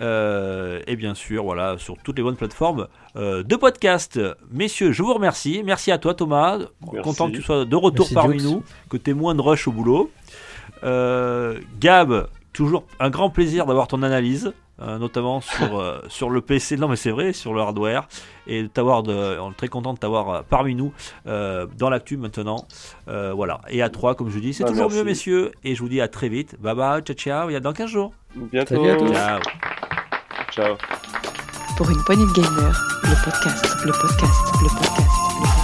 [0.00, 4.18] euh, et bien sûr, voilà, sur toutes les bonnes plateformes euh, de podcast.
[4.50, 5.62] Messieurs, je vous remercie.
[5.64, 6.58] Merci à toi, Thomas.
[6.92, 7.02] Merci.
[7.02, 9.68] Content que tu sois de retour Merci, parmi nous, que tu aies moins de rush
[9.68, 10.10] au boulot.
[10.84, 16.40] Euh, Gab, toujours un grand plaisir d'avoir ton analyse, euh, notamment sur, euh, sur le
[16.40, 16.76] PC.
[16.76, 18.06] Non, mais c'est vrai, sur le hardware.
[18.46, 20.92] Et de t'avoir de, on est très content de t'avoir euh, parmi nous
[21.26, 22.66] euh, dans l'actu maintenant.
[23.08, 23.60] Euh, voilà.
[23.68, 24.98] Et à 3, comme je dis, c'est Bah, toujours merci.
[24.98, 25.52] mieux, messieurs.
[25.64, 26.56] Et je vous dis à très vite.
[26.60, 27.50] Bye bye, ciao, ciao.
[27.50, 28.12] Il y a dans 15 jours.
[28.34, 28.84] Bientôt.
[28.84, 29.12] À tous.
[29.12, 29.40] Ciao.
[30.52, 30.76] Ciao.
[31.76, 34.22] Pour une poignée de gamers, le podcast, le podcast,
[34.62, 35.04] le podcast,
[35.42, 35.57] le podcast.